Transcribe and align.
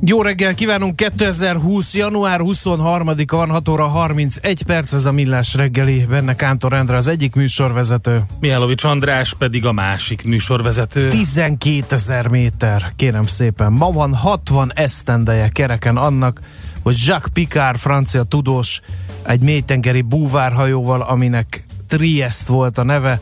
Jó 0.00 0.22
reggel 0.22 0.54
kívánunk, 0.54 0.96
2020. 0.96 1.94
január 1.94 2.40
23-a 2.42 3.36
van, 3.36 3.50
6 3.50 3.68
óra 3.68 3.86
31 3.86 4.62
perc, 4.62 4.92
ez 4.92 5.06
a 5.06 5.12
Millás 5.12 5.54
reggeli, 5.54 6.06
benne 6.08 6.34
Kántor 6.34 6.72
Endre 6.72 6.96
az 6.96 7.06
egyik 7.06 7.34
műsorvezető. 7.34 8.22
Mihálovics 8.40 8.84
András 8.84 9.34
pedig 9.34 9.66
a 9.66 9.72
másik 9.72 10.24
műsorvezető. 10.24 11.08
12 11.08 11.84
ezer 11.88 12.28
méter, 12.28 12.92
kérem 12.96 13.26
szépen. 13.26 13.72
Ma 13.72 13.90
van 13.90 14.14
60 14.14 14.72
esztendeje 14.74 15.48
kereken 15.48 15.96
annak, 15.96 16.40
hogy 16.82 16.96
Jacques 17.06 17.32
Picard, 17.32 17.78
francia 17.78 18.22
tudós, 18.22 18.80
egy 19.22 19.40
mélytengeri 19.40 20.02
búvárhajóval, 20.02 21.00
aminek 21.00 21.66
Triest 21.88 22.46
volt 22.46 22.78
a 22.78 22.82
neve, 22.82 23.20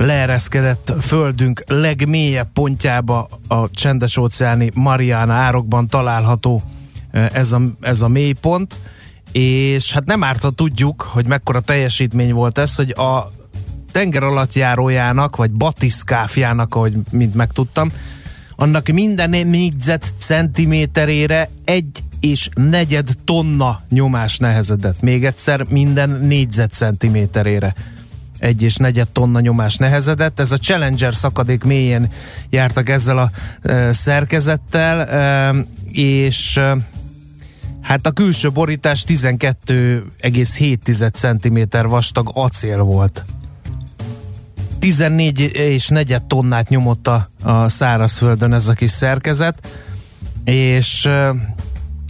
leereszkedett 0.00 0.92
földünk 1.00 1.62
legmélyebb 1.66 2.52
pontjába 2.52 3.28
a 3.48 3.70
csendes 3.70 4.16
óceáni 4.16 4.70
Mariana 4.74 5.32
árokban 5.32 5.88
található 5.88 6.62
ez 7.10 7.52
a, 7.52 7.60
ez 7.80 8.00
a 8.00 8.08
mélypont, 8.08 8.76
és 9.32 9.92
hát 9.92 10.04
nem 10.04 10.24
árt, 10.24 10.54
tudjuk, 10.54 11.02
hogy 11.02 11.26
mekkora 11.26 11.60
teljesítmény 11.60 12.32
volt 12.32 12.58
ez, 12.58 12.74
hogy 12.74 12.90
a 12.90 13.24
tenger 13.92 14.22
alatt 14.22 14.52
járójának, 14.52 15.36
vagy 15.36 15.50
batiszkáfjának, 15.50 16.74
ahogy 16.74 16.94
mint 17.10 17.34
megtudtam, 17.34 17.92
annak 18.56 18.88
minden 18.88 19.30
négyzet 19.30 20.14
centiméterére 20.18 21.48
egy 21.64 22.02
és 22.20 22.48
negyed 22.54 23.08
tonna 23.24 23.80
nyomás 23.90 24.38
nehezedett. 24.38 25.00
Még 25.00 25.24
egyszer 25.24 25.66
minden 25.68 26.10
négyzet 26.10 26.72
centiméterére 26.72 27.74
egy 28.40 28.62
és 28.62 28.76
negyed 28.76 29.08
tonna 29.08 29.40
nyomás 29.40 29.76
nehezedett. 29.76 30.40
Ez 30.40 30.52
a 30.52 30.56
Challenger 30.56 31.14
szakadék 31.14 31.64
mélyén 31.64 32.08
jártak 32.50 32.88
ezzel 32.88 33.18
a 33.18 33.30
e, 33.62 33.92
szerkezettel, 33.92 35.00
e, 35.00 35.54
és 35.90 36.56
e, 36.56 36.76
hát 37.80 38.06
a 38.06 38.10
külső 38.10 38.50
borítás 38.50 39.04
12,7 39.06 41.12
cm 41.12 41.58
vastag 41.88 42.30
acél 42.34 42.78
volt. 42.78 43.24
14 44.78 45.40
és 45.40 45.88
negyed 45.88 46.22
tonnát 46.22 46.68
nyomott 46.68 47.06
a, 47.06 47.28
a 47.42 47.68
szárazföldön 47.68 48.52
ez 48.52 48.68
a 48.68 48.72
kis 48.72 48.90
szerkezet, 48.90 49.68
és 50.44 51.08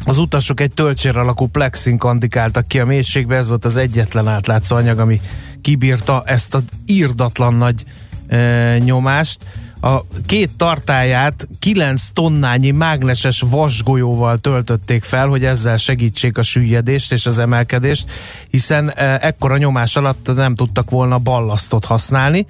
az 0.05 0.19
utasok 0.19 0.61
egy 0.61 0.73
töltsér 0.73 1.17
alakú 1.17 1.47
plexin 1.47 1.99
kandikáltak 1.99 2.69
ki 2.69 2.81
a 2.81 2.85
mélységbe, 2.85 3.37
ez 3.37 3.49
volt 3.49 3.65
az 3.65 3.77
egyetlen 3.77 4.29
átlátszó 4.29 4.77
anyag, 4.77 4.99
ami 4.99 5.21
kibírta 5.61 6.23
ezt 6.27 6.55
az 6.55 6.63
írdatlan 6.87 7.55
nagy 7.55 7.85
e, 8.29 8.79
nyomást. 8.79 9.39
A 9.81 10.01
két 10.27 10.51
tartáját 10.57 11.49
9 11.59 12.09
tonnányi 12.13 12.71
mágneses 12.71 13.41
vasgolyóval 13.51 14.39
töltötték 14.39 15.05
fel, 15.05 15.29
hogy 15.29 15.45
ezzel 15.45 15.77
segítsék 15.77 16.39
a 16.39 16.43
süllyedést 16.43 17.13
és 17.13 17.27
az 17.27 17.39
emelkedést, 17.39 18.11
hiszen 18.51 18.93
e, 18.95 19.19
ekkora 19.23 19.57
nyomás 19.57 19.97
alatt 19.97 20.35
nem 20.35 20.55
tudtak 20.55 20.91
volna 20.91 21.19
ballasztot 21.19 21.85
használni 21.85 22.47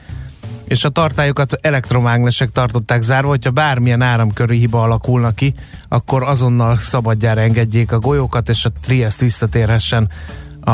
és 0.71 0.85
a 0.85 0.89
tartályokat 0.89 1.59
elektromágnesek 1.61 2.49
tartották 2.49 3.03
zárva, 3.03 3.29
hogyha 3.29 3.51
bármilyen 3.51 4.03
áramkörű 4.03 4.55
hiba 4.55 4.83
alakulna 4.83 5.35
ki, 5.35 5.55
akkor 5.89 6.23
azonnal 6.23 6.77
szabadjára 6.77 7.41
engedjék 7.41 7.93
a 7.93 7.99
golyókat, 7.99 8.49
és 8.49 8.65
a 8.65 8.73
Triest 8.83 9.21
visszatérhessen 9.21 10.11
a, 10.61 10.71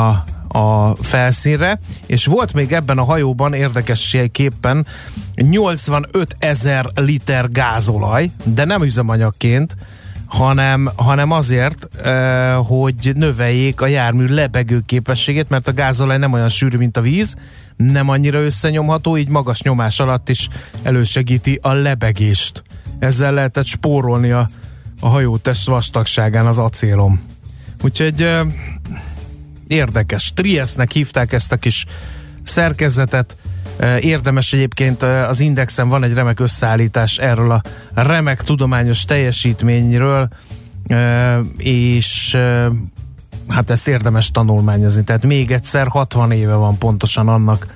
a 0.59 0.97
felszínre, 1.01 1.79
és 2.07 2.27
volt 2.27 2.53
még 2.53 2.73
ebben 2.73 2.99
a 2.99 3.05
hajóban 3.05 3.53
érdekességképpen 3.53 4.87
85 5.35 6.37
ezer 6.39 6.87
liter 6.95 7.51
gázolaj, 7.51 8.31
de 8.45 8.65
nem 8.65 8.83
üzemanyagként, 8.83 9.77
hanem, 10.27 10.91
hanem 10.97 11.31
azért, 11.31 11.89
hogy 12.67 13.13
növeljék 13.15 13.81
a 13.81 13.87
jármű 13.87 14.27
lebegő 14.27 14.83
képességét, 14.87 15.49
mert 15.49 15.69
a 15.69 15.73
gázolaj 15.73 16.19
nem 16.19 16.33
olyan 16.33 16.49
sűrű, 16.49 16.77
mint 16.77 16.97
a 16.97 17.01
víz, 17.01 17.35
nem 17.77 18.09
annyira 18.09 18.41
összenyomható, 18.41 19.17
így 19.17 19.29
magas 19.29 19.63
nyomás 19.63 20.01
alatt 20.01 20.29
is 20.29 20.49
elősegíti 20.83 21.59
a 21.63 21.73
lebegést. 21.73 22.63
Ezzel 22.99 23.33
lehetett 23.33 23.67
spórolni 23.67 24.31
a, 24.31 24.49
a 25.01 25.09
hajótest 25.09 25.67
vastagságán 25.67 26.47
az 26.47 26.59
acélom. 26.59 27.21
Úgyhogy 27.83 28.29
érdekes. 29.67 30.33
Triesnek 30.35 30.91
hívták 30.91 31.33
ezt 31.33 31.53
a 31.53 31.57
kis 31.57 31.85
szerkezetet. 32.43 33.37
Uh, 33.81 34.05
érdemes 34.05 34.53
egyébként 34.53 35.03
uh, 35.03 35.29
az 35.29 35.41
Indexen 35.41 35.89
van 35.89 36.03
egy 36.03 36.13
remek 36.13 36.41
összeállítás 36.41 37.19
erről 37.19 37.51
a 37.51 37.63
remek 37.95 38.43
tudományos 38.43 39.05
teljesítményről, 39.05 40.29
uh, 40.89 41.39
és 41.57 42.39
hát 43.49 43.71
ezt 43.71 43.89
érdemes 43.89 44.31
tanulmányozni. 44.31 45.05
Tehát 45.05 45.27
még 45.27 45.51
egyszer 45.51 45.87
60 45.87 46.33
éve 46.33 46.55
van 46.55 46.79
pontosan 46.79 47.29
annak 47.29 47.67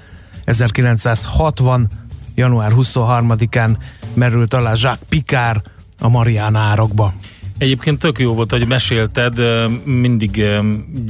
1960. 0.44 1.88
január 2.34 2.72
23-án 2.76 3.76
merült 4.14 4.54
alá 4.54 4.70
Jacques 4.70 5.08
Picard 5.08 5.60
a 5.98 6.08
Mariana 6.08 6.58
árokba. 6.58 7.12
Egyébként 7.58 7.98
tök 7.98 8.18
jó 8.18 8.34
volt, 8.34 8.50
hogy 8.50 8.66
mesélted, 8.66 9.40
mindig 9.84 10.44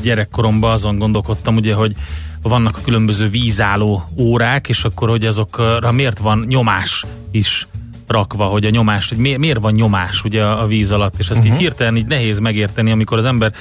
gyerekkoromban 0.02 0.70
azon 0.70 0.98
gondolkodtam, 0.98 1.56
ugye, 1.56 1.74
hogy 1.74 1.92
vannak 2.42 2.76
a 2.76 2.80
különböző 2.84 3.28
vízálló 3.28 4.04
órák, 4.16 4.68
és 4.68 4.84
akkor, 4.84 5.08
hogy 5.08 5.26
azokra 5.26 5.92
miért 5.92 6.18
van 6.18 6.44
nyomás 6.48 7.04
is 7.30 7.66
rakva, 8.06 8.44
hogy 8.44 8.64
a 8.64 8.70
nyomás, 8.70 9.08
hogy 9.08 9.18
miért 9.38 9.60
van 9.60 9.72
nyomás 9.72 10.24
ugye 10.24 10.44
a 10.44 10.66
víz 10.66 10.90
alatt, 10.90 11.18
és 11.18 11.28
ezt 11.28 11.30
uh-huh. 11.30 11.46
így 11.46 11.52
mhm. 11.52 11.60
hirtelen 11.60 11.96
így 11.96 12.06
nehéz 12.06 12.38
megérteni, 12.38 12.90
amikor 12.90 13.18
az 13.18 13.24
ember 13.24 13.52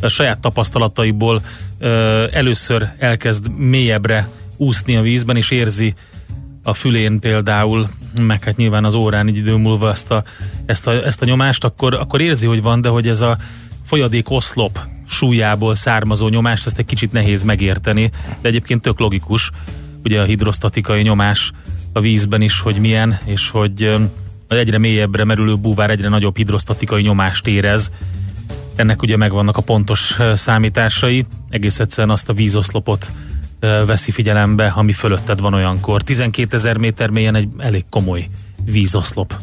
a 0.00 0.08
saját 0.08 0.38
tapasztalataiból 0.38 1.42
ö, 1.78 2.24
először 2.32 2.88
elkezd 2.98 3.50
mélyebbre 3.50 4.28
úszni 4.56 4.96
a 4.96 5.00
vízben, 5.00 5.36
és 5.36 5.50
érzi 5.50 5.94
a 6.62 6.74
fülén 6.74 7.20
például, 7.20 7.88
meg 8.20 8.44
hát 8.44 8.56
nyilván 8.56 8.84
az 8.84 8.94
órán 8.94 9.26
egy 9.26 9.36
idő 9.36 9.54
múlva 9.54 9.90
ezt 9.90 10.10
a, 10.10 10.24
ezt 10.66 10.86
a, 10.86 10.90
ezt 10.90 11.22
a 11.22 11.24
nyomást, 11.24 11.64
akkor, 11.64 11.94
akkor 11.94 12.20
érzi, 12.20 12.46
hogy 12.46 12.62
van, 12.62 12.80
de 12.80 12.88
hogy 12.88 13.08
ez 13.08 13.20
a 13.20 13.36
folyadék 13.84 14.30
oszlop 14.30 14.78
súlyából 15.08 15.74
származó 15.74 16.28
nyomást, 16.28 16.66
ezt 16.66 16.78
egy 16.78 16.84
kicsit 16.84 17.12
nehéz 17.12 17.42
megérteni, 17.42 18.10
de 18.40 18.48
egyébként 18.48 18.82
tök 18.82 18.98
logikus, 18.98 19.50
ugye 20.04 20.20
a 20.20 20.24
hidrosztatikai 20.24 21.02
nyomás 21.02 21.52
a 21.92 22.00
vízben 22.00 22.40
is, 22.42 22.60
hogy 22.60 22.76
milyen, 22.76 23.18
és 23.24 23.50
hogy 23.50 23.96
egyre 24.48 24.78
mélyebbre 24.78 25.24
merülő 25.24 25.56
búvár 25.56 25.90
egyre 25.90 26.08
nagyobb 26.08 26.36
hidrosztatikai 26.36 27.02
nyomást 27.02 27.46
érez, 27.46 27.90
ennek 28.76 29.02
ugye 29.02 29.16
megvannak 29.16 29.56
a 29.56 29.62
pontos 29.62 30.16
számításai, 30.34 31.26
egész 31.50 31.80
egyszerűen 31.80 32.10
azt 32.10 32.28
a 32.28 32.32
vízoszlopot 32.32 33.10
veszi 33.60 34.10
figyelembe, 34.10 34.66
ami 34.66 34.92
fölötted 34.92 35.40
van 35.40 35.54
olyankor. 35.54 36.02
12 36.02 36.56
ezer 36.56 36.76
méter 36.76 37.10
mélyen 37.10 37.34
egy 37.34 37.48
elég 37.58 37.84
komoly 37.90 38.26
vízoszlop 38.64 39.34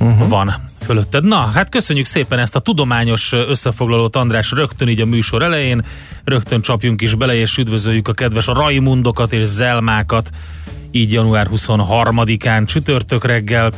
uh-huh. 0.00 0.28
van 0.28 0.54
fölötted. 0.84 1.24
Na, 1.24 1.36
hát 1.36 1.68
köszönjük 1.68 2.06
szépen 2.06 2.38
ezt 2.38 2.56
a 2.56 2.60
tudományos 2.60 3.32
összefoglalót, 3.32 4.16
András, 4.16 4.50
rögtön 4.50 4.88
így 4.88 5.00
a 5.00 5.06
műsor 5.06 5.42
elején, 5.42 5.84
rögtön 6.24 6.60
csapjunk 6.60 7.02
is 7.02 7.14
bele, 7.14 7.34
és 7.34 7.56
üdvözöljük 7.56 8.08
a 8.08 8.12
kedves 8.12 8.46
Raimundokat 8.46 9.32
és 9.32 9.46
Zelmákat, 9.46 10.30
így 10.90 11.12
január 11.12 11.48
23-án 11.54 12.66
csütörtök 12.66 13.24
reggel 13.24 13.72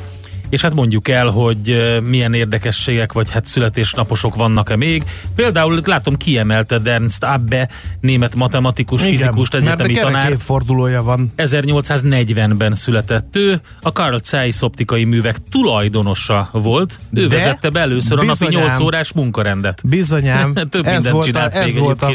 és 0.48 0.60
hát 0.60 0.74
mondjuk 0.74 1.08
el, 1.08 1.26
hogy 1.26 1.98
milyen 2.04 2.34
érdekességek 2.34 3.12
vagy 3.12 3.30
hát 3.30 3.46
születésnaposok 3.46 4.34
vannak-e 4.34 4.76
még. 4.76 5.02
Például 5.34 5.80
látom 5.84 6.16
kiemelte 6.16 6.80
Ernst 6.84 7.24
Abbe, 7.24 7.68
német 8.00 8.34
matematikus, 8.34 9.00
Igen, 9.00 9.12
fizikust, 9.12 9.54
egyetemi 9.54 9.92
mert 9.92 10.04
tanár. 10.04 10.30
évfordulója 10.30 11.02
van. 11.02 11.32
1840-ben 11.36 12.74
született 12.74 13.36
ő, 13.36 13.60
a 13.80 13.88
Carl 13.88 14.16
Zeiss 14.22 14.62
optikai 14.62 15.04
művek 15.04 15.36
tulajdonosa 15.50 16.48
volt. 16.52 16.98
Ő 17.12 17.26
De 17.26 17.36
vezette 17.36 17.70
be 17.70 17.80
először 17.80 18.18
bizonyám, 18.18 18.60
a 18.60 18.64
napi 18.64 18.74
8 18.76 18.80
órás 18.80 19.12
munkarendet. 19.12 19.80
Bizonyám. 19.84 20.54
Több 20.70 20.86
ez 20.86 21.10
volt 21.10 21.24
csinált 21.24 21.54
a, 21.54 21.58
ez 21.58 21.74
még 21.74 21.82
volt 21.82 22.02
a, 22.02 22.12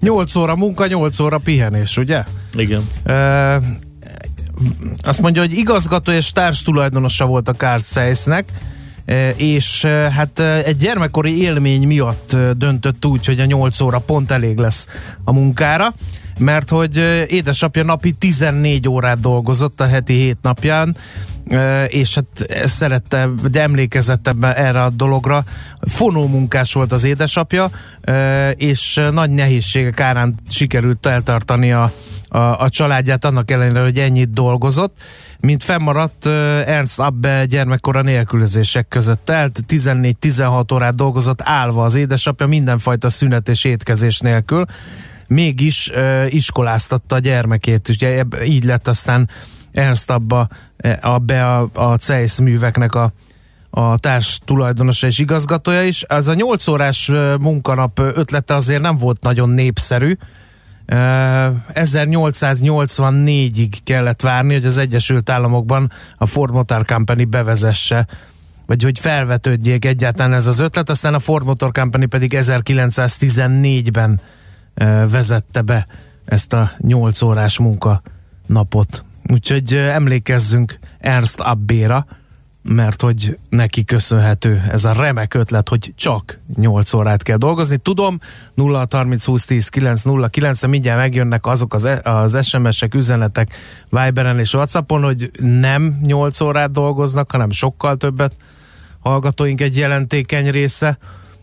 8 0.00 0.34
óra 0.34 0.56
munka, 0.56 0.86
8 0.86 1.20
óra 1.20 1.38
pihenés, 1.38 1.96
ugye? 1.96 2.24
Igen. 2.52 2.82
Uh, 3.04 3.64
azt 5.02 5.20
mondja, 5.20 5.42
hogy 5.42 5.52
igazgató 5.52 6.12
és 6.12 6.32
társ 6.32 6.62
tulajdonosa 6.62 7.26
volt 7.26 7.48
a 7.48 7.52
Carl 7.52 7.80
Zeissnek, 7.80 8.52
e, 9.04 9.30
és 9.30 9.84
e, 9.84 9.88
hát 9.88 10.38
e, 10.38 10.62
egy 10.64 10.76
gyermekkori 10.76 11.42
élmény 11.42 11.86
miatt 11.86 12.36
döntött 12.56 13.06
úgy, 13.06 13.26
hogy 13.26 13.40
a 13.40 13.44
8 13.44 13.80
óra 13.80 13.98
pont 13.98 14.30
elég 14.30 14.58
lesz 14.58 14.88
a 15.24 15.32
munkára, 15.32 15.94
mert 16.40 16.68
hogy 16.68 16.96
édesapja 17.28 17.82
napi 17.82 18.12
14 18.12 18.88
órát 18.88 19.20
dolgozott 19.20 19.80
a 19.80 19.86
heti 19.86 20.14
7 20.14 20.36
napján, 20.42 20.96
és 21.88 22.14
hát 22.14 22.66
szerette, 22.68 23.28
de 23.50 23.62
emlékezett 23.62 24.28
ebben 24.28 24.54
erre 24.54 24.82
a 24.82 24.90
dologra. 24.90 25.44
Fonómunkás 25.80 26.72
volt 26.72 26.92
az 26.92 27.04
édesapja, 27.04 27.70
és 28.54 29.00
nagy 29.12 29.30
nehézségek 29.30 30.00
árán 30.00 30.34
sikerült 30.48 31.06
eltartani 31.06 31.72
a, 31.72 31.92
a, 32.28 32.38
a 32.38 32.68
családját, 32.68 33.24
annak 33.24 33.50
ellenére, 33.50 33.82
hogy 33.82 33.98
ennyit 33.98 34.32
dolgozott, 34.32 34.96
mint 35.40 35.62
fennmaradt 35.62 36.26
Ernst 36.66 36.98
Abbe 36.98 37.46
gyermekkora 37.46 38.02
nélkülözések 38.02 38.88
között 38.88 39.24
telt, 39.24 39.60
14-16 39.68 40.72
órát 40.72 40.94
dolgozott 40.94 41.40
állva 41.42 41.84
az 41.84 41.94
édesapja, 41.94 42.46
mindenfajta 42.46 43.10
szünet 43.10 43.48
és 43.48 43.64
étkezés 43.64 44.18
nélkül, 44.18 44.64
mégis 45.30 45.90
uh, 45.94 46.34
iskoláztatta 46.34 47.14
a 47.14 47.18
gyermekét, 47.18 47.88
ugye 47.88 48.24
így 48.44 48.64
lett 48.64 48.88
aztán 48.88 49.28
Ernst 49.72 50.10
abba, 50.10 50.48
abbe 51.00 51.46
a, 51.46 51.68
a 51.72 51.96
CEISZ 51.96 52.38
műveknek 52.38 52.94
a, 52.94 53.12
a 53.70 53.98
társ 53.98 54.40
tulajdonosa 54.44 55.06
és 55.06 55.18
igazgatója 55.18 55.82
is. 55.82 56.02
Ez 56.02 56.26
a 56.26 56.34
8 56.34 56.66
órás 56.66 57.10
munkanap 57.40 57.98
ötlete 57.98 58.54
azért 58.54 58.82
nem 58.82 58.96
volt 58.96 59.22
nagyon 59.22 59.48
népszerű. 59.48 60.16
1884-ig 60.86 63.72
kellett 63.84 64.20
várni, 64.20 64.52
hogy 64.52 64.64
az 64.64 64.78
Egyesült 64.78 65.30
Államokban 65.30 65.92
a 66.16 66.26
Ford 66.26 66.52
Motor 66.52 66.84
Company 66.84 67.28
bevezesse 67.28 68.06
vagy 68.66 68.82
hogy 68.82 68.98
felvetődjék 68.98 69.84
egyáltalán 69.84 70.32
ez 70.32 70.46
az 70.46 70.58
ötlet, 70.58 70.90
aztán 70.90 71.14
a 71.14 71.18
Ford 71.18 71.46
Motor 71.46 71.72
Company 71.72 72.08
pedig 72.08 72.34
1914-ben 72.36 74.20
vezette 75.10 75.60
be 75.60 75.86
ezt 76.24 76.52
a 76.52 76.70
8 76.78 77.22
órás 77.22 77.58
munkanapot. 77.58 79.04
Úgyhogy 79.28 79.74
emlékezzünk 79.74 80.78
Ernst 80.98 81.40
Abbéra, 81.40 82.06
mert 82.62 83.00
hogy 83.00 83.38
neki 83.48 83.84
köszönhető 83.84 84.62
ez 84.70 84.84
a 84.84 84.92
remek 84.92 85.34
ötlet, 85.34 85.68
hogy 85.68 85.92
csak 85.96 86.38
8 86.56 86.92
órát 86.92 87.22
kell 87.22 87.36
dolgozni. 87.36 87.76
Tudom, 87.76 88.20
0 88.54 88.86
30 88.90 89.24
20 89.24 89.44
10 89.44 89.68
9 89.68 90.02
0 90.02 90.28
9 90.28 90.66
mindjárt 90.66 90.98
megjönnek 90.98 91.46
azok 91.46 91.74
az, 91.74 91.84
e- 91.84 92.00
az 92.04 92.46
SMS-ek, 92.46 92.94
üzenetek 92.94 93.56
Viberen 93.88 94.38
és 94.38 94.54
Whatsappon, 94.54 95.02
hogy 95.02 95.30
nem 95.40 96.00
8 96.02 96.40
órát 96.40 96.70
dolgoznak, 96.70 97.30
hanem 97.30 97.50
sokkal 97.50 97.96
többet 97.96 98.36
hallgatóink 99.00 99.60
egy 99.60 99.76
jelentékeny 99.76 100.50
része 100.50 100.98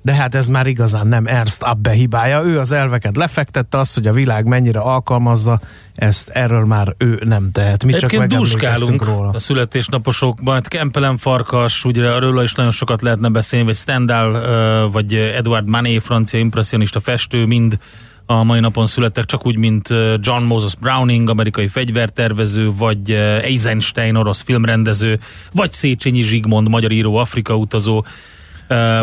de 0.08 0.14
hát 0.14 0.36
ez 0.36 0.48
már 0.48 0.68
igazán 0.68 1.08
nem 1.08 1.26
Ernst 1.26 1.62
Abbe 1.62 1.92
hibája. 1.92 2.44
Ő 2.44 2.60
az 2.60 2.72
elveket 2.72 3.16
lefektette, 3.18 3.78
az, 3.78 3.94
hogy 3.94 4.08
a 4.08 4.14
világ 4.14 4.46
mennyire 4.46 4.80
alkalmazza, 4.80 5.60
ezt 5.96 6.30
erről 6.30 6.66
már 6.66 6.96
ő 6.98 7.22
nem 7.26 7.52
tehet. 7.52 7.86
Mi 7.86 7.94
csak 7.94 8.12
megemlékeztünk 8.12 9.06
róla. 9.06 9.30
a 9.30 9.40
születésnaposokban. 9.40 10.54
Hát 10.54 10.68
Kempelen 10.68 11.18
Farkas, 11.18 11.86
ugye 11.86 12.10
arról 12.10 12.44
is 12.44 12.54
nagyon 12.54 12.72
sokat 12.72 13.02
lehetne 13.02 13.30
beszélni, 13.30 13.66
vagy 13.66 13.76
Stendhal, 13.76 14.90
vagy 14.90 15.14
Edward 15.14 15.68
Manet, 15.68 16.04
francia 16.04 16.40
impressionista 16.40 17.00
festő, 17.00 17.46
mind 17.46 17.78
a 18.26 18.44
mai 18.44 18.60
napon 18.60 18.86
születtek, 18.86 19.26
csak 19.26 19.46
úgy, 19.46 19.58
mint 19.58 19.90
John 20.20 20.44
Moses 20.44 20.76
Browning, 20.76 21.30
amerikai 21.30 21.68
fegyvertervező, 21.68 22.72
vagy 22.78 23.12
Eisenstein, 23.42 24.16
orosz 24.16 24.42
filmrendező, 24.42 25.20
vagy 25.54 25.72
Széchenyi 25.72 26.22
Zsigmond, 26.22 26.70
magyar 26.70 26.92
író, 26.92 27.16
Afrika 27.16 27.56
utazó, 27.56 28.06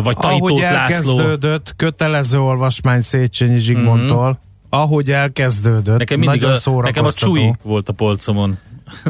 vagy 0.02 0.16
Tanítót 0.16 0.50
Ahogy 0.50 0.62
elkezdődött, 0.62 1.72
kötelező 1.76 2.40
olvasmány 2.40 3.00
Széchenyi 3.00 3.58
Zsigmondtól, 3.58 4.26
mm-hmm. 4.26 4.68
ahogy 4.70 5.10
elkezdődött, 5.10 5.98
nekem 5.98 6.18
mindig 6.18 6.40
nagyon 6.40 6.58
a, 6.64 6.80
Nekem 6.80 7.04
a 7.04 7.12
Csúi 7.12 7.50
volt 7.62 7.88
a 7.88 7.92
polcomon. 7.92 8.58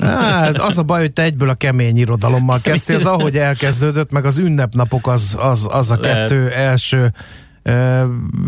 Hát, 0.01 0.59
az 0.59 0.79
a 0.79 0.83
baj, 0.83 1.01
hogy 1.01 1.13
te 1.13 1.23
egyből 1.23 1.49
a 1.49 1.55
kemény 1.55 1.97
irodalommal 1.97 2.61
kezdtél, 2.61 2.97
az 2.97 3.07
ahogy 3.07 3.37
elkezdődött, 3.37 4.11
meg 4.11 4.25
az 4.25 4.39
ünnepnapok 4.39 5.07
az, 5.07 5.37
az, 5.41 5.69
az 5.71 5.91
a 5.91 5.99
Lehet. 6.01 6.29
kettő 6.29 6.51
első 6.51 7.13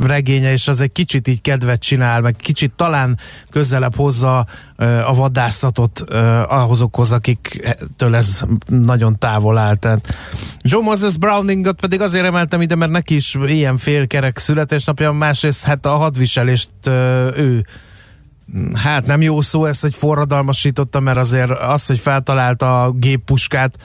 regénye, 0.06 0.52
és 0.52 0.68
az 0.68 0.80
egy 0.80 0.92
kicsit 0.92 1.28
így 1.28 1.40
kedvet 1.40 1.80
csinál, 1.80 2.20
meg 2.20 2.36
kicsit 2.36 2.72
talán 2.72 3.18
közelebb 3.50 3.94
hozza 3.94 4.46
a 5.06 5.14
vadászatot 5.14 6.00
ahhozokhoz, 6.48 7.12
akiktől 7.12 8.14
ez 8.14 8.42
nagyon 8.66 9.18
távol 9.18 9.58
áll. 9.58 9.74
Tehát 9.74 10.14
Joe 10.60 10.82
Moses 10.82 11.16
Browningot 11.16 11.80
pedig 11.80 12.00
azért 12.00 12.24
emeltem 12.24 12.60
ide, 12.60 12.74
mert 12.74 12.90
neki 12.90 13.14
is 13.14 13.36
ilyen 13.46 13.76
félkerek 13.76 14.38
születésnapja, 14.38 15.12
másrészt 15.12 15.64
hát 15.64 15.86
a 15.86 15.96
hadviselést 15.96 16.70
ő 17.36 17.66
hát 18.74 19.06
nem 19.06 19.22
jó 19.22 19.40
szó 19.40 19.64
ez, 19.64 19.80
hogy 19.80 19.94
forradalmasította, 19.94 21.00
mert 21.00 21.18
azért 21.18 21.50
az, 21.50 21.86
hogy 21.86 21.98
feltalálta 21.98 22.82
a 22.82 22.90
géppuskát, 22.90 23.76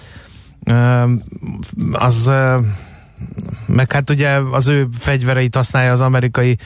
az 1.91 2.31
meg 3.65 3.91
hát 3.91 4.09
ugye 4.09 4.29
az 4.51 4.67
ő 4.67 4.87
fegyvereit 4.91 5.55
használja 5.55 5.91
az 5.91 6.01
amerikai 6.01 6.57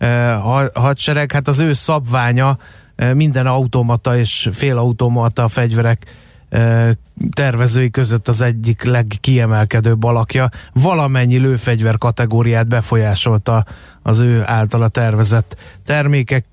uh, 0.00 0.68
hadsereg, 0.74 1.32
hát 1.32 1.48
az 1.48 1.58
ő 1.58 1.72
szabványa 1.72 2.58
uh, 2.98 3.14
minden 3.14 3.46
automata 3.46 4.16
és 4.16 4.48
félautomata 4.52 5.48
fegyverek 5.48 6.04
uh, 6.50 6.90
tervezői 7.32 7.90
között 7.90 8.28
az 8.28 8.40
egyik 8.40 8.82
legkiemelkedőbb 8.82 10.04
alakja. 10.04 10.48
Valamennyi 10.72 11.36
lőfegyver 11.36 11.98
kategóriát 11.98 12.68
befolyásolta 12.68 13.64
az 14.02 14.18
ő 14.18 14.42
általa 14.46 14.88
tervezett 14.88 15.56
termékek. 15.84 16.44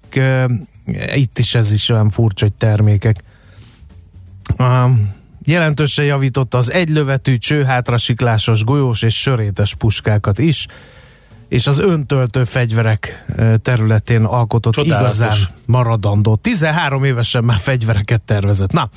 Itt 1.15 1.39
is 1.39 1.55
ez 1.55 1.71
is 1.71 1.89
olyan 1.89 2.09
furcsa, 2.09 2.45
hogy 2.45 2.53
termékek. 2.53 3.23
Jelentősen 5.49 6.05
javította 6.05 6.57
az 6.57 6.71
egylövetű, 6.71 7.37
csőhátrasiklásos, 7.37 8.63
golyós 8.63 9.01
és 9.01 9.21
sörétes 9.21 9.75
puskákat 9.75 10.39
is, 10.39 10.65
és 11.47 11.67
az 11.67 11.79
öntöltő 11.79 12.43
fegyverek 12.43 13.25
területén 13.61 14.23
alkotott 14.23 14.73
Csodálatos. 14.73 15.15
igazán 15.15 15.37
maradandó. 15.65 16.35
13 16.35 17.03
évesen 17.03 17.43
már 17.43 17.59
fegyvereket 17.59 18.21
tervezett. 18.21 18.71
Na, 18.71 18.89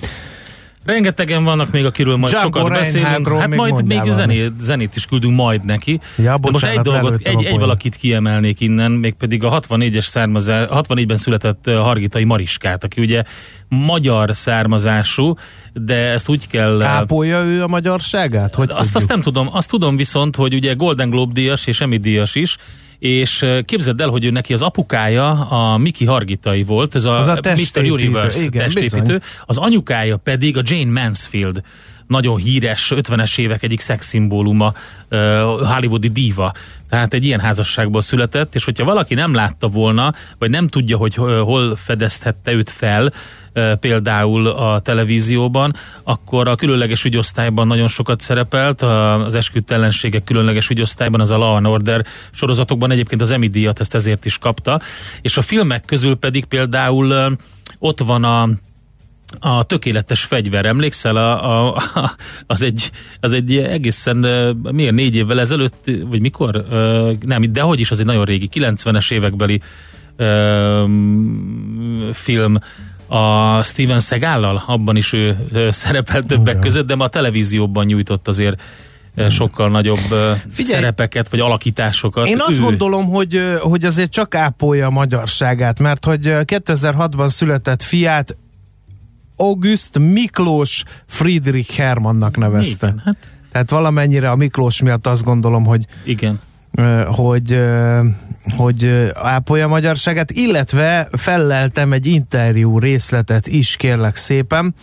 Rengetegen 0.84 1.44
vannak 1.44 1.70
még, 1.70 1.84
akiről 1.84 2.16
majd 2.16 2.32
Django 2.32 2.58
sokat 2.58 2.72
beszélünk. 2.72 3.28
Hát 3.38 3.48
még 3.48 3.58
majd 3.58 3.86
még 3.86 4.12
zenét, 4.12 4.52
zenét 4.60 4.96
is 4.96 5.06
küldünk 5.06 5.36
majd 5.36 5.64
neki. 5.64 6.00
Ja, 6.16 6.38
bocsánat, 6.38 6.42
De 6.42 6.50
most 6.50 6.64
egy 6.64 6.80
dolgot, 6.80 7.28
egy, 7.28 7.44
egy 7.44 7.58
valakit 7.58 7.96
kiemelnék 7.96 8.60
innen, 8.60 8.90
mégpedig 8.90 9.44
a 9.44 9.60
64-es 9.60 10.06
származás, 10.06 10.68
64-ben 10.70 11.16
született 11.16 11.70
Hargitai 11.70 12.24
Mariskát, 12.24 12.84
aki 12.84 13.00
ugye 13.00 13.22
magyar 13.68 14.36
származású, 14.36 15.34
de 15.72 16.10
ezt 16.10 16.28
úgy 16.28 16.48
kell... 16.48 16.82
Ápolja 16.82 17.42
ő 17.42 17.62
a 17.62 17.66
magyarságát? 17.66 18.54
Hogy 18.54 18.70
azt, 18.70 18.96
azt 18.96 19.08
nem 19.08 19.20
tudom. 19.20 19.48
Azt 19.52 19.68
tudom 19.68 19.96
viszont, 19.96 20.36
hogy 20.36 20.54
ugye 20.54 20.74
Golden 20.74 21.10
Globe 21.10 21.32
díjas 21.32 21.66
és 21.66 21.80
Emmy 21.80 21.96
díjas 21.96 22.34
is, 22.34 22.56
és 23.02 23.46
képzeld 23.64 24.00
el, 24.00 24.08
hogy 24.08 24.24
ő 24.24 24.30
neki 24.30 24.52
az 24.52 24.62
apukája 24.62 25.30
a 25.30 25.76
Miki 25.76 26.04
Hargitai 26.04 26.62
volt, 26.62 26.94
ez 26.94 27.04
a, 27.04 27.18
az 27.18 27.26
a 27.26 27.38
Mr. 27.42 27.90
Universe 27.90 28.42
igen, 28.42 28.62
testépítő, 28.62 29.00
bizony. 29.00 29.20
az 29.46 29.56
anyukája 29.58 30.16
pedig 30.16 30.56
a 30.56 30.62
Jane 30.64 31.02
Mansfield 31.02 31.62
nagyon 32.12 32.36
híres 32.36 32.92
50-es 32.94 33.38
évek 33.38 33.62
egyik 33.62 33.80
szexszimbóluma, 33.80 34.74
hollywoodi 35.62 36.08
diva. 36.08 36.52
Tehát 36.88 37.14
egy 37.14 37.24
ilyen 37.24 37.40
házasságból 37.40 38.00
született, 38.00 38.54
és 38.54 38.64
hogyha 38.64 38.84
valaki 38.84 39.14
nem 39.14 39.34
látta 39.34 39.68
volna, 39.68 40.14
vagy 40.38 40.50
nem 40.50 40.68
tudja, 40.68 40.96
hogy 40.96 41.14
hol 41.14 41.76
fedezhette 41.76 42.52
őt 42.52 42.70
fel, 42.70 43.12
például 43.80 44.46
a 44.46 44.80
televízióban, 44.80 45.74
akkor 46.02 46.48
a 46.48 46.54
különleges 46.56 47.04
ügyosztályban 47.04 47.66
nagyon 47.66 47.88
sokat 47.88 48.20
szerepelt, 48.20 48.82
az 48.82 49.34
esküdt 49.34 49.70
ellenségek 49.70 50.24
különleges 50.24 50.70
ügyosztályban, 50.70 51.20
az 51.20 51.30
a 51.30 51.36
Law 51.36 51.54
and 51.54 51.66
Order 51.66 52.04
sorozatokban 52.30 52.90
egyébként 52.90 53.20
az 53.20 53.30
Emmy 53.30 53.48
díjat 53.48 53.80
ezt 53.80 53.94
ezért 53.94 54.24
is 54.24 54.38
kapta, 54.38 54.80
és 55.22 55.36
a 55.36 55.42
filmek 55.42 55.84
közül 55.84 56.16
pedig 56.16 56.44
például 56.44 57.38
ott 57.78 58.00
van 58.00 58.24
a 58.24 58.48
a 59.38 59.64
tökéletes 59.64 60.24
fegyver, 60.24 60.66
emlékszel? 60.66 61.16
A, 61.16 61.66
a, 61.66 61.76
a, 61.94 62.14
az, 62.46 62.62
egy, 62.62 62.90
az 63.20 63.32
egy 63.32 63.56
egészen, 63.56 64.16
miért 64.62 64.94
négy 64.94 65.16
évvel 65.16 65.40
ezelőtt, 65.40 65.90
vagy 66.04 66.20
mikor? 66.20 66.64
Nem, 67.20 67.52
de 67.52 67.60
hogy 67.60 67.80
is, 67.80 67.90
az 67.90 68.00
egy 68.00 68.06
nagyon 68.06 68.24
régi, 68.24 68.48
90-es 68.52 69.12
évekbeli 69.12 69.60
film, 72.12 72.58
a 73.06 73.62
Steven 73.62 74.00
Segállal, 74.00 74.62
abban 74.66 74.96
is 74.96 75.12
ő 75.12 75.36
szerepelt 75.70 76.26
többek 76.26 76.58
között, 76.58 76.86
de 76.86 76.94
ma 76.94 77.04
a 77.04 77.08
televízióban 77.08 77.84
nyújtott 77.84 78.28
azért 78.28 78.62
sokkal 79.30 79.70
nagyobb 79.70 79.98
Figyelj, 80.50 80.80
szerepeket, 80.80 81.28
vagy 81.28 81.40
alakításokat. 81.40 82.26
Én 82.26 82.40
azt 82.40 82.58
ő... 82.58 82.60
gondolom, 82.60 83.06
hogy, 83.06 83.42
hogy 83.60 83.84
azért 83.84 84.10
csak 84.10 84.34
ápolja 84.34 84.86
a 84.86 84.90
magyarságát, 84.90 85.78
mert 85.78 86.04
hogy 86.04 86.20
2006-ban 86.24 87.28
született 87.28 87.82
fiát 87.82 88.36
August 89.36 89.98
Miklós 89.98 90.84
Friedrich 91.06 91.76
Hermannnak 91.76 92.36
nevezte. 92.36 92.86
Igen, 92.86 93.02
hát... 93.04 93.16
Tehát 93.52 93.70
valamennyire 93.70 94.30
a 94.30 94.36
Miklós 94.36 94.82
miatt 94.82 95.06
azt 95.06 95.24
gondolom, 95.24 95.64
hogy 95.64 95.86
Igen 96.04 96.40
hogy, 97.06 97.62
hogy 98.56 99.10
ápolja 99.14 99.64
a 99.64 99.68
magyarságát, 99.68 100.30
illetve 100.30 101.08
felleltem 101.12 101.92
egy 101.92 102.06
interjú 102.06 102.78
részletet 102.78 103.46
is, 103.46 103.76
kérlek 103.76 104.16
szépen, 104.16 104.74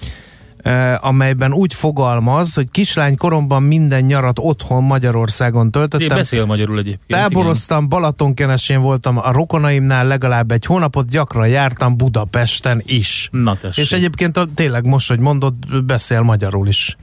amelyben 1.00 1.54
úgy 1.54 1.74
fogalmaz, 1.74 2.54
hogy 2.54 2.68
kislány 2.72 3.18
koromban 3.18 3.64
minden 3.64 4.04
nyarat 4.04 4.40
otthon 4.40 4.84
Magyarországon 4.84 5.72
töltöttem. 5.72 6.08
Én 6.10 6.16
beszél 6.16 6.46
magyarul 6.46 6.78
egyébként. 6.78 7.22
Táboroztam, 7.22 7.78
igen. 7.78 7.90
Balatonkenesén 7.90 8.82
voltam 8.82 9.18
a 9.18 9.32
rokonaimnál 9.32 10.06
legalább 10.06 10.52
egy 10.52 10.66
hónapot, 10.66 11.10
gyakran 11.10 11.48
jártam 11.48 11.98
Budapesten 11.98 12.82
is. 12.86 13.30
Na 13.32 13.56
tessék. 13.56 13.84
És 13.84 13.92
egyébként 13.92 14.40
tényleg 14.56 14.86
most, 14.86 15.10
hogy 15.10 15.20
mondod, 15.20 15.54
beszél 15.86 16.22
magyarul 16.22 16.68
is. 16.68 16.98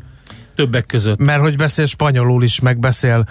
Többek 0.54 0.86
között. 0.86 1.18
Mert 1.18 1.40
hogy 1.40 1.56
beszél 1.56 1.86
spanyolul 1.86 2.42
is, 2.42 2.60
meg 2.60 2.78
beszél 2.78 3.28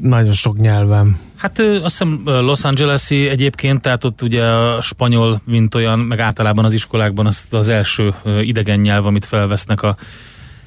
nagyon 0.00 0.32
sok 0.32 0.56
nyelven. 0.56 1.18
Hát 1.36 1.58
azt 1.58 1.82
hiszem 1.82 2.22
Los 2.24 2.64
Angeles-i 2.64 3.28
egyébként, 3.28 3.80
tehát 3.80 4.04
ott 4.04 4.22
ugye 4.22 4.44
a 4.44 4.80
spanyol, 4.80 5.40
mint 5.44 5.74
olyan, 5.74 5.98
meg 5.98 6.18
általában 6.20 6.64
az 6.64 6.72
iskolákban 6.72 7.26
az, 7.26 7.46
az 7.50 7.68
első 7.68 8.14
idegen 8.40 8.80
nyelv, 8.80 9.06
amit 9.06 9.24
felvesznek 9.24 9.82
a, 9.82 9.96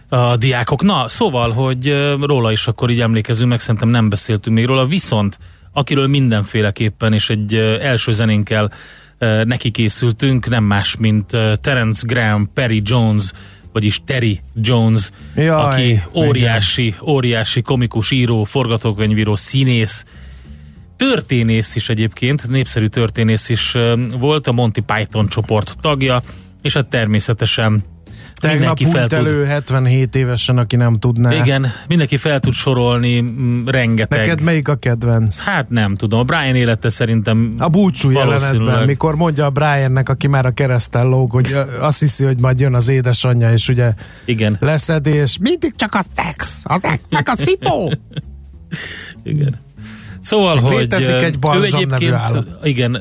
a 0.09 0.35
diákok. 0.35 0.83
Na, 0.83 1.07
szóval, 1.07 1.51
hogy 1.51 2.15
róla 2.21 2.51
is 2.51 2.67
akkor 2.67 2.89
így 2.89 3.01
emlékezünk, 3.01 3.49
meg 3.49 3.59
szerintem 3.59 3.89
nem 3.89 4.09
beszéltünk 4.09 4.55
még 4.55 4.65
róla, 4.65 4.85
viszont 4.85 5.37
akiről 5.73 6.07
mindenféleképpen, 6.07 7.13
és 7.13 7.29
egy 7.29 7.55
első 7.81 8.11
zenénkkel 8.11 8.71
neki 9.43 9.71
készültünk, 9.71 10.49
nem 10.49 10.63
más, 10.63 10.95
mint 10.95 11.37
Terence 11.61 12.01
Graham, 12.07 12.53
Perry 12.53 12.81
Jones, 12.83 13.31
vagyis 13.75 14.01
Terry 14.05 14.39
Jones, 14.55 15.09
Jaj, 15.35 15.47
aki 15.49 16.01
óriási, 16.13 16.85
igen. 16.85 16.99
óriási 17.01 17.61
komikus 17.61 18.11
író, 18.11 18.43
forgatókönyvíró, 18.43 19.35
színész, 19.35 20.05
történész 20.95 21.75
is 21.75 21.89
egyébként, 21.89 22.47
népszerű 22.47 22.85
történész 22.85 23.49
is 23.49 23.75
volt, 24.19 24.47
a 24.47 24.51
Monty 24.51 24.79
Python 24.85 25.27
csoport 25.27 25.75
tagja, 25.81 26.21
és 26.61 26.73
hát 26.73 26.87
természetesen 26.87 27.83
Tegnap 28.41 28.79
mindenki 28.79 28.85
fel 28.97 29.19
elő 29.19 29.39
tud... 29.39 29.47
77 29.47 30.15
évesen, 30.15 30.57
aki 30.57 30.75
nem 30.75 30.99
tudná. 30.99 31.33
Igen, 31.33 31.71
mindenki 31.87 32.17
fel 32.17 32.39
tud 32.39 32.53
sorolni 32.53 33.19
m, 33.19 33.63
rengeteg. 33.67 34.19
Neked 34.19 34.41
melyik 34.41 34.67
a 34.67 34.75
kedvenc? 34.75 35.39
Hát 35.39 35.69
nem 35.69 35.95
tudom, 35.95 36.19
a 36.19 36.23
Brian 36.23 36.55
élete 36.55 36.89
szerintem 36.89 37.53
A 37.57 37.67
búcsú 37.67 38.09
jelenetben, 38.09 38.85
mikor 38.85 39.15
mondja 39.15 39.45
a 39.45 39.49
Briannek, 39.49 40.09
aki 40.09 40.27
már 40.27 40.45
a 40.45 40.51
keresztel 40.51 41.07
lóg, 41.07 41.31
hogy 41.31 41.57
azt 41.79 41.99
hiszi, 41.99 42.23
hogy 42.23 42.39
majd 42.39 42.59
jön 42.59 42.73
az 42.73 42.87
édesanyja, 42.87 43.51
és 43.51 43.69
ugye 43.69 43.91
Igen. 44.25 44.57
leszedés, 44.59 45.37
mindig 45.41 45.75
csak 45.75 45.93
a 45.93 46.03
szex, 46.15 46.61
az 46.63 46.81
meg 47.09 47.29
a 47.29 47.35
szipó. 47.35 47.93
Igen. 49.23 49.63
Szóval, 50.25 50.59
hogy 50.59 50.77
Létezik 50.77 51.15
egy 51.15 51.37
ő 51.55 51.63
egyébként, 51.63 52.15
igen, 52.63 52.95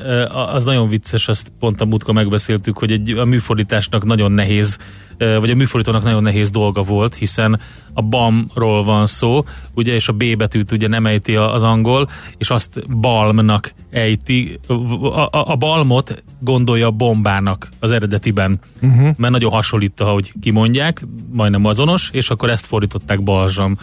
az 0.53 0.63
nagyon 0.63 0.89
vicces, 0.89 1.27
azt 1.27 1.51
pont 1.59 1.81
a 1.81 1.85
múltkor 1.85 2.13
megbeszéltük, 2.13 2.77
hogy 2.77 2.91
egy, 2.91 3.11
a 3.11 3.25
műfordításnak 3.25 4.05
nagyon 4.05 4.31
nehéz, 4.31 4.77
vagy 5.17 5.49
a 5.49 5.55
műfordítónak 5.55 6.03
nagyon 6.03 6.23
nehéz 6.23 6.49
dolga 6.49 6.81
volt, 6.81 7.15
hiszen 7.15 7.59
a 7.93 8.01
BAM-ról 8.01 8.83
van 8.83 9.05
szó, 9.05 9.43
ugye, 9.73 9.93
és 9.93 10.07
a 10.07 10.11
B 10.13 10.23
betűt 10.37 10.71
ugye 10.71 10.87
nem 10.87 11.05
ejti 11.05 11.35
az 11.35 11.63
angol, 11.63 12.09
és 12.37 12.49
azt 12.49 12.97
balmnak 12.97 13.73
ejti. 13.89 14.59
A, 14.67 14.73
a, 15.19 15.29
a 15.31 15.55
balmot 15.55 16.23
gondolja 16.39 16.91
bombának 16.91 17.69
az 17.79 17.91
eredetiben, 17.91 18.59
uh-huh. 18.81 19.09
mert 19.17 19.33
nagyon 19.33 19.51
hasonlít, 19.51 20.01
ahogy 20.01 20.33
kimondják, 20.41 21.05
majdnem 21.31 21.65
azonos, 21.65 22.09
és 22.11 22.29
akkor 22.29 22.49
ezt 22.49 22.65
fordították 22.65 23.23
balzsam 23.23 23.77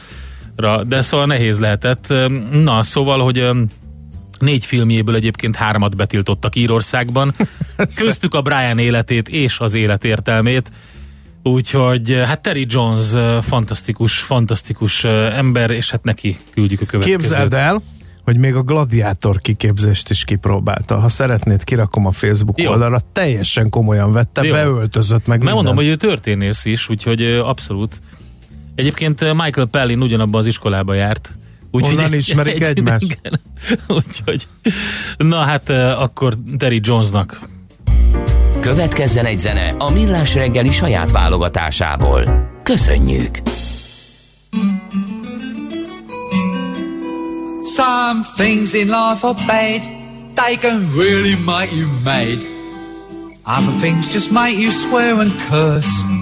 de 0.86 1.02
szóval 1.02 1.26
nehéz 1.26 1.58
lehetett. 1.58 2.14
Na, 2.52 2.82
szóval, 2.82 3.20
hogy 3.20 3.48
négy 4.38 4.64
filmjéből 4.64 5.14
egyébként 5.14 5.56
hármat 5.56 5.96
betiltottak 5.96 6.56
Írországban, 6.56 7.34
köztük 8.04 8.34
a 8.34 8.42
Brian 8.42 8.78
életét 8.78 9.28
és 9.28 9.58
az 9.58 9.74
életértelmét, 9.74 10.70
Úgyhogy 11.44 12.22
hát 12.26 12.42
Terry 12.42 12.66
Jones 12.68 13.04
fantasztikus, 13.40 14.18
fantasztikus 14.18 15.04
ember, 15.04 15.70
és 15.70 15.90
hát 15.90 16.04
neki 16.04 16.36
küldjük 16.54 16.80
a 16.80 16.84
következőt. 16.84 17.20
Képzeld 17.20 17.52
el, 17.52 17.82
hogy 18.24 18.36
még 18.36 18.54
a 18.54 18.62
gladiátor 18.62 19.40
kiképzést 19.40 20.10
is 20.10 20.24
kipróbálta. 20.24 20.98
Ha 20.98 21.08
szeretnéd, 21.08 21.64
kirakom 21.64 22.06
a 22.06 22.10
Facebook 22.10 22.60
Jó. 22.60 22.70
oldalra. 22.70 22.98
Teljesen 23.12 23.70
komolyan 23.70 24.12
vette, 24.12 24.42
Jó. 24.42 24.52
beöltözött 24.52 25.26
meg 25.26 25.42
Mert 25.42 25.54
mondom, 25.54 25.74
hogy 25.74 25.86
ő 25.86 25.96
történész 25.96 26.64
is, 26.64 26.88
úgyhogy 26.88 27.22
abszolút 27.22 28.00
Egyébként 28.74 29.20
Michael 29.20 29.66
Pellin 29.66 30.02
ugyanabban 30.02 30.40
az 30.40 30.46
iskolába 30.46 30.94
járt. 30.94 31.32
Úgy 31.70 31.84
Onnan 31.84 32.14
ismerik 32.14 32.54
egy, 32.54 32.62
egymást. 32.62 33.04
Igen. 33.04 33.40
Úgyhogy, 33.98 34.46
na 35.16 35.38
hát 35.38 35.70
akkor 35.98 36.34
Terry 36.58 36.80
Jonesnak. 36.82 37.40
Következzen 38.60 39.24
egy 39.24 39.38
zene 39.38 39.74
a 39.78 39.90
Millás 39.90 40.34
reggeli 40.34 40.70
saját 40.70 41.10
válogatásából. 41.10 42.50
Köszönjük! 42.62 43.38
Some 47.76 48.20
things 48.36 48.72
in 48.72 48.86
life 48.86 49.26
are 49.26 49.44
bad, 49.46 49.80
they 50.34 50.56
can 50.56 50.88
really 50.96 51.36
make 51.44 51.74
you 51.74 51.88
mad. 52.04 52.38
Other 53.44 53.72
things 53.80 54.12
just 54.12 54.30
make 54.30 54.58
you 54.58 54.70
swear 54.70 55.20
and 55.20 55.32
curse. 55.48 56.21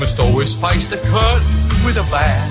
must 0.00 0.18
always 0.18 0.54
face 0.54 0.86
the 0.86 0.96
curtain 0.96 1.84
with 1.84 1.98
a 1.98 2.06
bow. 2.10 2.42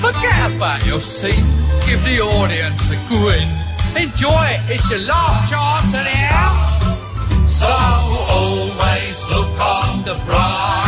Forget 0.00 0.56
about 0.56 0.86
your 0.86 1.00
scene, 1.00 1.44
give 1.86 2.02
the 2.02 2.20
audience 2.20 2.90
a 2.90 2.96
grin. 3.08 3.48
Enjoy 3.94 4.44
it, 4.54 4.60
it's 4.70 4.90
your 4.90 5.00
last 5.00 5.50
chance 5.50 5.92
anyhow. 5.92 6.56
So 7.46 7.68
always 7.68 9.28
look 9.28 9.52
on 9.60 10.02
the 10.04 10.14
bright 10.24 10.87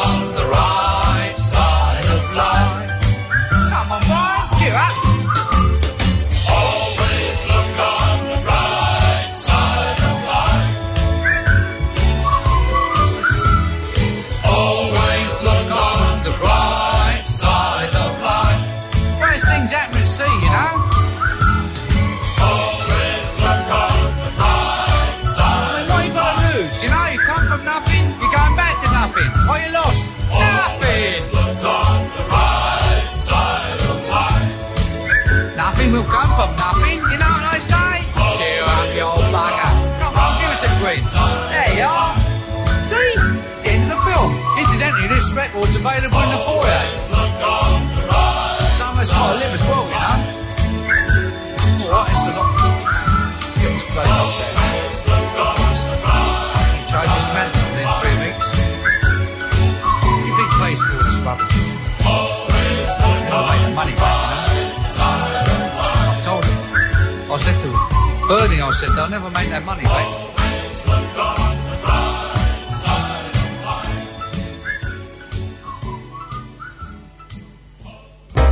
I 68.71 68.73
said, 68.73 68.91
they'll 68.95 69.09
never 69.09 69.29
make 69.31 69.49
that 69.49 69.65
money 69.65 69.83
back. 69.83 70.07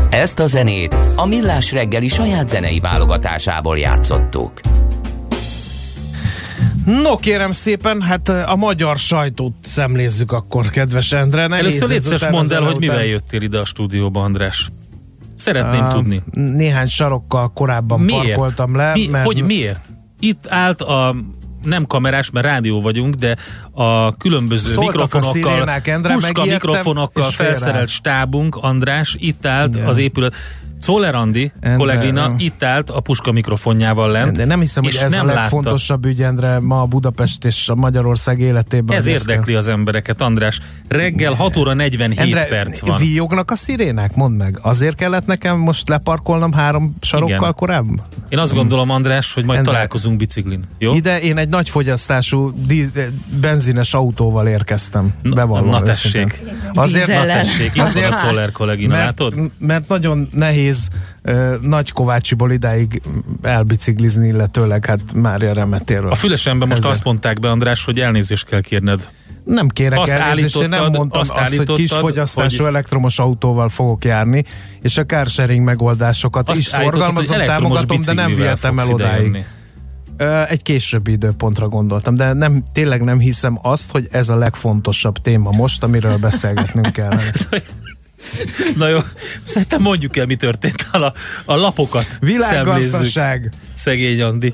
Ezt 0.10 0.40
a 0.40 0.48
zenét 0.48 0.96
a 1.16 1.26
Millás 1.26 1.72
reggeli 1.72 2.08
saját 2.08 2.48
zenei 2.48 2.80
válogatásából 2.80 3.78
játszottuk. 3.78 4.60
No 6.86 7.16
kérem 7.16 7.51
szépen, 7.51 8.01
hát 8.01 8.29
a 8.29 8.55
magyar 8.55 8.98
sajtót 8.98 9.53
szemlézzük 9.64 10.32
akkor, 10.32 10.70
kedves 10.70 11.12
Endre. 11.12 11.48
Nehéz 11.48 11.82
Először 11.82 11.96
ezután 11.96 12.32
mondd 12.32 12.53
el, 12.53 12.58
hogy 12.62 12.68
elután. 12.70 12.90
mivel 12.90 13.05
jöttél 13.05 13.42
ide 13.42 13.60
a 13.60 13.66
stúdióba, 13.66 14.22
András. 14.24 14.70
Szeretném 15.36 15.84
Ah, 15.84 15.94
tudni. 15.94 16.24
Néhány 16.34 16.88
sarokkal 16.88 17.51
korábban 17.53 18.00
Miért? 18.00 18.22
parkoltam 18.27 18.75
le. 18.75 18.92
Mi, 18.92 19.08
mert 19.08 19.25
Hogy 19.25 19.44
miért? 19.44 19.82
Itt 20.20 20.48
állt 20.48 20.82
a 20.82 21.16
nem 21.64 21.86
kamerás, 21.86 22.29
mert 22.29 22.46
rádió 22.46 22.82
vagyunk, 22.82 23.16
de 23.16 23.36
a 23.72 24.18
különböző 24.18 24.68
Szóltak 24.68 24.96
a 24.96 25.01
mikrofonokkal, 25.01 25.51
szirénák, 25.53 25.88
Endre, 25.88 26.14
puska 26.14 26.46
mikrofonokkal 26.46 27.24
felszerelt 27.24 27.90
stábunk, 27.90 28.55
András, 28.55 29.16
itt 29.20 29.46
állt 29.46 29.75
Igen. 29.75 29.88
az 29.88 29.98
épület. 29.98 30.34
Czoller 30.81 31.15
Andi, 31.15 31.51
kollégina, 31.77 32.33
itt 32.37 32.63
állt 32.63 32.89
a 32.89 33.00
puska 33.00 33.31
mikrofonjával 33.31 34.11
lent. 34.11 34.35
De 34.37 34.46
nem 34.46 34.59
hiszem, 34.59 34.83
hogy 34.83 34.96
ez 35.03 35.11
nem 35.11 35.27
a 35.29 35.33
legfontosabb 35.33 36.05
ügy, 36.05 36.22
Endre, 36.22 36.59
ma 36.59 36.81
a 36.81 36.85
Budapest 36.85 37.46
és 37.46 37.70
a 37.70 37.75
Magyarország 37.75 38.39
életében. 38.39 38.98
Ez 38.98 39.05
érdekli 39.05 39.53
az 39.53 39.68
embereket, 39.68 40.22
András. 40.22 40.59
Reggel 40.87 41.33
6 41.33 41.57
óra 41.57 41.74
47 41.74 42.20
Endre, 42.20 42.46
perc 42.46 42.79
van. 42.79 42.98
víjognak 42.98 43.51
a 43.51 43.55
szirénák? 43.55 44.15
Mondd 44.15 44.35
meg. 44.35 44.59
Azért 44.61 44.96
kellett 44.96 45.25
nekem 45.25 45.57
most 45.57 45.89
leparkolnom 45.89 46.51
három 46.51 46.96
sarokkal 47.01 47.37
Igen. 47.37 47.53
korábban? 47.53 48.01
Én 48.29 48.39
azt 48.39 48.53
gondolom, 48.53 48.89
András, 48.89 49.33
hogy 49.33 49.44
majd 49.46 49.57
Endre. 49.57 49.72
találkozunk 49.74 50.18
biciklin. 50.18 50.63
Jó? 50.77 50.94
Ide 50.94 51.20
én 51.20 51.37
egy 51.37 51.50
nagy 51.50 51.70
fogyasztású 51.70 52.51
di- 52.68 52.89
benzines 53.42 53.94
autóval 53.94 54.48
érkeztem. 54.48 55.13
Na- 55.22 55.35
Bevallom 55.35 55.70
na 55.70 55.81
őszintén. 55.87 56.27
tessék. 56.27 56.44
Azért, 56.74 57.07
Na 57.07 57.25
tessék, 57.25 57.65
itt 57.68 57.75
van 57.75 57.85
a 57.85 57.87
Azért- 57.87 58.18
Czoller 58.18 58.51
kollégina, 58.51 58.94
mert, 58.94 59.05
látod? 59.05 59.51
mert 59.57 59.87
nagyon 59.87 60.27
nehéz 60.31 60.69
uh, 61.24 61.60
Nagy 61.62 61.92
Kovácsiból 61.92 62.51
idáig 62.51 63.01
elbiciklizni, 63.42 64.27
illetőleg 64.27 64.86
hát 64.86 65.00
Mária 65.16 65.53
Remetéről. 65.53 66.12
A 66.12 66.16
fülesemben 66.16 66.68
most 66.68 66.79
Ezért. 66.79 66.96
azt 66.96 67.03
mondták 67.03 67.40
be, 67.40 67.50
András, 67.50 67.86
hogy 67.86 68.00
elnézést 68.00 68.46
kell 68.46 68.62
kérned. 68.62 69.10
Nem 69.44 69.68
kérek 69.68 70.00
Azt 70.00 70.12
elnézést, 70.12 70.62
én 70.62 70.70
nem 70.70 70.82
mondtam 70.82 71.22
azt 71.22 71.32
azt, 71.32 71.32
hogy 71.40 71.42
állítottad, 71.48 71.75
kis 71.75 71.92
fogyasztású 71.94 72.58
hogy- 72.64 72.68
elektromos 72.74 73.20
autóval 73.20 73.70
fogok 73.70 74.05
járni, 74.05 74.44
és 74.82 74.98
a 74.98 75.05
carsharing 75.05 75.64
megoldásokat 75.64 76.50
Azt 76.50 76.60
is 76.60 76.66
szorgalmazom, 76.66 77.38
támogatom, 77.38 78.01
de 78.01 78.14
nem 78.14 78.36
vihetem 78.36 78.79
el 78.79 78.88
odáig. 78.90 79.14
idejönni. 79.25 79.46
Ö, 80.18 80.42
Egy 80.48 80.62
későbbi 80.62 81.12
időpontra 81.12 81.68
gondoltam, 81.68 82.16
de 82.16 82.34
nem, 82.34 82.64
tényleg 82.74 83.03
nem 83.03 83.20
hiszem 83.20 83.60
azt, 83.62 83.92
hogy 83.92 84.08
ez 84.12 84.29
a 84.29 84.36
legfontosabb 84.36 85.18
téma 85.18 85.51
most, 85.51 85.84
amiről 85.84 86.18
beszélgetnünk 86.18 86.92
kell. 87.00 87.18
Na 88.75 88.88
jó, 88.88 89.00
szerintem 89.44 89.82
mondjuk 89.82 90.18
el, 90.18 90.25
mi 90.25 90.36
történt. 90.36 90.88
A, 90.92 91.14
a 91.46 91.55
lapokat. 91.55 92.18
Világgazdaság. 92.20 93.51
Szegény 93.74 94.22
Andi. 94.22 94.53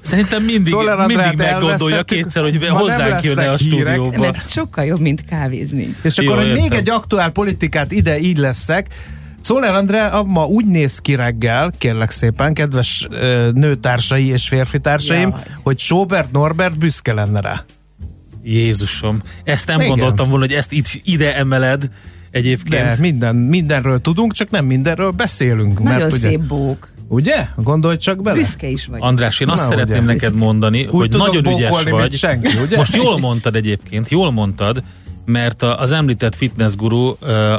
Szerintem 0.00 0.42
mindig, 0.42 0.74
Andrát 0.74 1.06
mindig 1.06 1.36
meggondolja 1.36 2.02
kétszer, 2.02 2.42
hogy 2.42 2.68
hozzánk 2.68 3.22
jönne 3.22 3.50
a 3.50 3.56
hírek. 3.56 3.86
stúdióba. 3.86 4.18
Mert 4.18 4.36
ez 4.36 4.50
sokkal 4.50 4.84
jobb, 4.84 5.00
mint 5.00 5.24
kávézni. 5.24 5.94
És 6.02 6.16
Jó, 6.16 6.32
akkor, 6.32 6.42
hogy 6.42 6.52
még 6.52 6.72
egy 6.72 6.90
aktuál 6.90 7.30
politikát 7.30 7.92
ide 7.92 8.18
így 8.18 8.36
leszek, 8.36 8.86
Szóler 9.40 9.74
André 9.74 9.98
ma 10.26 10.46
úgy 10.46 10.64
néz 10.64 10.98
ki 10.98 11.14
reggel, 11.14 11.72
kérlek 11.78 12.10
szépen, 12.10 12.54
kedves 12.54 13.06
nőtársai 13.52 14.26
és 14.26 14.48
férfitársaim, 14.48 15.28
Jaj. 15.28 15.40
hogy 15.62 15.78
Sobert 15.78 16.32
Norbert 16.32 16.78
büszke 16.78 17.12
lenne 17.12 17.40
rá. 17.40 17.64
Jézusom, 18.42 19.20
ezt 19.44 19.66
nem 19.66 19.76
Igen. 19.76 19.88
gondoltam 19.88 20.28
volna, 20.28 20.44
hogy 20.44 20.54
ezt 20.54 20.72
itt 20.72 21.00
ide 21.04 21.36
emeled 21.36 21.88
egyébként. 22.30 22.82
De 22.82 22.96
minden, 23.00 23.36
mindenről 23.36 24.00
tudunk, 24.00 24.32
csak 24.32 24.50
nem 24.50 24.64
mindenről 24.64 25.10
beszélünk. 25.10 25.82
Nagyon 25.82 25.98
mert 26.00 26.12
ugye, 26.12 26.28
szép 26.28 26.40
bók. 26.40 26.88
Ugye? 27.08 27.46
Gondolj 27.56 27.96
csak 27.96 28.22
bele. 28.22 28.36
Büszke 28.36 28.68
is 28.68 28.86
vagy. 28.86 28.98
András, 29.02 29.40
én 29.40 29.48
azt 29.48 29.62
Na, 29.62 29.68
szeretném 29.68 30.02
ugye. 30.04 30.12
neked 30.12 30.34
mondani, 30.34 30.84
hogy 30.84 31.08
tudok 31.10 31.26
nagyon 31.26 31.54
ügyes 31.54 31.82
vagy. 31.82 32.12
senki, 32.14 32.56
ugye? 32.64 32.76
Most 32.82 32.94
jól 32.94 33.18
mondtad 33.18 33.56
egyébként, 33.56 34.08
jól 34.08 34.30
mondtad, 34.30 34.82
mert 35.24 35.62
a- 35.62 35.80
az 35.80 35.92
említett 35.92 36.34
fitness 36.34 36.74
guru 36.74 37.08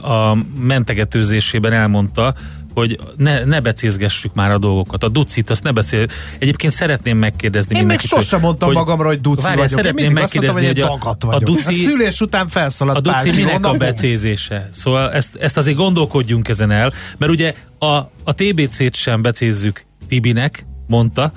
a 0.04 0.38
mentegetőzésében 0.60 1.72
elmondta, 1.74 2.34
hogy 2.74 3.00
ne, 3.18 3.44
ne 3.44 3.60
becézgessük 3.60 4.34
már 4.34 4.52
a 4.52 4.58
dolgokat. 4.58 5.04
A 5.04 5.08
ducit, 5.08 5.50
azt 5.50 5.64
ne 5.64 5.72
beszél. 5.72 6.06
Egyébként 6.40 6.74
szeretném 6.74 7.18
megkérdezni 7.18 7.78
Én 7.78 7.86
még 7.86 8.00
sosem 8.00 8.40
mondtam 8.40 8.72
magamra, 8.72 9.08
hogy 9.08 9.22
duci 9.22 9.42
Várjál, 9.42 9.56
vagyok. 9.56 9.72
Én 9.72 9.78
szeretném 9.78 10.04
mondtam, 10.04 10.24
megkérdezni, 10.24 10.66
hogy, 10.66 10.80
hogy 10.80 11.28
a, 11.30 11.36
a 11.36 11.40
duci, 11.40 11.82
a 11.82 11.86
szülés 11.86 12.22
után 12.22 12.48
felszaladt 12.48 12.98
a 12.98 13.02
duci 13.02 13.32
minek 13.32 13.66
a 13.66 13.74
becézése? 13.74 14.70
Szóval 14.72 15.12
ezt, 15.12 15.36
ezt 15.36 15.58
azért 15.58 15.78
gondolkodjunk 15.78 16.48
ezen 16.48 16.72
el, 16.72 16.94
mert 17.18 17.32
ugye 17.32 17.54
a, 17.80 17.96
a 18.24 18.34
TBC-t 18.36 18.96
sem 18.96 19.22
becézzük 19.22 19.84
Tibinek, 20.08 20.66
mondta, 20.88 21.32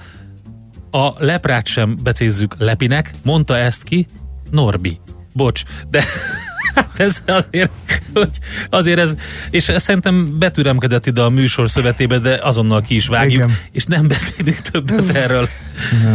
a 0.90 1.12
leprát 1.18 1.66
sem 1.66 1.96
becézzük 2.02 2.54
Lepinek, 2.58 3.10
mondta 3.22 3.56
ezt 3.56 3.82
ki 3.82 4.06
Norbi. 4.50 5.00
Bocs, 5.34 5.62
de 5.90 6.04
ez 6.96 7.22
azért 7.26 7.70
Hogy 8.14 8.30
azért 8.70 8.98
ez, 8.98 9.14
és 9.50 9.72
szerintem 9.76 10.38
betüremkedett 10.38 11.06
ide 11.06 11.22
a 11.22 11.28
műsor 11.28 11.70
szövetébe, 11.70 12.18
de 12.18 12.38
azonnal 12.42 12.80
ki 12.80 12.94
is 12.94 13.06
vágjuk, 13.06 13.34
Igen. 13.34 13.56
és 13.72 13.84
nem 13.84 14.08
beszélünk 14.08 14.56
többet 14.56 15.16
erről. 15.16 15.48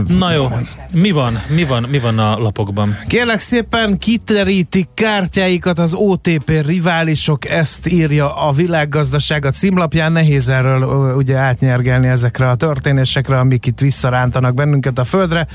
Na 0.08 0.32
jó, 0.32 0.48
mi 0.94 1.12
van, 1.12 1.42
mi 1.48 1.64
van, 1.64 1.84
mi 1.90 2.00
van 2.00 2.20
a 2.20 2.38
lapokban? 2.38 2.98
Kérlek 3.08 3.40
szépen 3.40 3.98
kiterítik 3.98 4.88
kártyáikat 4.94 5.80
az 5.80 5.94
OTP 5.94 6.66
riválisok, 6.66 7.50
ezt 7.50 7.88
írja 7.88 8.36
a 8.36 8.52
világgazdaság 8.52 9.46
a 9.46 9.52
címlapján. 9.52 10.12
Nehéz 10.12 10.50
erről 10.50 10.84
ugye 11.16 11.36
átnyergelni 11.36 12.08
ezekre 12.08 12.50
a 12.50 12.56
történésekre, 12.56 13.40
amik 13.40 13.66
itt 13.66 13.80
visszarántanak 13.80 14.54
bennünket 14.54 15.00
a 15.00 15.04
földre. 15.04 15.48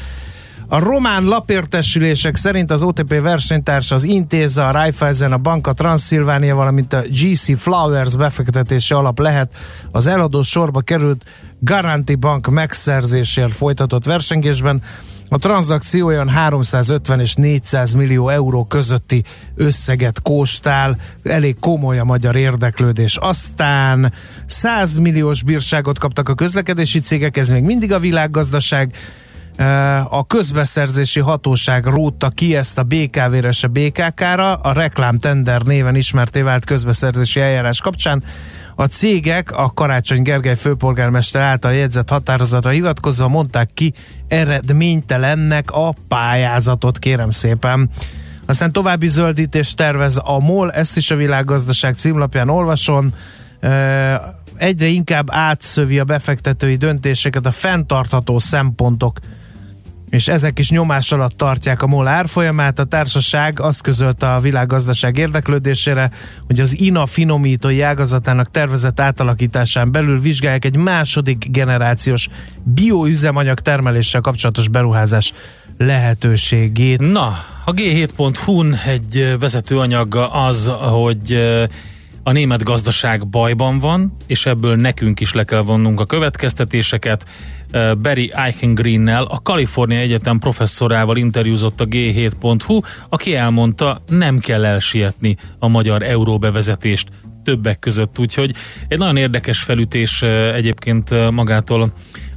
A 0.69 0.79
román 0.79 1.25
lapértesülések 1.25 2.37
szerint 2.37 2.71
az 2.71 2.83
OTP 2.83 3.21
versenytársa 3.21 3.95
az 3.95 4.05
Intéza, 4.05 4.69
a 4.69 4.71
Raiffeisen, 4.71 5.33
a 5.33 5.39
Banka 5.39 5.73
Transzilvánia, 5.73 6.55
valamint 6.55 6.93
a 6.93 7.03
GC 7.09 7.59
Flowers 7.59 8.17
befektetési 8.17 8.95
alap 8.95 9.19
lehet 9.19 9.53
az 9.91 10.07
eladó 10.07 10.43
sorba 10.43 10.81
került 10.81 11.25
Garanti 11.61 12.15
Bank 12.15 12.47
megszerzésért 12.47 13.55
folytatott 13.55 14.05
versengésben. 14.05 14.83
A 15.29 15.39
tranzakció 15.39 16.07
olyan 16.07 16.29
350 16.29 17.21
és 17.21 17.35
400 17.35 17.95
millió 17.95 18.29
euró 18.29 18.65
közötti 18.65 19.23
összeget 19.55 20.23
kóstál, 20.23 20.97
elég 21.23 21.57
komoly 21.61 21.99
a 21.99 22.05
magyar 22.05 22.37
érdeklődés. 22.37 23.17
Aztán 23.17 24.13
100 24.47 24.97
milliós 24.97 25.43
bírságot 25.43 25.99
kaptak 25.99 26.29
a 26.29 26.35
közlekedési 26.35 27.01
cégek, 27.01 27.37
ez 27.37 27.49
még 27.49 27.63
mindig 27.63 27.93
a 27.93 27.99
világgazdaság. 27.99 28.95
A 30.09 30.27
közbeszerzési 30.27 31.21
hatóság 31.21 31.85
rótta 31.85 32.29
ki 32.29 32.57
ezt 32.57 32.79
a 32.79 32.83
BKV-re 32.83 33.51
a 33.63 33.67
BKK-ra, 33.67 34.55
a 34.55 34.73
reklámtender 34.73 35.63
néven 35.63 35.95
ismerté 35.95 36.41
vált 36.41 36.65
közbeszerzési 36.65 37.41
eljárás 37.41 37.81
kapcsán. 37.81 38.23
A 38.77 38.85
cégek 38.85 39.53
a 39.53 39.73
Karácsony 39.75 40.23
Gergely 40.23 40.57
főpolgármester 40.57 41.43
által 41.43 41.75
jegyzett 41.75 42.11
határozatra 42.11 42.71
hivatkozva 42.71 43.29
mondták 43.29 43.71
ki 43.75 43.93
eredménytelennek 44.29 45.71
a 45.71 45.95
pályázatot, 46.09 46.99
kérem 46.99 47.31
szépen. 47.31 47.91
Aztán 48.47 48.73
további 48.73 49.09
zöldítést 49.09 49.77
tervez 49.77 50.21
a 50.25 50.39
MOL, 50.39 50.73
ezt 50.73 50.97
is 50.97 51.11
a 51.11 51.17
világgazdaság 51.17 51.97
címlapján 51.97 52.49
olvason. 52.49 53.15
Egyre 54.57 54.87
inkább 54.87 55.29
átszövi 55.31 55.99
a 55.99 56.05
befektetői 56.05 56.77
döntéseket 56.77 57.47
a 57.47 57.51
fenntartható 57.51 58.39
szempontok 58.39 59.19
és 60.15 60.29
ezek 60.29 60.59
is 60.59 60.71
nyomás 60.71 61.13
alatt 61.13 61.37
tartják 61.37 61.83
a 61.83 61.87
MOL 61.87 62.07
árfolyamát. 62.07 62.79
A 62.79 62.85
társaság 62.85 63.61
azt 63.61 63.81
közölte 63.81 64.35
a 64.35 64.41
világgazdaság 64.41 65.19
érdeklődésére, 65.19 66.11
hogy 66.47 66.61
az 66.61 66.79
INA 66.79 67.07
finomítói 67.07 67.81
ágazatának 67.81 68.51
tervezett 68.51 69.01
átalakításán 69.01 69.93
belül 69.93 70.21
vizsgálják 70.21 70.65
egy 70.65 70.77
második 70.77 71.47
generációs 71.51 72.29
bioüzemanyag 72.63 73.61
termeléssel 73.61 74.21
kapcsolatos 74.21 74.69
beruházás 74.69 75.33
lehetőségét. 75.79 77.01
Na, 77.01 77.39
a 77.65 77.73
G7.hu-n 77.73 78.75
egy 78.87 79.37
vezetőanyag 79.39 80.29
az, 80.33 80.67
hogy 80.67 81.39
a 82.25 82.33
német 82.33 82.63
gazdaság 82.63 83.29
bajban 83.29 83.79
van, 83.79 84.17
és 84.27 84.47
ebből 84.47 84.77
nekünk 84.77 85.21
is 85.21 85.33
le 85.33 85.45
kell 85.45 85.61
vonnunk 85.61 86.01
a 86.01 86.07
következtetéseket. 86.07 87.25
Barry 88.03 88.33
Eichengreennel, 88.35 89.25
a 89.25 89.41
Kalifornia 89.43 89.99
Egyetem 89.99 90.39
professzorával 90.39 91.17
interjúzott 91.17 91.81
a 91.81 91.87
G7.hu, 91.87 92.81
aki 93.09 93.35
elmondta, 93.35 93.99
nem 94.09 94.39
kell 94.39 94.65
elsietni 94.65 95.37
a 95.59 95.69
magyar 95.69 96.03
euróbevezetést 96.03 97.09
többek 97.45 97.79
között, 97.79 98.19
úgyhogy 98.19 98.55
egy 98.89 98.99
nagyon 98.99 99.17
érdekes 99.17 99.63
felütés 99.63 100.23
egyébként 100.55 101.31
magától 101.31 101.93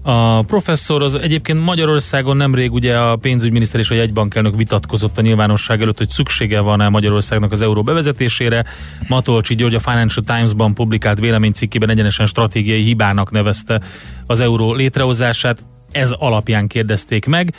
a 0.09 0.41
professzor 0.41 1.03
az 1.03 1.15
egyébként 1.15 1.63
Magyarországon 1.63 2.37
nemrég 2.37 2.73
ugye 2.73 2.97
a 2.97 3.15
pénzügyminiszter 3.15 3.79
és 3.79 3.89
a 3.89 3.95
jegybankelnök 3.95 4.55
vitatkozott 4.55 5.17
a 5.17 5.21
nyilvánosság 5.21 5.81
előtt, 5.81 5.97
hogy 5.97 6.09
szüksége 6.09 6.59
van-e 6.59 6.89
Magyarországnak 6.89 7.51
az 7.51 7.61
euró 7.61 7.83
bevezetésére. 7.83 8.65
Matolcsi 9.07 9.55
György 9.55 9.75
a 9.75 9.79
Financial 9.79 10.25
Times-ban 10.25 10.73
publikált 10.73 11.19
véleménycikkében 11.19 11.89
egyenesen 11.89 12.25
stratégiai 12.25 12.83
hibának 12.83 13.31
nevezte 13.31 13.81
az 14.25 14.39
euró 14.39 14.73
létrehozását. 14.73 15.63
Ez 15.91 16.11
alapján 16.11 16.67
kérdezték 16.67 17.25
meg 17.25 17.53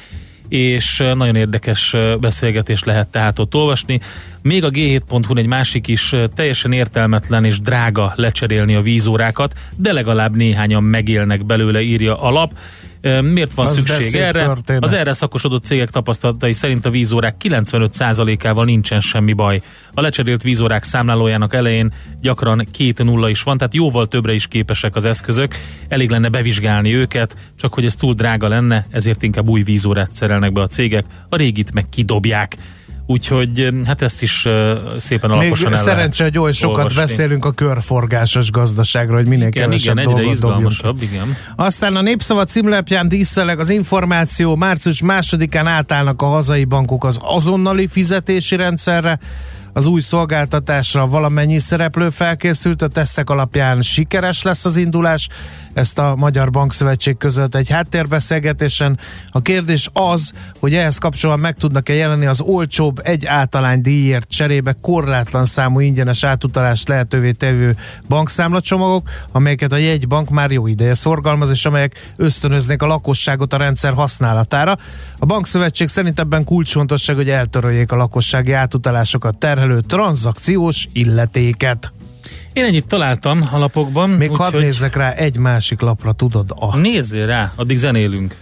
és 0.49 1.03
nagyon 1.15 1.37
érdekes 1.37 1.95
beszélgetés 2.21 2.85
lehet 2.85 3.09
tehát 3.09 3.39
ott 3.39 3.55
olvasni. 3.55 4.01
Még 4.43 4.65
a 4.65 4.71
G7.hu 4.71 5.37
egy 5.37 5.47
másik 5.47 5.89
is 5.89 6.13
teljesen 6.35 6.73
értelmetlen 6.73 7.45
és 7.45 7.61
drága 7.61 8.13
lecserélni 8.17 8.75
a 8.75 8.83
vízórákat, 8.83 9.55
de 9.77 9.93
legalább 9.93 10.37
néhányan 10.37 10.83
megélnek 10.83 11.45
belőle, 11.45 11.81
írja 11.81 12.17
a 12.17 12.31
lap. 12.31 12.53
Miért 13.23 13.55
van 13.55 13.67
Az 13.67 13.77
szükség 13.77 14.15
erre? 14.15 14.45
történet. 14.45 14.85
Az 14.85 14.93
erre 14.93 15.13
szakosodott 15.13 15.65
cégek 15.65 15.91
tapasztalatai 15.91 16.53
szerint 16.53 16.87
a 16.87 16.91
vízórák 16.91 17.35
95%-ával 17.45 18.65
nincsen 18.65 19.01
semmi 19.01 19.33
baj. 19.33 19.61
A 19.95 20.01
lecserélt 20.01 20.43
vízórák 20.43 20.83
számlálójának 20.83 21.55
elején 21.55 21.93
gyakran 22.21 22.67
két 22.71 23.05
nulla 23.05 23.29
is 23.29 23.43
van, 23.43 23.59
tehát 23.59 23.75
jóval 23.75 24.07
többre 24.07 24.33
is 24.33 24.47
képesek 24.47 24.97
az 24.97 25.05
eszközök. 25.05 25.55
Elég 25.89 26.11
lenne 26.11 26.29
bevizsgálni 26.29 26.95
őket, 26.95 27.37
csak 27.57 27.75
hogy 27.75 27.85
ez 27.85 27.95
túl 27.95 28.15
drága 28.15 28.49
lenne, 28.49 28.87
ezért 28.91 29.23
inkább 29.23 29.49
új 29.49 29.63
vízórát 29.63 30.13
szerelnek 30.13 30.53
be 30.53 30.61
a 30.61 30.67
cégek, 30.67 31.05
a 31.29 31.37
régit 31.37 31.75
meg 31.75 31.89
kidobják. 31.89 32.57
Úgyhogy 33.11 33.69
hát 33.87 34.03
ezt 34.03 34.23
is 34.23 34.47
szépen 34.99 35.31
Még 35.31 35.39
alaposan 35.39 35.73
el 35.73 35.83
szerencsé, 35.83 36.23
hogy 36.23 36.39
oly 36.39 36.53
sokat 36.53 36.77
olvasni. 36.77 37.01
beszélünk 37.01 37.45
a 37.45 37.53
körforgásos 37.53 38.51
gazdaságról, 38.51 39.17
hogy 39.17 39.27
minél 39.27 39.47
Igen, 39.47 39.63
kevesebb 39.63 39.97
igen, 39.97 39.99
egyre 39.99 40.13
dolgot 40.13 40.33
izgalmasabb, 40.33 41.03
igen. 41.03 41.37
Aztán 41.57 41.97
a 41.97 42.03
Népszava 42.03 42.45
címlepján 42.45 43.09
díszeleg 43.09 43.59
az 43.59 43.71
információ, 43.71 44.57
március 44.57 45.03
másodikán 45.03 45.67
átállnak 45.67 46.23
a 46.23 46.27
hazai 46.27 46.65
bankok 46.65 47.05
az 47.05 47.19
azonnali 47.23 47.87
fizetési 47.87 48.57
rendszerre, 48.57 49.19
az 49.79 49.87
új 49.87 50.01
szolgáltatásra 50.01 51.07
valamennyi 51.07 51.59
szereplő 51.59 52.11
felkészült, 52.11 52.83
a 52.83 52.89
tesztek 52.89 53.31
alapján 53.31 53.81
sikeres 53.83 54.43
lesz 54.43 54.65
az 54.65 54.77
indulás, 54.77 55.29
ezt 55.79 55.99
a 55.99 56.15
Magyar 56.17 56.51
Bankszövetség 56.51 57.17
közölt 57.17 57.55
egy 57.55 57.71
háttérbeszélgetésen. 57.71 58.99
A 59.31 59.43
kérdés 59.43 59.91
az, 59.93 60.33
hogy 60.61 60.75
ehhez 60.75 60.99
kapcsolatban 60.99 61.45
meg 61.45 61.57
tudnak-e 61.57 61.95
jelenni 61.95 62.27
az 62.27 62.41
olcsóbb 62.41 63.01
egy 63.03 63.27
általány 63.27 63.81
díjért 63.81 64.29
cserébe 64.29 64.77
korlátlan 64.81 65.45
számú 65.45 65.81
ingyenes 65.81 66.25
átutalást 66.25 66.89
lehetővé 66.89 67.33
tevő 67.33 67.77
bankszámlacsomagok, 68.09 69.11
amelyeket 69.33 69.73
a 69.73 69.77
jegybank 69.77 70.31
már 70.31 70.51
jó 70.51 70.67
ideje 70.67 70.95
szorgalmaz, 70.95 71.51
és 71.51 71.65
amelyek 71.65 72.13
ösztönöznék 72.17 72.83
a 72.83 72.87
lakosságot 72.87 73.53
a 73.53 73.57
rendszer 73.57 73.93
használatára. 73.93 74.77
A 75.19 75.27
Bankszövetség 75.27 75.89
szerint 75.89 76.19
ebben 76.19 76.45
kulcsfontosság, 76.45 77.17
hogy 77.17 77.31
eltöröljék 77.31 77.93
a 77.93 77.97
lakossági 77.97 78.53
átutalásokat 78.53 79.39
terhelő 79.39 79.68
tranzakciós 79.87 80.89
illetéket. 80.93 81.93
Én 82.53 82.65
ennyit 82.65 82.87
találtam 82.87 83.41
a 83.53 83.59
lapokban. 83.59 84.11
Még 84.11 84.31
hadd 84.31 84.47
úgyhogy 84.47 84.61
nézzek 84.61 84.97
rá 84.97 85.11
egy 85.11 85.37
másik 85.37 85.81
lapra, 85.81 86.13
tudod? 86.13 86.55
A... 86.59 86.77
Nézzél 86.77 87.27
rá, 87.27 87.53
addig 87.57 87.77
zenélünk. 87.77 88.37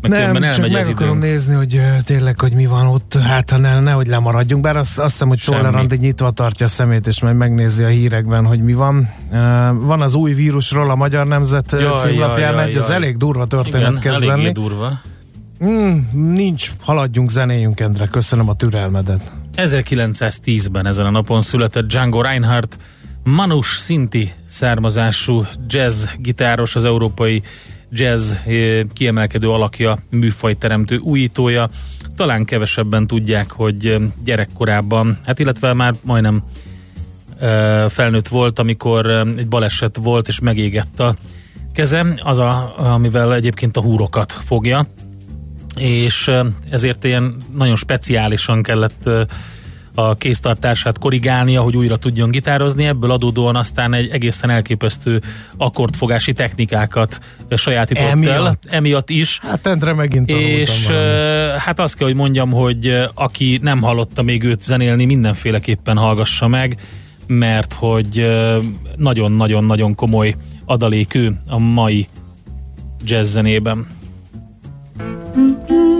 Meg 0.00 0.10
Nem, 0.10 0.52
csak 0.52 0.70
meg 0.70 0.88
akarom 0.88 1.16
időm. 1.16 1.30
nézni, 1.30 1.54
hogy 1.54 1.80
tényleg, 2.04 2.40
hogy 2.40 2.52
mi 2.52 2.66
van 2.66 2.86
ott, 2.86 3.14
hát 3.14 3.50
ha 3.50 3.56
ne, 3.56 3.80
nehogy 3.80 4.06
lemaradjunk, 4.06 4.62
bár 4.62 4.76
azt, 4.76 4.98
azt 4.98 5.10
hiszem, 5.10 5.28
hogy. 5.28 5.38
Czoller 5.38 5.74
Andi 5.74 5.96
nyitva 5.96 6.30
tartja 6.30 6.66
a 6.66 6.68
szemét, 6.68 7.06
és 7.06 7.20
majd 7.22 7.36
megnézi 7.36 7.82
a 7.82 7.88
hírekben, 7.88 8.46
hogy 8.46 8.62
mi 8.62 8.72
van. 8.72 9.08
Uh, 9.30 9.36
van 9.80 10.00
az 10.02 10.14
új 10.14 10.32
vírusról 10.32 10.90
a 10.90 10.94
Magyar 10.94 11.26
Nemzet 11.26 11.72
Jaj, 11.72 11.98
címlapján, 11.98 12.52
jaj, 12.54 12.64
egy, 12.64 12.72
jaj, 12.72 12.82
az 12.82 12.90
elég 12.90 13.16
durva 13.16 13.46
történet 13.46 13.90
Igen, 13.90 14.00
kezd 14.00 14.24
lenni. 14.24 14.52
durva. 14.52 15.00
Mm, 15.64 15.98
nincs, 16.12 16.72
haladjunk, 16.80 17.30
zenéjünk, 17.30 17.80
Endre, 17.80 18.06
köszönöm 18.06 18.48
a 18.48 18.54
türelmedet. 18.54 19.32
1910-ben 19.56 20.86
ezen 20.86 21.06
a 21.06 21.10
napon 21.10 21.42
született 21.42 21.86
Django 21.86 22.20
Reinhardt, 22.20 22.78
Manus 23.22 23.66
Sinti 23.66 24.32
származású 24.46 25.46
jazz 25.68 26.06
gitáros, 26.18 26.76
az 26.76 26.84
európai 26.84 27.42
jazz 27.92 28.32
eh, 28.32 28.80
kiemelkedő 28.92 29.50
alakja, 29.50 29.98
műfajteremtő 30.10 30.96
újítója. 30.96 31.68
Talán 32.16 32.44
kevesebben 32.44 33.06
tudják, 33.06 33.50
hogy 33.50 33.86
eh, 33.86 34.00
gyerekkorában, 34.24 35.18
hát 35.24 35.38
illetve 35.38 35.72
már 35.72 35.94
majdnem 36.02 36.42
eh, 37.38 37.88
felnőtt 37.88 38.28
volt, 38.28 38.58
amikor 38.58 39.10
egy 39.36 39.48
baleset 39.48 39.96
volt, 40.02 40.28
és 40.28 40.40
megégett 40.40 41.00
a 41.00 41.14
keze, 41.72 42.14
az 42.22 42.38
a, 42.38 42.74
amivel 42.92 43.34
egyébként 43.34 43.76
a 43.76 43.80
húrokat 43.80 44.32
fogja, 44.32 44.86
és 45.80 46.30
ezért 46.70 47.04
ilyen 47.04 47.36
nagyon 47.56 47.76
speciálisan 47.76 48.62
kellett 48.62 49.08
a 49.94 50.14
kéztartását 50.14 50.98
korrigálnia, 50.98 51.62
hogy 51.62 51.76
újra 51.76 51.96
tudjon 51.96 52.30
gitározni, 52.30 52.84
ebből 52.84 53.10
adódóan 53.10 53.56
aztán 53.56 53.94
egy 53.94 54.08
egészen 54.10 54.50
elképesztő 54.50 55.22
akkordfogási 55.56 56.32
technikákat 56.32 57.20
sajátított 57.50 58.04
el, 58.04 58.10
Emiatt? 58.10 58.62
emiatt 58.68 59.10
is, 59.10 59.38
Hát 59.42 59.66
Endre 59.66 59.92
megint 59.92 60.28
és 60.30 60.86
valamit. 60.86 61.08
uh, 61.54 61.60
hát 61.60 61.80
azt 61.80 61.96
kell, 61.96 62.06
hogy 62.06 62.16
mondjam, 62.16 62.50
hogy 62.50 62.98
aki 63.14 63.58
nem 63.62 63.82
hallotta 63.82 64.22
még 64.22 64.42
őt 64.42 64.62
zenélni, 64.62 65.04
mindenféleképpen 65.04 65.96
hallgassa 65.96 66.46
meg, 66.48 66.76
mert 67.26 67.72
hogy 67.72 68.26
nagyon-nagyon-nagyon 68.96 69.94
komoly 69.94 70.34
adalékű 70.64 71.30
a 71.48 71.58
mai 71.58 72.08
jazz 73.04 73.32
zenében. 73.32 73.86
Hol 75.00 75.99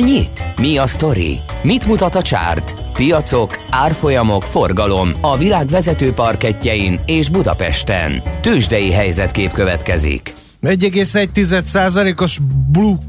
nyit? 0.00 0.44
Mi 0.56 0.78
a 0.78 0.86
sztori? 0.86 1.38
Mit 1.62 1.86
mutat 1.86 2.14
a 2.14 2.22
csárt? 2.22 2.74
Piacok, 2.92 3.56
árfolyamok, 3.70 4.42
forgalom 4.42 5.12
a 5.20 5.36
világ 5.36 5.66
vezető 5.66 6.12
parketjein 6.12 7.00
és 7.06 7.28
Budapesten. 7.28 8.22
Tősdei 8.40 8.90
helyzetkép 8.90 9.52
következik. 9.52 10.34
1,1%-os 10.62 12.38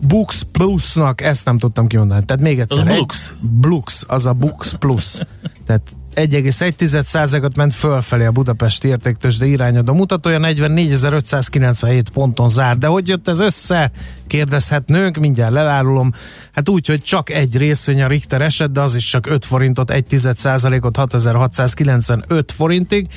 Bux 0.07 0.41
Plusnak, 0.51 1.21
ezt 1.21 1.45
nem 1.45 1.57
tudtam 1.57 1.87
kimondani. 1.87 2.25
Tehát 2.25 2.41
még 2.41 2.59
egyszer. 2.59 2.87
Az 2.87 2.93
Blux. 2.93 3.33
Blux, 3.41 4.03
az 4.07 4.25
a 4.25 4.33
Bux 4.33 4.73
Plus. 4.79 5.17
Tehát 5.65 5.81
1,1%-ot 6.15 7.55
ment 7.55 7.73
fölfelé 7.73 8.25
a 8.25 8.31
Budapesti 8.31 8.87
értéktősde 8.87 9.45
irányadó 9.45 9.93
mutatója, 9.93 10.39
44.597 10.39 12.03
ponton 12.13 12.49
zár. 12.49 12.77
De 12.77 12.87
hogy 12.87 13.07
jött 13.07 13.27
ez 13.27 13.39
össze? 13.39 13.91
Kérdezhetnőnk, 14.27 15.17
mindjárt 15.17 15.53
lelárulom. 15.53 16.13
Hát 16.51 16.69
úgy, 16.69 16.87
hogy 16.87 17.01
csak 17.01 17.29
egy 17.29 17.57
részvény 17.57 18.01
a 18.01 18.07
Richter 18.07 18.41
eset, 18.41 18.71
de 18.71 18.81
az 18.81 18.95
is 18.95 19.05
csak 19.05 19.27
5 19.27 19.45
forintot, 19.45 19.91
1,1%-ot 19.91 20.95
6695 20.95 22.51
forintig. 22.51 23.07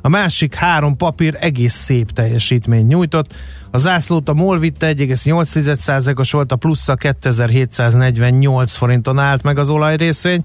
A 0.00 0.08
másik 0.08 0.54
három 0.54 0.96
papír 0.96 1.36
egész 1.40 1.74
szép 1.74 2.10
teljesítmény 2.10 2.86
nyújtott. 2.86 3.34
A 3.70 3.78
zászlót 3.78 4.28
a 4.28 4.34
MOL 4.34 4.58
vitte 4.58 4.94
1,8%-os 4.94 6.32
volt, 6.32 6.52
a 6.52 6.56
plusza 6.56 6.94
2748 6.94 8.76
forinton 8.76 9.18
állt 9.18 9.42
meg 9.42 9.58
az 9.58 9.68
olajrészvény. 9.68 10.42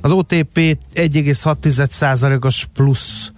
Az 0.00 0.10
OTP 0.10 0.78
1,6%-os 0.94 2.66
plusz 2.74 3.32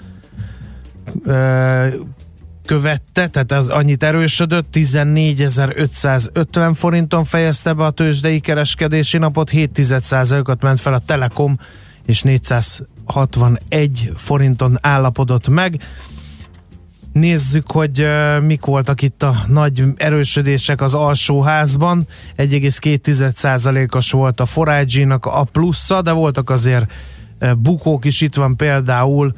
követte, 2.70 3.28
tehát 3.28 3.52
az 3.52 3.68
annyit 3.68 4.02
erősödött, 4.02 4.66
14.550 4.72 6.72
forinton 6.74 7.24
fejezte 7.24 7.72
be 7.72 7.84
a 7.84 7.90
tőzsdei 7.90 8.40
kereskedési 8.40 9.18
napot, 9.18 9.50
7%-ot 9.52 10.62
ment 10.62 10.80
fel 10.80 10.94
a 10.94 10.98
Telekom, 10.98 11.58
és 12.06 12.22
461 12.22 14.12
forinton 14.16 14.78
állapodott 14.80 15.48
meg. 15.48 15.80
Nézzük, 17.12 17.70
hogy 17.70 18.06
mik 18.42 18.64
voltak 18.64 19.02
itt 19.02 19.22
a 19.22 19.44
nagy 19.48 19.84
erősödések 19.96 20.80
az 20.80 20.94
alsóházban. 20.94 22.06
1,2%-os 22.36 24.10
volt 24.10 24.40
a 24.40 24.46
Forage-nak 24.46 25.26
a 25.26 25.44
plusza, 25.44 26.02
de 26.02 26.12
voltak 26.12 26.50
azért 26.50 26.92
bukók 27.58 28.04
is. 28.04 28.20
Itt 28.20 28.34
van 28.34 28.56
például 28.56 29.34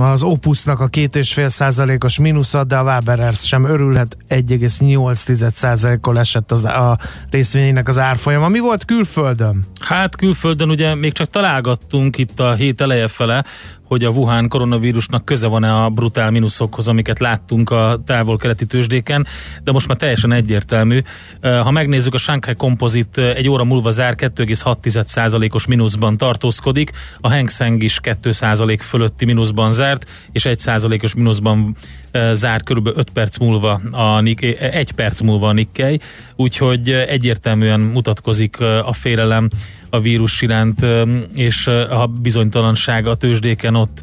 az 0.00 0.22
Opusnak 0.22 0.80
a 0.80 0.88
2,5 0.88 1.48
százalékos 1.48 2.18
mínusza, 2.18 2.64
de 2.64 2.76
a 2.76 2.82
Waberers 2.82 3.46
sem 3.46 3.64
örülhet, 3.64 4.16
1,8 4.28 6.18
esett 6.18 6.52
az, 6.52 6.64
a 6.64 6.98
részvényének 7.30 7.88
az 7.88 7.98
árfolyama. 7.98 8.48
Mi 8.48 8.58
volt 8.58 8.84
külföldön? 8.84 9.64
Hát 9.80 10.16
külföldön 10.16 10.70
ugye 10.70 10.94
még 10.94 11.12
csak 11.12 11.30
találgattunk 11.30 12.18
itt 12.18 12.40
a 12.40 12.54
hét 12.54 12.80
eleje 12.80 13.08
fele, 13.08 13.44
hogy 13.88 14.04
a 14.04 14.10
Wuhan 14.10 14.48
koronavírusnak 14.48 15.24
köze 15.24 15.46
van-e 15.46 15.82
a 15.82 15.88
brutál 15.88 16.30
mínuszokhoz, 16.30 16.88
amiket 16.88 17.18
láttunk 17.18 17.70
a 17.70 18.00
távol-keleti 18.06 18.66
tőzsdéken, 18.66 19.26
de 19.64 19.72
most 19.72 19.88
már 19.88 19.96
teljesen 19.96 20.32
egyértelmű. 20.32 21.02
Ha 21.40 21.70
megnézzük, 21.70 22.14
a 22.14 22.18
Shanghai 22.18 22.54
Composite 22.54 23.34
egy 23.34 23.48
óra 23.48 23.64
múlva 23.64 23.90
zár 23.90 24.14
2,6%-os 24.16 25.66
mínuszban 25.66 26.16
tartózkodik, 26.16 26.90
a 27.20 27.30
Hang 27.30 27.50
Seng 27.50 27.82
is 27.82 28.00
2% 28.02 28.78
fölötti 28.80 29.24
mínuszban 29.24 29.72
zárt, 29.72 30.10
és 30.32 30.46
1%-os 30.48 31.14
mínuszban 31.14 31.76
zár 32.32 32.62
körülbelül 32.62 32.98
5 32.98 33.10
perc 33.10 33.38
múlva 33.38 33.72
a 33.92 34.22
egy 34.58 34.92
perc 34.92 35.20
múlva 35.20 35.48
a 35.48 35.52
Nikkei, 35.52 36.00
úgyhogy 36.36 36.90
egyértelműen 36.90 37.80
mutatkozik 37.80 38.60
a 38.60 38.92
félelem 38.92 39.48
a 39.90 40.00
vírus 40.00 40.42
iránt, 40.42 40.86
és 41.34 41.66
a 41.90 42.06
bizonytalanság 42.20 43.06
a 43.06 43.14
tőzsdéken 43.14 43.74
ott. 43.74 44.02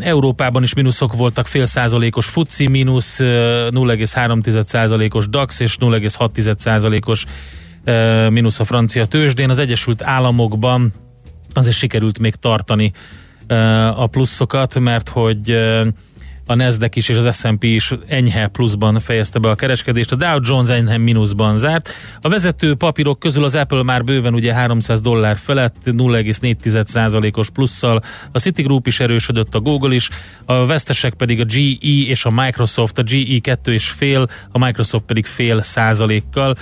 Európában 0.00 0.62
is 0.62 0.74
mínuszok 0.74 1.12
voltak, 1.12 1.46
fél 1.46 1.66
százalékos 1.66 2.26
FUCI 2.26 2.68
mínusz, 2.68 3.18
0,3 3.20 4.64
százalékos 4.64 5.28
DAX 5.28 5.60
és 5.60 5.76
0,6 5.80 6.58
százalékos 6.58 7.24
mínusz 8.30 8.60
a 8.60 8.64
francia 8.64 9.06
tőzsdén. 9.06 9.50
Az 9.50 9.58
Egyesült 9.58 10.02
Államokban 10.02 10.92
azért 11.54 11.76
sikerült 11.76 12.18
még 12.18 12.34
tartani 12.34 12.92
a 13.96 14.06
pluszokat, 14.06 14.78
mert 14.78 15.08
hogy 15.08 15.58
a 16.46 16.54
Nasdaq 16.54 16.96
is 16.96 17.08
és 17.08 17.16
az 17.16 17.36
S&P 17.36 17.64
is 17.64 17.92
enyhe 18.06 18.46
pluszban 18.46 19.00
fejezte 19.00 19.38
be 19.38 19.48
a 19.48 19.54
kereskedést, 19.54 20.12
a 20.12 20.16
Dow 20.16 20.38
Jones 20.42 20.68
enyhe 20.68 20.98
mínuszban 20.98 21.56
zárt. 21.56 21.92
A 22.20 22.28
vezető 22.28 22.74
papírok 22.74 23.18
közül 23.18 23.44
az 23.44 23.54
Apple 23.54 23.82
már 23.82 24.04
bőven 24.04 24.34
ugye 24.34 24.54
300 24.54 25.00
dollár 25.00 25.36
felett 25.36 25.76
0,4%-os 25.84 27.50
plusszal, 27.50 28.02
a 28.32 28.38
Citigroup 28.38 28.86
is 28.86 29.00
erősödött, 29.00 29.54
a 29.54 29.60
Google 29.60 29.94
is, 29.94 30.10
a 30.44 30.66
vesztesek 30.66 31.14
pedig 31.14 31.40
a 31.40 31.44
GE 31.44 31.86
és 32.06 32.24
a 32.24 32.30
Microsoft, 32.30 32.98
a 32.98 33.02
GE 33.02 33.38
2 33.40 33.72
és 33.72 33.88
fél, 33.88 34.28
a 34.50 34.58
Microsoft 34.58 35.04
pedig 35.04 35.26
fél 35.26 35.62
százalékkal. 35.62 36.56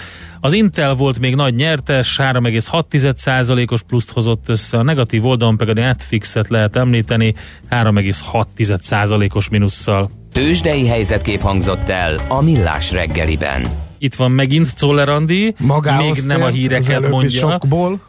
Az 0.44 0.52
Intel 0.52 0.94
volt 0.94 1.18
még 1.18 1.34
nagy 1.34 1.54
nyertes, 1.54 2.16
3,6%-os 2.22 3.82
pluszt 3.82 4.10
hozott 4.10 4.48
össze, 4.48 4.78
a 4.78 4.82
negatív 4.82 5.26
oldalon 5.26 5.56
pedig 5.56 5.78
a 5.78 5.80
Netflixet 5.80 6.48
lehet 6.48 6.76
említeni, 6.76 7.34
3,6%-os 7.70 9.48
minusszal. 9.48 10.10
Tőzsdei 10.32 10.86
helyzetkép 10.86 11.40
hangzott 11.40 11.88
el 11.88 12.20
a 12.28 12.42
Millás 12.42 12.92
reggeliben. 12.92 13.66
Itt 13.98 14.14
van 14.14 14.30
megint 14.30 14.74
Czoller 14.74 15.08
Andi, 15.08 15.54
még 15.98 16.22
nem 16.26 16.42
a 16.42 16.48
híreket 16.48 17.08
mondja. 17.08 17.50
Sokból. 17.50 18.00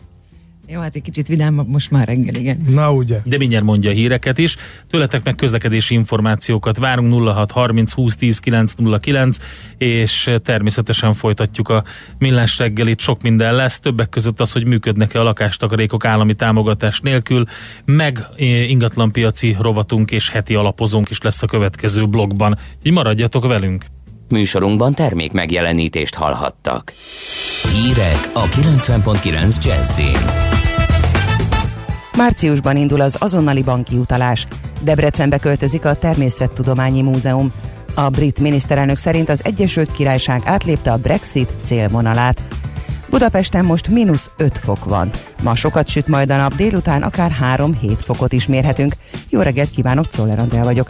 Jó, 0.68 0.80
hát 0.80 0.96
egy 0.96 1.02
kicsit 1.02 1.28
vidámabb 1.28 1.68
most 1.68 1.92
már 1.92 2.08
reggel, 2.08 2.36
igen. 2.36 2.66
Na 2.70 2.92
ugye. 2.92 3.22
De 3.24 3.38
mindjárt 3.38 3.66
mondja 3.66 3.90
a 3.90 3.94
híreket 3.94 4.38
is. 4.38 4.56
Tőletek 4.90 5.24
meg 5.24 5.36
közlekedési 5.36 5.94
információkat 5.94 6.78
várunk 6.78 7.30
06 7.30 7.52
30 7.52 7.92
20 7.92 8.16
10 8.16 8.40
909 8.40 9.38
és 9.78 10.32
természetesen 10.44 11.14
folytatjuk 11.14 11.70
a 11.70 11.84
millás 12.18 12.58
reggelit. 12.58 13.00
Sok 13.00 13.22
minden 13.22 13.56
lesz, 13.56 13.80
többek 13.80 14.10
között 14.10 14.40
az, 14.40 14.52
hogy 14.52 14.66
működnek-e 14.66 15.20
a 15.20 15.24
lakástakarékok 15.24 16.06
állami 16.06 16.34
támogatás 16.34 17.00
nélkül, 17.00 17.46
meg 17.86 18.20
ingatlanpiaci 18.68 19.56
rovatunk 19.60 20.12
és 20.12 20.30
heti 20.30 20.56
alapozónk 20.56 21.10
is 21.10 21.22
lesz 21.22 21.44
a 21.44 21.48
következő 21.48 22.06
blogban. 22.06 22.58
Így 22.84 22.94
maradjatok 22.94 23.48
velünk! 23.48 23.86
Műsorunkban 24.30 24.94
termék 24.94 25.32
megjelenítést 25.32 26.16
hallhattak. 26.16 26.94
Hírek 27.74 28.30
a 28.34 28.44
90.9 28.44 29.64
Jazzin. 29.64 30.18
Márciusban 32.18 32.78
indul 32.78 33.02
az 33.02 33.18
azonnali 33.20 33.64
banki 33.64 33.96
utalás. 33.96 34.46
Debrecenbe 34.82 35.38
költözik 35.38 35.86
a 35.86 35.96
Természettudományi 35.96 37.02
Múzeum. 37.02 37.52
A 37.94 38.10
brit 38.10 38.40
miniszterelnök 38.40 38.98
szerint 38.98 39.30
az 39.30 39.46
Egyesült 39.46 39.92
Királyság 39.92 40.42
átlépte 40.46 40.92
a 40.92 40.98
Brexit 40.98 41.52
célvonalát. 41.64 42.42
Budapesten 43.10 43.66
most 43.66 43.88
mínusz 43.88 44.32
5 44.38 44.58
fok 44.58 44.86
van. 44.86 45.10
Ma 45.44 45.56
sokat 45.56 45.88
süt 45.88 46.08
majd 46.08 46.32
a 46.32 46.36
nap, 46.36 46.56
délután 46.56 47.04
akár 47.04 47.36
3-7 47.58 47.98
fokot 47.98 48.34
is 48.34 48.46
mérhetünk. 48.46 48.96
Jó 49.30 49.42
reggelt 49.42 49.70
kívánok, 49.70 50.08
Czoller 50.08 50.40
Andrea 50.40 50.64
vagyok. 50.64 50.88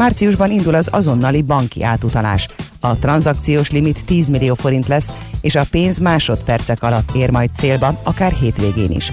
Márciusban 0.00 0.50
indul 0.50 0.74
az 0.74 0.88
azonnali 0.92 1.42
banki 1.42 1.82
átutalás. 1.82 2.48
A 2.80 2.98
tranzakciós 2.98 3.70
limit 3.70 4.04
10 4.04 4.28
millió 4.28 4.54
forint 4.54 4.88
lesz, 4.88 5.12
és 5.40 5.54
a 5.54 5.66
pénz 5.70 5.98
másodpercek 5.98 6.82
alatt 6.82 7.14
ér 7.14 7.30
majd 7.30 7.50
célba, 7.54 8.00
akár 8.02 8.32
hétvégén 8.32 8.90
is. 8.90 9.12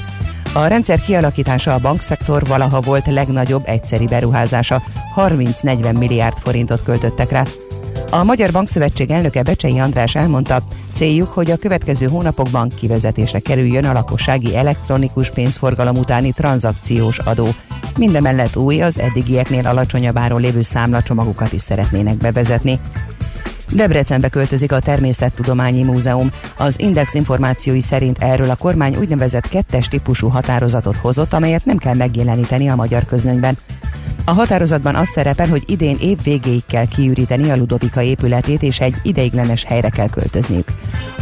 A 0.54 0.65
rendszer 0.65 1.00
kialakítása 1.00 1.73
a 1.73 1.80
bankszektor 1.80 2.45
valaha 2.45 2.82
volt 2.82 3.06
legnagyobb 3.06 3.62
egyszeri 3.65 4.06
beruházása, 4.06 4.82
30-40 5.15 5.97
milliárd 5.97 6.38
forintot 6.38 6.84
költöttek 6.84 7.32
rá. 7.32 7.43
A 8.10 8.23
Magyar 8.23 8.52
Bankszövetség 8.52 9.12
elnöke 9.12 9.43
Becsei 9.43 9.80
András 9.80 10.15
elmondta, 10.15 10.63
céljuk, 10.93 11.28
hogy 11.28 11.52
a 11.52 11.58
következő 11.58 12.08
hónapokban 12.08 12.69
kivezetésre 12.69 13.39
kerüljön 13.39 13.86
a 13.86 13.93
lakossági 13.93 14.56
elektronikus 14.56 15.30
pénzforgalom 15.30 15.95
utáni 15.97 16.32
tranzakciós 16.32 17.19
adó. 17.19 17.47
Mindemellett 17.97 18.55
új, 18.55 18.81
az 18.81 18.99
eddigieknél 18.99 19.67
alacsonyabb 19.67 20.17
áron 20.17 20.41
lévő 20.41 20.62
számlacsomagokat 20.62 21.53
is 21.53 21.62
szeretnének 21.62 22.17
bevezetni. 22.17 22.79
Debrecenbe 23.71 24.29
költözik 24.29 24.71
a 24.71 24.79
Természettudományi 24.79 25.83
Múzeum. 25.83 26.31
Az 26.57 26.79
Index 26.79 27.13
információi 27.13 27.81
szerint 27.81 28.17
erről 28.23 28.49
a 28.49 28.55
kormány 28.55 28.95
úgynevezett 28.95 29.49
kettes 29.49 29.88
típusú 29.88 30.27
határozatot 30.27 30.95
hozott, 30.95 31.33
amelyet 31.33 31.65
nem 31.65 31.77
kell 31.77 31.95
megjeleníteni 31.95 32.69
a 32.69 32.75
magyar 32.75 33.05
közlönyben. 33.05 33.57
A 34.25 34.31
határozatban 34.31 34.95
az 34.95 35.10
szerepel, 35.10 35.47
hogy 35.47 35.63
idén 35.65 35.97
év 35.99 36.17
végéig 36.23 36.65
kell 36.67 36.86
kiüríteni 36.86 37.49
a 37.49 37.55
Ludovika 37.55 38.01
épületét, 38.01 38.63
és 38.63 38.79
egy 38.79 38.95
ideiglenes 39.03 39.63
helyre 39.63 39.89
kell 39.89 40.10
költözniük. 40.10 40.67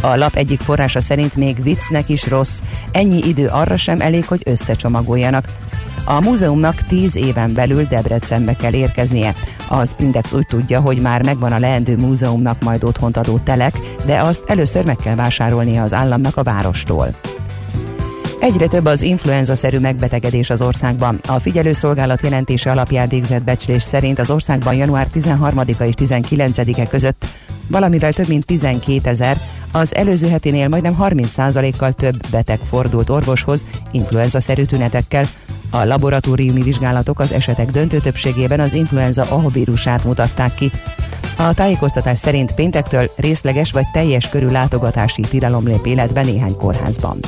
A 0.00 0.16
lap 0.16 0.34
egyik 0.34 0.60
forrása 0.60 1.00
szerint 1.00 1.36
még 1.36 1.62
viccnek 1.62 2.08
is 2.08 2.28
rossz, 2.28 2.60
ennyi 2.92 3.18
idő 3.18 3.46
arra 3.46 3.76
sem 3.76 4.00
elég, 4.00 4.26
hogy 4.26 4.42
összecsomagoljanak. 4.44 5.44
A 6.08 6.20
múzeumnak 6.20 6.74
10 6.74 7.16
éven 7.16 7.52
belül 7.52 7.84
Debrecenbe 7.84 8.56
kell 8.56 8.72
érkeznie. 8.72 9.34
Az 9.68 9.90
Index 9.98 10.32
úgy 10.32 10.46
tudja, 10.46 10.80
hogy 10.80 11.00
már 11.00 11.22
megvan 11.22 11.52
a 11.52 11.58
leendő 11.58 11.96
múzeumnak 11.96 12.62
majd 12.62 12.84
otthont 12.84 13.16
adó 13.16 13.38
telek, 13.38 13.78
de 14.04 14.20
azt 14.20 14.42
először 14.46 14.84
meg 14.84 14.96
kell 14.96 15.14
vásárolnia 15.14 15.82
az 15.82 15.92
államnak 15.92 16.36
a 16.36 16.42
várostól. 16.42 17.14
Egyre 18.40 18.66
több 18.66 18.84
az 18.84 19.02
influenza-szerű 19.02 19.78
megbetegedés 19.78 20.50
az 20.50 20.62
országban. 20.62 21.20
A 21.26 21.38
figyelőszolgálat 21.38 22.22
jelentése 22.22 22.70
alapján 22.70 23.08
végzett 23.08 23.44
becslés 23.44 23.82
szerint 23.82 24.18
az 24.18 24.30
országban 24.30 24.74
január 24.74 25.06
13-a 25.14 25.82
és 25.82 25.94
19-e 25.98 26.86
között 26.86 27.26
valamivel 27.68 28.12
több 28.12 28.28
mint 28.28 28.44
12 28.44 29.08
ezer, 29.08 29.40
az 29.72 29.94
előző 29.94 30.28
heténél 30.28 30.68
majdnem 30.68 30.96
30%-kal 31.00 31.92
több 31.92 32.30
beteg 32.30 32.60
fordult 32.68 33.10
orvoshoz 33.10 33.64
influenza-szerű 33.90 34.64
tünetekkel, 34.64 35.26
a 35.70 35.84
laboratóriumi 35.84 36.62
vizsgálatok 36.62 37.20
az 37.20 37.32
esetek 37.32 37.70
döntő 37.70 37.98
többségében 37.98 38.60
az 38.60 38.72
influenza 38.72 39.22
A 39.22 39.48
vírusát 39.48 40.04
mutatták 40.04 40.54
ki. 40.54 40.70
A 41.36 41.54
tájékoztatás 41.54 42.18
szerint 42.18 42.54
péntektől 42.54 43.10
részleges 43.16 43.72
vagy 43.72 43.86
teljes 43.92 44.28
körű 44.28 44.46
látogatási 44.46 45.22
tilalom 45.22 45.66
lép 45.66 45.86
életbe 45.86 46.22
néhány 46.22 46.56
kórházban. 46.56 47.18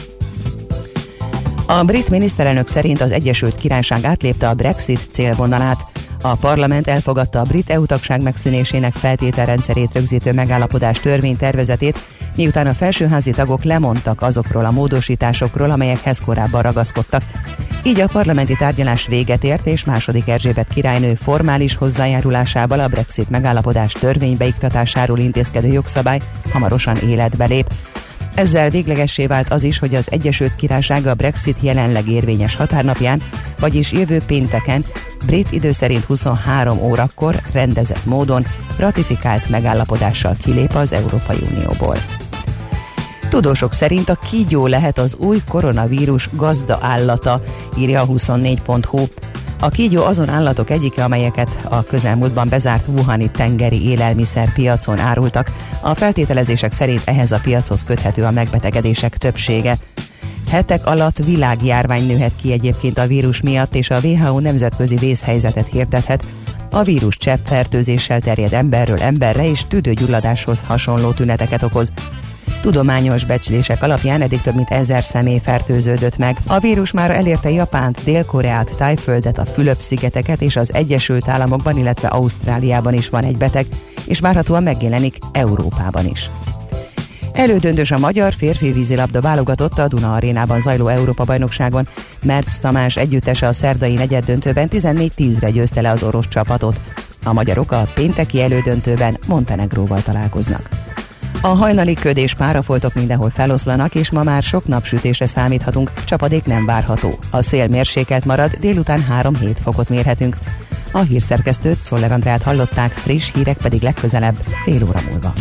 A 1.67 1.85
brit 1.85 2.11
miniszterelnök 2.11 2.69
szerint 2.69 3.01
az 3.01 3.13
Egyesült 3.13 3.55
Királyság 3.55 4.05
átlépte 4.05 4.49
a 4.49 4.55
Brexit 4.55 5.09
célvonalát. 5.11 5.85
A 6.23 6.37
parlament 6.37 6.89
elfogadta 6.89 7.41
a 7.41 7.43
brit 7.43 7.71
EU 7.71 7.87
tagság 7.87 8.23
megszűnésének 8.23 8.95
feltételrendszerét 8.95 9.93
rögzítő 9.93 10.33
megállapodás 10.33 11.01
törvénytervezetét, 11.01 11.99
miután 12.37 12.67
a 12.67 12.73
felsőházi 12.73 13.31
tagok 13.31 13.63
lemondtak 13.65 14.23
azokról 14.23 14.65
a 14.65 14.71
módosításokról, 14.71 15.71
amelyekhez 15.71 16.21
korábban 16.21 16.63
ragaszkodtak. 16.63 17.23
Így 17.83 18.01
a 18.01 18.07
parlamenti 18.07 18.55
tárgyalás 18.55 19.07
véget 19.07 19.45
ért, 19.45 19.67
és 19.67 19.85
második 19.85 20.29
Erzsébet 20.29 20.69
királynő 20.69 21.15
formális 21.15 21.75
hozzájárulásával 21.75 22.81
a 22.81 22.89
Brexit 22.89 23.31
megállapodás 23.31 23.93
törvénybeiktatásáról 23.93 25.19
intézkedő 25.19 25.69
jogszabály 25.69 26.21
hamarosan 26.53 26.97
életbe 26.97 27.45
lép. 27.45 27.71
Ezzel 28.39 28.71
véglegessé 28.71 29.27
vált 29.27 29.51
az 29.53 29.63
is, 29.63 29.79
hogy 29.79 29.95
az 29.95 30.11
Egyesült 30.11 30.55
Királyság 30.55 31.07
a 31.07 31.15
Brexit 31.15 31.57
jelenleg 31.61 32.09
érvényes 32.09 32.57
határnapján, 32.57 33.23
vagyis 33.59 33.93
jövő 33.93 34.21
pénteken, 34.27 34.85
brit 35.27 35.53
idő 35.53 35.73
szerint 35.73 36.05
23 36.05 36.79
órakor 36.79 37.41
rendezett 37.53 38.05
módon 38.05 38.47
ratifikált 38.79 39.49
megállapodással 39.49 40.37
kilép 40.43 40.75
az 40.75 40.93
Európai 40.93 41.39
Unióból. 41.51 41.97
Tudósok 43.29 43.73
szerint 43.73 44.09
a 44.09 44.19
kígyó 44.31 44.67
lehet 44.67 44.99
az 44.99 45.17
új 45.17 45.39
koronavírus 45.49 46.29
gazda 46.33 46.79
állata, 46.81 47.43
írja 47.79 48.01
a 48.01 48.07
24.hu. 48.07 49.07
A 49.61 49.69
kígyó 49.69 50.05
azon 50.05 50.29
állatok 50.29 50.71
egyike, 50.71 51.05
amelyeket 51.05 51.59
a 51.69 51.83
közelmúltban 51.83 52.49
bezárt 52.49 52.87
Wuhani 52.87 53.31
tengeri 53.31 53.89
élelmiszerpiacon 53.89 54.99
árultak. 54.99 55.51
A 55.81 55.95
feltételezések 55.95 56.73
szerint 56.73 57.03
ehhez 57.05 57.33
a 57.33 57.41
piachoz 57.43 57.85
köthető 57.85 58.23
a 58.23 58.31
megbetegedések 58.31 59.17
többsége. 59.17 59.77
Hetek 60.49 60.87
alatt 60.87 61.19
világjárvány 61.25 62.07
nőhet 62.07 62.33
ki 62.41 62.53
egyébként 62.53 62.99
a 62.99 63.07
vírus 63.07 63.41
miatt, 63.41 63.75
és 63.75 63.91
a 63.91 64.01
WHO 64.03 64.39
nemzetközi 64.39 64.97
vészhelyzetet 64.97 65.69
hirdethet. 65.69 66.25
A 66.71 66.83
vírus 66.83 67.17
cseppfertőzéssel 67.17 68.21
terjed 68.21 68.53
emberről 68.53 69.01
emberre, 69.01 69.51
és 69.51 69.65
tüdőgyulladáshoz 69.69 70.63
hasonló 70.67 71.11
tüneteket 71.11 71.63
okoz. 71.63 71.93
Tudományos 72.61 73.25
becslések 73.25 73.83
alapján 73.83 74.23
eddig 74.23 74.41
több 74.41 74.55
mint 74.55 74.71
ezer 74.71 75.05
személy 75.05 75.41
fertőződött 75.43 76.17
meg. 76.17 76.37
A 76.47 76.59
vírus 76.59 76.93
már 76.93 77.11
elérte 77.11 77.51
Japánt, 77.51 78.05
Dél-Koreát, 78.05 78.77
Tájföldet, 78.77 79.39
a 79.39 79.45
Fülöp-szigeteket 79.45 80.41
és 80.41 80.57
az 80.57 80.75
Egyesült 80.75 81.29
Államokban, 81.29 81.79
illetve 81.79 82.09
Ausztráliában 82.09 82.95
is 82.95 83.09
van 83.09 83.25
egy 83.25 83.37
beteg, 83.37 83.67
és 84.07 84.21
várhatóan 84.21 84.63
megjelenik 84.63 85.17
Európában 85.33 86.07
is. 86.07 86.31
Elődöntős 87.33 87.91
a 87.91 87.99
magyar 87.99 88.33
férfi 88.33 88.73
vízilabda 88.73 89.21
válogatott 89.21 89.79
a 89.79 89.89
Duna 89.89 90.15
arénában 90.15 90.61
zajló 90.61 90.87
Európa-bajnokságon. 90.87 91.89
Mertz 92.23 92.59
Tamás 92.59 92.97
együttese 92.97 93.47
a 93.47 93.53
szerdai 93.53 93.95
negyeddöntőben 93.95 94.69
14-10-re 94.73 95.51
győzte 95.51 95.81
le 95.81 95.91
az 95.91 96.03
orosz 96.03 96.29
csapatot. 96.29 96.81
A 97.25 97.33
magyarok 97.33 97.73
a 97.73 97.87
pénteki 97.95 98.41
elődöntőben 98.41 99.19
Montenegróval 99.27 100.03
találkoznak. 100.03 100.69
A 101.41 101.47
hajnali 101.47 101.95
köd 101.95 102.17
és 102.17 102.35
párafoltok 102.35 102.95
mindenhol 102.95 103.31
feloszlanak, 103.31 103.95
és 103.95 104.11
ma 104.11 104.23
már 104.23 104.43
sok 104.43 104.67
napsütésre 104.67 105.27
számíthatunk, 105.27 105.93
csapadék 106.05 106.45
nem 106.45 106.67
várható. 106.67 107.19
A 107.31 107.43
szél 107.43 107.67
mérsékelt 107.69 108.25
marad, 108.25 108.51
délután 108.61 109.05
3-7 109.23 109.57
fokot 109.63 109.89
mérhetünk. 109.89 110.37
A 110.93 110.99
hírszerkesztőt 110.99 111.85
Szoller 111.85 112.13
Andrát 112.13 112.43
hallották, 112.43 112.91
friss 112.91 113.33
hírek 113.35 113.57
pedig 113.57 113.83
legközelebb, 113.83 114.35
fél 114.65 114.83
óra 114.89 115.01
múlva. 115.11 115.33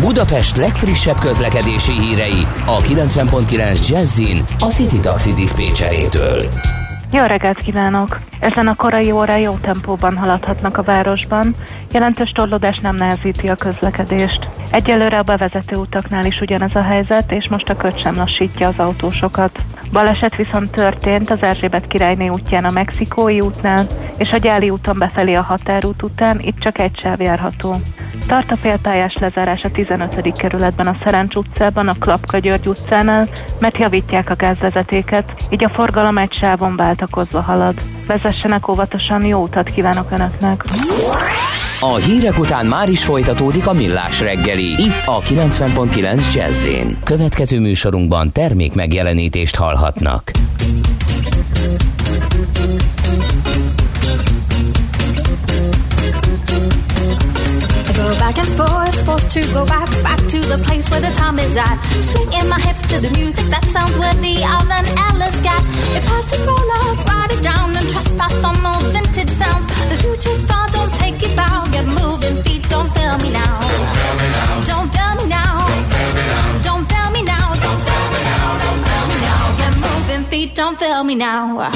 Budapest 0.00 0.56
legfrissebb 0.56 1.18
közlekedési 1.18 1.92
hírei 1.92 2.46
a 2.66 2.80
90.9 2.80 3.88
Jazzin 3.88 4.46
a 4.58 4.66
City 4.66 5.00
Taxi 5.00 5.32
Dispécsejétől. 5.32 6.48
Jó 7.12 7.22
reggelt 7.22 7.58
kívánok! 7.58 8.20
Ezen 8.40 8.66
a 8.66 8.74
korai 8.74 9.12
órán 9.12 9.38
jó 9.38 9.52
tempóban 9.60 10.16
haladhatnak 10.16 10.78
a 10.78 10.82
városban. 10.82 11.56
Jelentős 11.92 12.30
torlódás 12.30 12.78
nem 12.78 12.96
nehezíti 12.96 13.48
a 13.48 13.54
közlekedést. 13.54 14.48
Egyelőre 14.74 15.18
a 15.18 15.22
bevezető 15.22 15.76
utaknál 15.76 16.24
is 16.24 16.40
ugyanez 16.40 16.74
a 16.74 16.82
helyzet, 16.82 17.32
és 17.32 17.48
most 17.48 17.68
a 17.68 17.76
köt 17.76 18.00
sem 18.00 18.14
lassítja 18.14 18.68
az 18.68 18.78
autósokat. 18.78 19.58
Baleset 19.92 20.36
viszont 20.36 20.70
történt 20.70 21.30
az 21.30 21.42
Erzsébet 21.42 21.86
királyné 21.86 22.28
útján 22.28 22.64
a 22.64 22.70
Mexikói 22.70 23.40
útnál, 23.40 23.86
és 24.16 24.30
a 24.30 24.36
Gyáli 24.36 24.70
úton 24.70 24.98
befelé 24.98 25.34
a 25.34 25.42
határút 25.42 26.02
után, 26.02 26.40
itt 26.40 26.58
csak 26.58 26.78
egy 26.78 26.98
sáv 26.98 27.20
járható. 27.20 27.80
Tart 28.26 28.50
a 28.50 28.56
félpályás 28.56 29.16
lezárás 29.16 29.64
a 29.64 29.70
15. 29.70 30.32
kerületben 30.36 30.86
a 30.86 30.96
Szerencs 31.04 31.34
utcában, 31.34 31.88
a 31.88 31.98
Klapka 31.98 32.38
György 32.38 32.68
utcánál, 32.68 33.28
mert 33.58 33.78
javítják 33.78 34.30
a 34.30 34.36
gázvezetéket, 34.36 35.32
így 35.50 35.64
a 35.64 35.68
forgalom 35.68 36.18
egy 36.18 36.32
sávon 36.32 36.76
váltakozva 36.76 37.40
halad. 37.40 37.74
Vezessenek 38.06 38.68
óvatosan, 38.68 39.24
jó 39.24 39.42
utat 39.42 39.68
kívánok 39.70 40.10
Önöknek! 40.10 40.64
A 41.84 41.94
hírek 41.94 42.38
után 42.38 42.66
már 42.66 42.88
is 42.88 43.04
folytatódik 43.04 43.66
a 43.66 43.72
millás 43.72 44.20
reggeli, 44.20 44.64
itt 44.64 45.02
a 45.04 45.20
90.9 45.20 46.34
jazz 46.34 46.68
Következő 47.04 47.60
műsorunkban 47.60 48.32
termék 48.32 48.74
megjelenítést 48.74 49.56
hallhatnak. 49.56 50.30
back 58.18 58.38
and 58.38 58.48
forth, 58.56 58.96
forced 59.04 59.30
to 59.30 59.52
go 59.52 59.64
back, 59.64 59.88
back 60.02 60.18
to 60.28 60.38
the 60.52 60.58
place 60.66 60.88
where 60.90 61.00
the 61.00 61.12
time 61.20 61.38
is 61.38 61.56
at. 61.56 61.76
Swinging 62.10 62.48
my 62.48 62.60
hips 62.66 62.82
to 62.82 62.96
the 63.00 63.10
music 63.18 63.46
that 63.54 63.64
sounds 63.74 63.98
worthy 63.98 64.36
of 64.56 64.64
an 64.78 64.86
Alice 65.08 65.42
cat. 65.42 65.62
If 65.96 66.06
past 66.06 66.32
is 66.34 66.46
roll 66.46 66.64
write 67.24 67.32
it 67.32 67.42
down 67.42 67.76
and 67.76 67.86
trespass 67.92 68.44
on 68.44 68.56
those 68.62 68.86
vintage 68.92 69.28
sounds. 69.28 69.66
The 69.90 69.96
future's 70.02 70.44
far, 70.44 70.66
don't 70.68 70.92
take 70.94 71.22
it 71.22 71.38
out. 71.38 71.53
Feet, 80.34 80.54
don't 80.54 80.76
fail 80.76 81.04
me 81.04 81.14
now. 81.14 81.70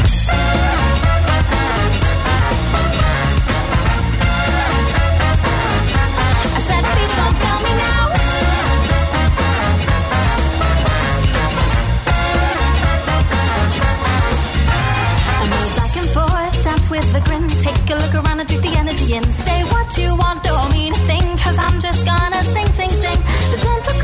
With 16.90 17.14
a 17.14 17.20
grin. 17.26 17.46
Take 17.66 17.90
a 17.90 17.96
look 18.00 18.14
around 18.14 18.40
and 18.40 18.48
the 18.62 18.74
energy 18.78 19.14
in. 19.14 19.24
Say 19.46 19.61
what 19.72 19.88
you 19.98 20.16
want, 20.16 20.42
don't 20.42 20.72
mean 20.72 20.94
a 20.94 21.56
I'm 21.59 21.78
just 21.82 22.06
gonna 22.06 22.40
sing, 22.54 22.68
sing, 22.78 22.92
sing. 23.02 23.20
The 23.52 23.59
gentle 23.64 23.96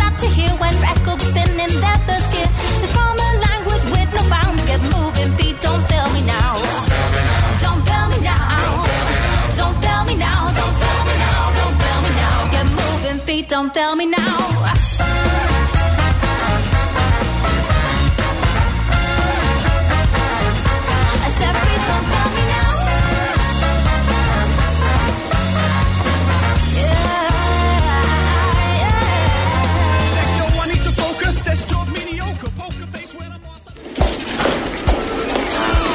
that 0.00 0.14
you 0.22 0.30
hear 0.30 0.52
when 0.62 0.74
records. 0.80 1.14
Don't 13.54 13.72
fail 13.72 13.94
me 13.94 14.04
now. 14.04 14.18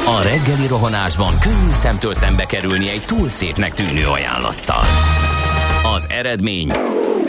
A 0.06 0.22
reggeli 0.22 0.66
rohanásban 0.66 1.38
könnyű 1.38 1.72
szemtől 1.72 2.14
szembe 2.14 2.44
kerülni 2.44 2.88
egy 2.88 3.02
túl 3.06 3.28
szépnek 3.28 3.74
tűnő 3.74 4.06
ajánlattal. 4.06 4.84
Az 5.94 6.06
eredmény 6.08 6.72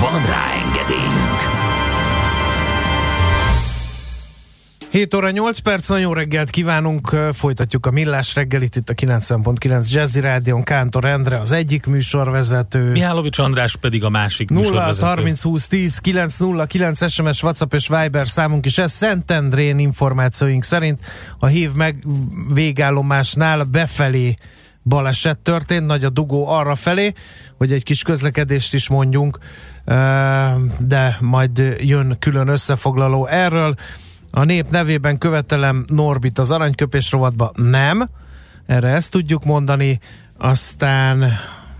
Van 0.00 0.26
rá 0.26 0.52
engedélyünk! 0.64 1.56
7 4.90 5.14
óra 5.14 5.30
8 5.30 5.58
perc, 5.58 5.88
nagyon 5.88 6.04
jó 6.04 6.12
reggelt 6.12 6.50
kívánunk, 6.50 7.16
folytatjuk 7.32 7.86
a 7.86 7.90
Millás 7.90 8.34
reggelit 8.34 8.76
itt 8.76 8.88
a 8.88 8.94
90.9 8.94 9.90
Jazzy 9.90 10.20
Rádion, 10.20 10.62
Kántor 10.62 11.04
Endre 11.04 11.38
az 11.38 11.52
egyik 11.52 11.86
műsorvezető. 11.86 12.90
Mihálovics 12.90 13.38
András 13.38 13.76
pedig 13.76 14.04
a 14.04 14.08
másik 14.08 14.50
0 14.50 14.60
műsorvezető. 14.60 15.06
30 15.06 15.42
20 15.42 15.66
10 15.66 15.98
9 15.98 16.36
0 16.38 16.66
9 16.66 17.10
SMS, 17.10 17.42
WhatsApp 17.42 17.74
és 17.74 17.88
Viber 17.88 18.28
számunk 18.28 18.66
is 18.66 18.78
ez. 18.78 18.92
Szentendrén 18.92 19.78
információink 19.78 20.64
szerint 20.64 21.00
a 21.38 21.46
hív 21.46 21.72
meg 21.72 22.04
végállomásnál 22.54 23.62
befelé 23.62 24.34
baleset 24.82 25.38
történt, 25.38 25.86
nagy 25.86 26.04
a 26.04 26.10
dugó 26.10 26.48
arra 26.48 26.74
felé, 26.74 27.12
hogy 27.56 27.72
egy 27.72 27.82
kis 27.82 28.02
közlekedést 28.02 28.74
is 28.74 28.88
mondjunk, 28.88 29.38
de 30.78 31.16
majd 31.20 31.76
jön 31.78 32.16
külön 32.18 32.48
összefoglaló 32.48 33.26
erről. 33.26 33.74
A 34.30 34.44
nép 34.44 34.70
nevében 34.70 35.18
követelem 35.18 35.84
Norbit 35.88 36.38
az 36.38 36.50
aranyköpés 36.50 37.10
rovatba. 37.10 37.52
Nem, 37.54 38.08
erre 38.66 38.88
ezt 38.88 39.10
tudjuk 39.10 39.44
mondani. 39.44 40.00
Aztán 40.38 41.38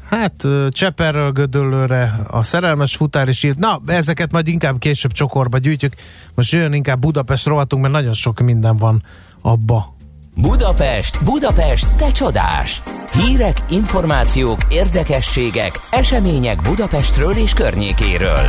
Hát 0.09 0.47
Cseperről 0.69 1.33
Gödöllőre 1.33 2.21
a 2.31 2.43
szerelmes 2.43 2.97
futár 2.97 3.29
is 3.29 3.43
írt. 3.43 3.59
Na, 3.59 3.81
ezeket 3.87 4.33
majd 4.33 4.49
inkább 4.49 4.79
később 4.79 5.13
csokorba 5.13 5.59
gyűjtjük. 5.59 5.93
Most 6.35 6.53
jön 6.53 6.73
inkább 6.73 7.01
Budapest 7.01 7.47
rovatunk, 7.47 7.83
mert 7.83 7.95
nagyon 7.95 8.13
sok 8.13 8.41
minden 8.41 8.77
van 8.77 9.03
abba. 9.41 9.96
Budapest, 10.41 11.25
Budapest, 11.25 11.97
te 11.97 12.13
csodás! 12.13 12.83
Hírek, 13.13 13.57
információk, 13.69 14.59
érdekességek, 14.69 15.81
események 15.91 16.63
Budapestről 16.63 17.33
és 17.33 17.53
környékéről. 17.53 18.47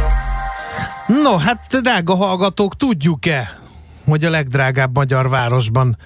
No, 1.24 1.38
hát 1.38 1.78
drága 1.82 2.16
hallgatók, 2.16 2.76
tudjuk-e, 2.76 3.60
hogy 4.06 4.26
a 4.26 4.30
legdrágább 4.30 4.96
magyar 4.96 5.30
városban 5.30 5.98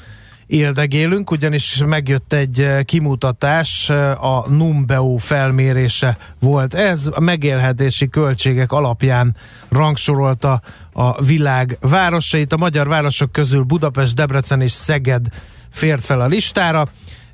éldegélünk, 0.47 1.31
ugyanis 1.31 1.83
megjött 1.85 2.33
egy 2.33 2.61
eh, 2.61 2.83
kimutatás, 2.83 3.89
eh, 3.89 4.23
a 4.23 4.45
Numbeo 4.49 5.17
felmérése 5.17 6.17
volt 6.39 6.73
ez, 6.73 7.09
a 7.11 7.19
megélhetési 7.19 8.09
költségek 8.09 8.71
alapján 8.71 9.35
rangsorolta 9.69 10.61
a 10.93 11.23
világ 11.23 11.77
városait. 11.79 12.53
A 12.53 12.57
magyar 12.57 12.87
városok 12.87 13.31
közül 13.31 13.63
Budapest, 13.63 14.15
Debrecen 14.15 14.61
és 14.61 14.71
Szeged 14.71 15.27
fért 15.71 16.05
fel 16.05 16.19
a 16.19 16.27
listára. 16.27 16.87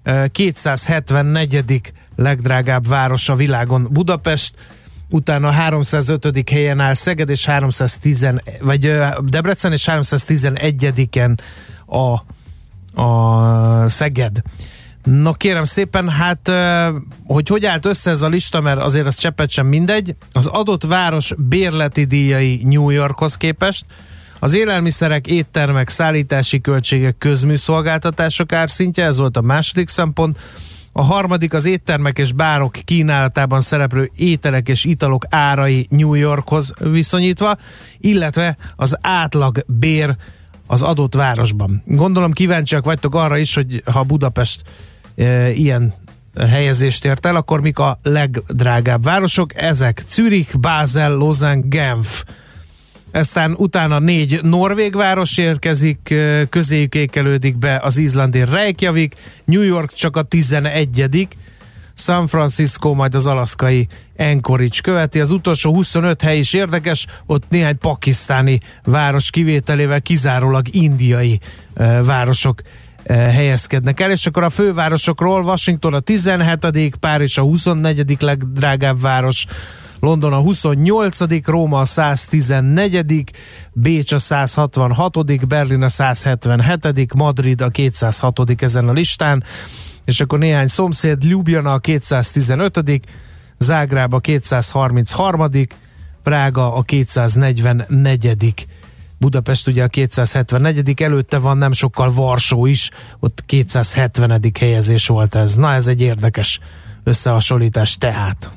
Eh, 0.03 0.27
274. 0.31 1.93
legdrágább 2.15 2.87
város 2.87 3.29
a 3.29 3.35
világon 3.35 3.87
Budapest, 3.91 4.55
utána 5.09 5.47
a 5.47 5.51
305. 5.51 6.49
helyen 6.49 6.79
áll 6.79 6.93
Szeged, 6.93 7.29
és 7.29 7.45
310, 7.45 8.27
vagy 8.61 8.97
Debrecen, 9.23 9.71
és 9.71 9.87
311-en 9.91 11.37
a 11.87 12.21
a 13.01 13.89
Szeged. 13.89 14.41
No 15.03 15.33
kérem 15.33 15.63
szépen, 15.63 16.09
hát 16.09 16.51
hogy 17.25 17.47
hogy 17.47 17.65
állt 17.65 17.85
össze 17.85 18.09
ez 18.09 18.21
a 18.21 18.27
lista, 18.27 18.61
mert 18.61 18.81
azért 18.81 19.05
az 19.05 19.17
cseppet 19.17 19.49
sem 19.49 19.67
mindegy. 19.67 20.15
Az 20.31 20.45
adott 20.45 20.83
város 20.83 21.33
bérleti 21.37 22.03
díjai 22.03 22.61
New 22.63 22.89
Yorkhoz 22.89 23.37
képest, 23.37 23.85
az 24.39 24.53
élelmiszerek, 24.53 25.27
éttermek, 25.27 25.89
szállítási 25.89 26.61
költségek, 26.61 27.17
közműszolgáltatások 27.17 28.51
árszintje, 28.51 29.05
ez 29.05 29.17
volt 29.17 29.37
a 29.37 29.41
második 29.41 29.89
szempont. 29.89 30.39
A 30.91 31.01
harmadik 31.01 31.53
az 31.53 31.65
éttermek 31.65 32.17
és 32.17 32.31
bárok 32.31 32.71
kínálatában 32.71 33.61
szereplő 33.61 34.11
ételek 34.15 34.69
és 34.69 34.83
italok 34.85 35.25
árai 35.29 35.87
New 35.89 36.13
Yorkhoz 36.13 36.73
viszonyítva, 36.79 37.57
illetve 37.97 38.57
az 38.75 38.97
átlag 39.01 39.63
bér 39.67 40.15
az 40.67 40.81
adott 40.81 41.15
városban. 41.15 41.83
Gondolom 41.85 42.31
kíváncsiak 42.31 42.85
vagytok 42.85 43.15
arra 43.15 43.37
is, 43.37 43.55
hogy 43.55 43.81
ha 43.85 44.03
Budapest 44.03 44.61
e, 45.15 45.51
ilyen 45.51 45.93
helyezést 46.39 47.05
ért 47.05 47.25
el, 47.25 47.35
akkor 47.35 47.61
mik 47.61 47.79
a 47.79 47.99
legdrágább 48.03 49.03
városok? 49.03 49.55
Ezek 49.55 50.03
Zürich, 50.09 50.57
Basel, 50.57 51.11
Lausanne, 51.11 51.61
Genf. 51.65 52.23
Aztán 53.11 53.53
utána 53.57 53.99
négy 53.99 54.39
norvég 54.43 54.95
város 54.95 55.37
érkezik, 55.37 56.09
e, 56.09 56.45
közéjük 56.49 56.95
ékelődik 56.95 57.57
be 57.57 57.79
az 57.83 57.97
izlandi 57.97 58.43
Reykjavik, 58.43 59.15
New 59.45 59.61
York 59.61 59.93
csak 59.93 60.15
a 60.15 60.21
11 60.21 61.27
San 61.93 62.27
Francisco, 62.27 62.93
majd 62.93 63.15
az 63.15 63.27
alaszkai 63.27 63.87
Anchorage 64.17 64.79
követi. 64.83 65.19
Az 65.19 65.31
utolsó 65.31 65.73
25 65.73 66.21
hely 66.21 66.37
is 66.37 66.53
érdekes, 66.53 67.05
ott 67.25 67.43
néhány 67.49 67.77
pakisztáni 67.77 68.59
város 68.83 69.29
kivételével 69.29 70.01
kizárólag 70.01 70.65
indiai 70.71 71.39
uh, 71.75 72.05
városok 72.05 72.61
uh, 72.61 73.15
helyezkednek 73.15 73.99
el, 73.99 74.11
és 74.11 74.25
akkor 74.25 74.43
a 74.43 74.49
fővárosokról 74.49 75.43
Washington 75.43 75.93
a 75.93 75.99
17 75.99 76.95
Párizs 76.95 77.37
a 77.37 77.41
24 77.41 78.21
legdrágább 78.21 79.01
város, 79.01 79.45
London 79.99 80.33
a 80.33 80.39
28 80.39 81.45
Róma 81.45 81.79
a 81.79 81.85
114 81.85 83.31
Bécs 83.73 84.11
a 84.11 84.17
166 84.17 85.47
Berlin 85.47 85.81
a 85.81 85.89
177 85.89 87.13
Madrid 87.13 87.61
a 87.61 87.69
206 87.69 88.61
ezen 88.61 88.87
a 88.87 88.91
listán, 88.91 89.43
és 90.05 90.19
akkor 90.19 90.39
néhány 90.39 90.67
szomszéd, 90.67 91.23
Ljubljana 91.23 91.73
a 91.73 91.79
215 91.79 93.01
Zágráb 93.57 94.13
a 94.13 94.19
233 94.19 95.67
Prága 96.23 96.75
a 96.75 96.81
244 96.81 98.67
Budapest 99.19 99.67
ugye 99.67 99.83
a 99.83 99.87
274 99.87 101.01
előtte 101.01 101.37
van 101.37 101.57
nem 101.57 101.71
sokkal 101.71 102.13
Varsó 102.13 102.65
is, 102.65 102.89
ott 103.19 103.43
270 103.45 104.41
helyezés 104.59 105.07
volt 105.07 105.35
ez. 105.35 105.55
Na 105.55 105.73
ez 105.73 105.87
egy 105.87 106.01
érdekes 106.01 106.59
összehasonlítás 107.03 107.97
tehát. 107.97 108.51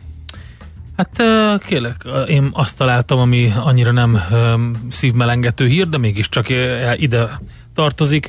Hát 1.01 1.23
kérlek, 1.63 2.05
én 2.27 2.51
azt 2.53 2.77
találtam, 2.77 3.19
ami 3.19 3.53
annyira 3.57 3.93
nem 3.93 4.21
szívmelengető 4.91 5.67
hír, 5.67 5.89
de 5.89 5.99
mégiscsak 5.99 6.49
ö, 6.49 6.93
ide 6.97 7.41
tartozik. 7.75 8.29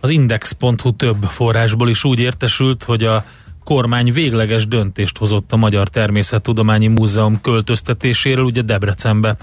Az 0.00 0.10
Index.hu 0.10 0.96
több 0.96 1.22
forrásból 1.22 1.88
is 1.88 2.04
úgy 2.04 2.18
értesült, 2.18 2.84
hogy 2.84 3.04
a 3.04 3.24
kormány 3.64 4.12
végleges 4.12 4.66
döntést 4.66 5.18
hozott 5.18 5.52
a 5.52 5.56
Magyar 5.56 5.88
Természettudományi 5.88 6.86
Múzeum 6.86 7.40
költöztetéséről, 7.40 8.44
ugye 8.44 8.62
Debrecenbe 8.62 9.36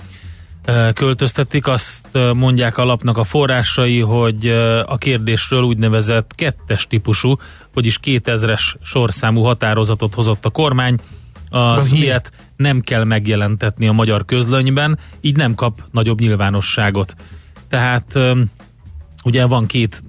költöztetik. 0.93 1.67
Azt 1.67 2.17
mondják 2.33 2.77
a 2.77 2.85
lapnak 2.85 3.17
a 3.17 3.23
forrásai, 3.23 3.99
hogy 3.99 4.47
a 4.85 4.97
kérdésről 4.97 5.61
úgynevezett 5.61 6.31
kettes 6.35 6.87
típusú, 6.87 7.35
vagyis 7.73 7.99
2000-es 8.03 8.61
sorszámú 8.81 9.41
határozatot 9.41 10.13
hozott 10.13 10.45
a 10.45 10.49
kormány. 10.49 10.99
Az, 11.49 11.77
Az 11.77 11.91
mi? 11.91 11.97
ilyet 11.97 12.31
nem 12.55 12.81
kell 12.81 13.03
megjelentetni 13.03 13.87
a 13.87 13.91
magyar 13.91 14.25
közlönyben, 14.25 14.99
így 15.21 15.35
nem 15.35 15.55
kap 15.55 15.81
nagyobb 15.91 16.19
nyilvánosságot. 16.19 17.15
Tehát 17.67 18.19
ugye 19.23 19.45
van 19.45 19.65
két 19.65 20.03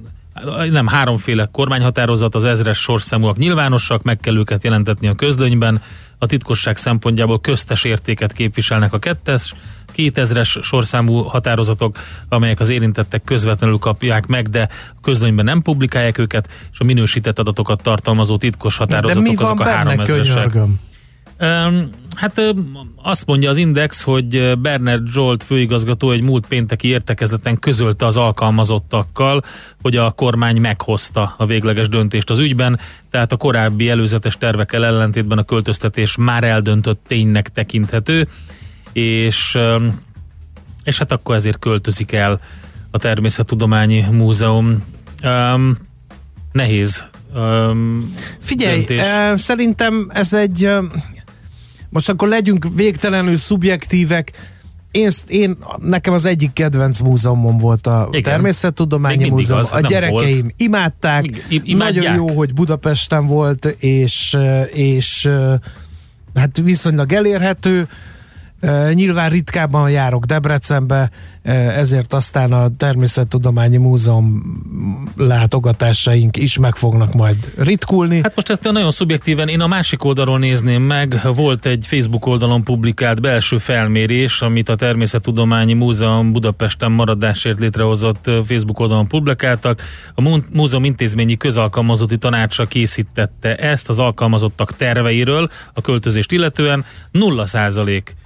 nem 0.70 0.86
háromféle 0.86 1.49
kormányhatározat, 1.53 2.34
az 2.34 2.45
ezres 2.45 2.78
sorszámúak 2.78 3.36
nyilvánosak, 3.36 4.03
meg 4.03 4.18
kell 4.20 4.36
őket 4.36 4.64
jelentetni 4.64 5.09
a 5.09 5.14
közlönyben, 5.14 5.82
a 6.18 6.26
titkosság 6.26 6.76
szempontjából 6.76 7.41
köztes 7.41 7.84
értéket 7.84 8.32
képviselnek 8.32 8.93
a 8.93 8.99
kettes, 8.99 9.55
2000-es 9.97 10.62
sorszámú 10.62 11.22
határozatok, 11.22 11.99
amelyek 12.28 12.61
az 12.61 12.68
érintettek 12.68 13.22
közvetlenül 13.24 13.78
kapják 13.78 14.26
meg, 14.26 14.49
de 14.49 14.68
a 14.97 15.01
közlönyben 15.03 15.45
nem 15.45 15.62
publikálják 15.62 16.18
őket, 16.18 16.49
és 16.72 16.78
a 16.78 16.84
minősített 16.84 17.38
adatokat 17.38 17.82
tartalmazó 17.82 18.36
titkos 18.36 18.76
De 18.76 18.84
határozatok 18.84 19.22
mi 19.22 19.34
van 19.34 19.45
azok 19.45 19.61
a 19.61 19.64
benne, 19.64 19.95
3000-esek. 19.97 20.66
Hát 22.14 22.55
azt 23.03 23.26
mondja 23.26 23.51
az 23.51 23.57
Index, 23.57 24.03
hogy 24.03 24.59
Bernard 24.59 25.07
Zsolt 25.09 25.43
főigazgató 25.43 26.11
egy 26.11 26.20
múlt 26.20 26.47
pénteki 26.47 26.88
értekezleten 26.88 27.59
közölte 27.59 28.07
az 28.07 28.16
alkalmazottakkal, 28.16 29.43
hogy 29.82 29.97
a 29.97 30.11
kormány 30.11 30.61
meghozta 30.61 31.34
a 31.36 31.47
végleges 31.47 31.88
döntést 31.88 32.30
az 32.30 32.38
ügyben, 32.38 32.78
tehát 33.11 33.32
a 33.32 33.36
korábbi 33.36 33.88
előzetes 33.88 34.38
tervekkel 34.38 34.84
ellentétben 34.84 35.38
a 35.38 35.43
költöztetés 35.43 36.16
már 36.16 36.45
eldöntött 36.45 37.03
ténynek 37.07 37.49
tekinthető, 37.49 38.28
és, 38.93 39.59
és 40.84 40.99
hát 40.99 41.12
akkor 41.12 41.34
ezért 41.34 41.59
költözik 41.59 42.12
el 42.12 42.41
a 42.91 42.99
Természettudományi 42.99 44.05
Múzeum. 44.11 44.84
Um, 45.22 45.78
nehéz 46.53 47.09
um, 47.34 48.14
Figyelj, 48.41 48.84
döntés. 48.84 49.07
szerintem 49.41 50.11
ez 50.14 50.34
egy 50.34 50.68
most 51.91 52.09
akkor 52.09 52.28
legyünk 52.28 52.66
végtelenül 52.74 53.36
szubjektívek. 53.36 54.32
Én, 54.91 55.11
én, 55.26 55.57
nekem 55.78 56.12
az 56.12 56.26
egyik 56.26 56.53
kedvenc 56.53 57.01
múzeumom 57.01 57.59
volt 57.59 57.86
a 57.86 58.09
Igen. 58.11 58.22
Természettudományi 58.22 59.28
Múzeum. 59.28 59.61
az, 59.61 59.72
a 59.72 59.80
gyerekeim 59.80 60.41
volt. 60.41 60.55
imádták. 60.57 61.47
Imádják. 61.49 62.05
Nagyon 62.05 62.14
jó, 62.14 62.36
hogy 62.36 62.55
Budapesten 62.55 63.26
volt, 63.26 63.64
és, 63.78 64.36
és 64.72 65.30
hát 66.34 66.61
viszonylag 66.64 67.12
elérhető. 67.12 67.88
Nyilván 68.93 69.31
ritkábban 69.31 69.91
járok 69.91 70.25
Debrecenbe, 70.25 71.11
ezért 71.77 72.13
aztán 72.13 72.53
a 72.53 72.69
Természettudományi 72.77 73.77
Múzeum 73.77 74.43
látogatásaink 75.17 76.37
is 76.37 76.59
meg 76.59 76.77
fognak 76.77 77.15
majd 77.15 77.37
ritkulni. 77.59 78.21
Hát 78.23 78.35
most 78.35 78.51
ezt 78.51 78.63
nagyon 78.63 78.91
szubjektíven, 78.91 79.49
én 79.49 79.61
a 79.61 79.67
másik 79.67 80.05
oldalról 80.05 80.39
nézném 80.39 80.83
meg, 80.83 81.21
volt 81.35 81.67
egy 81.67 81.87
Facebook 81.87 82.27
oldalon 82.27 82.65
publikált 82.65 83.21
belső 83.21 83.59
felmérés, 83.59 84.43
amit 84.43 84.69
a 84.69 84.75
Természettudományi 84.75 85.73
Múzeum 85.73 86.33
Budapesten 86.33 86.93
maradásért 86.93 87.59
létrehozott 87.59 88.31
Facebook 88.47 88.81
oldalon 88.81 89.09
publikáltak. 89.09 89.83
A 90.15 90.21
Mú- 90.21 90.47
múzeum 90.53 90.85
intézményi 90.85 91.37
közalkalmazotti 91.37 92.19
tanácsa 92.19 92.67
készítette 92.67 93.55
ezt 93.57 93.89
az 93.89 93.99
alkalmazottak 93.99 94.77
terveiről 94.77 95.51
a 95.75 95.81
költözést 95.81 96.33
illetően. 96.33 96.85
0 97.11 97.47
százalék 97.47 98.19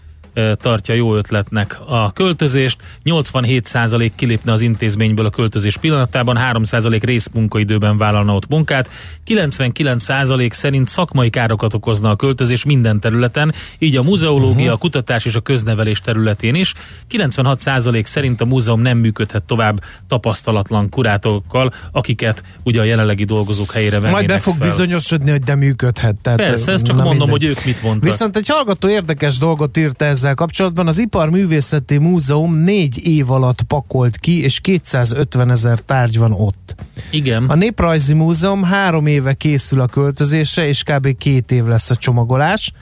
tartja 0.57 0.95
jó 0.95 1.17
ötletnek 1.17 1.79
a 1.87 2.13
költözést, 2.13 2.79
87% 3.05 4.11
kilépne 4.15 4.53
az 4.53 4.61
intézményből 4.61 5.27
a 5.27 5.31
költözés 5.31 5.77
pillanatában, 5.77 6.39
3% 6.53 7.01
részmunkaidőben 7.03 7.99
vállalna 7.99 8.35
ott 8.35 8.49
munkát, 8.49 8.91
99% 9.27 10.51
szerint 10.51 10.89
szakmai 10.89 11.31
károkat 11.31 11.75
okozna 11.75 12.11
a 12.11 12.17
költözés 12.17 12.65
minden 12.65 13.01
területen, 13.01 13.53
így 13.79 13.97
a 13.97 14.03
muzeológia, 14.03 14.51
uh-huh. 14.51 14.73
a 14.73 14.77
kutatás 14.77 15.25
és 15.25 15.35
a 15.35 15.41
köznevelés 15.41 16.01
területén 16.01 16.55
is. 16.55 16.75
96% 17.11 18.05
szerint 18.05 18.41
a 18.41 18.45
múzeum 18.45 18.81
nem 18.81 18.99
működhet 18.99 19.43
tovább 19.43 19.83
tapasztalatlan 20.09 20.89
kurátorokkal, 20.89 21.73
akiket 21.93 22.43
ugye 22.63 22.81
a 22.81 22.85
jelenlegi 22.85 23.25
dolgozók 23.25 23.73
helyére 23.73 24.01
vennének 24.01 24.13
Majd 24.13 24.27
be 24.27 24.39
fog 24.39 24.57
fel. 24.57 24.69
bizonyosodni, 24.69 25.31
hogy 25.31 25.43
de 25.43 25.55
működhet. 25.55 26.15
Tehát, 26.23 26.39
Persze, 26.39 26.73
ezt 26.73 26.85
csak 26.85 26.97
mondom, 26.97 27.29
mindegy. 27.29 27.31
hogy 27.31 27.45
ők 27.45 27.65
mit 27.65 27.83
mondtak. 27.83 28.11
Viszont 28.11 28.37
egy 28.37 28.49
hallgató 28.49 28.89
érdekes 28.89 29.39
dolgot 29.39 29.77
írt 29.77 30.03
ezzel 30.03 30.24
ezzel 30.25 30.37
kapcsolatban. 30.37 30.87
Az 30.87 30.99
Iparművészeti 30.99 31.99
Múzeum 31.99 32.55
négy 32.55 33.07
év 33.07 33.31
alatt 33.31 33.63
pakolt 33.63 34.17
ki, 34.17 34.43
és 34.43 34.61
250 34.61 35.51
ezer 35.51 35.81
tárgy 35.81 36.19
van 36.19 36.33
ott. 36.33 36.75
Igen. 37.11 37.45
A 37.45 37.55
Néprajzi 37.55 38.15
Múzeum 38.15 38.63
három 38.63 39.07
éve 39.07 39.35
készül 39.35 39.81
a 39.81 39.87
költözése, 39.87 40.67
és 40.67 40.83
kb. 40.83 41.17
két 41.17 41.53
év 41.53 41.65
lesz 41.65 41.91
a 41.91 41.97
csomagolás. 41.97 42.73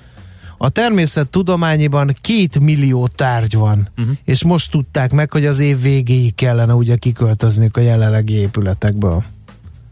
A 0.58 0.68
természettudományiban 0.68 2.16
két 2.20 2.60
millió 2.60 3.06
tárgy 3.06 3.56
van, 3.56 3.88
uh-huh. 3.98 4.16
és 4.24 4.44
most 4.44 4.70
tudták 4.70 5.12
meg, 5.12 5.32
hogy 5.32 5.46
az 5.46 5.60
év 5.60 5.80
végéig 5.80 6.34
kellene 6.34 6.74
ugye 6.74 6.96
kiköltözni 6.96 7.70
a 7.72 7.80
jelenlegi 7.80 8.34
épületekből. 8.34 9.22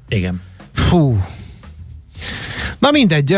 Igen. 0.09 0.41
Fú. 0.73 1.21
Na 2.79 2.91
mindegy, 2.91 3.37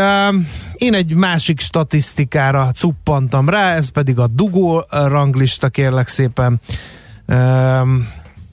én 0.73 0.93
egy 0.93 1.13
másik 1.13 1.59
statisztikára 1.59 2.71
cuppantam 2.73 3.49
rá, 3.49 3.75
ez 3.75 3.89
pedig 3.89 4.19
a 4.19 4.27
dugó 4.27 4.85
ranglista 4.89 5.69
kérlek 5.69 6.07
szépen. 6.07 6.59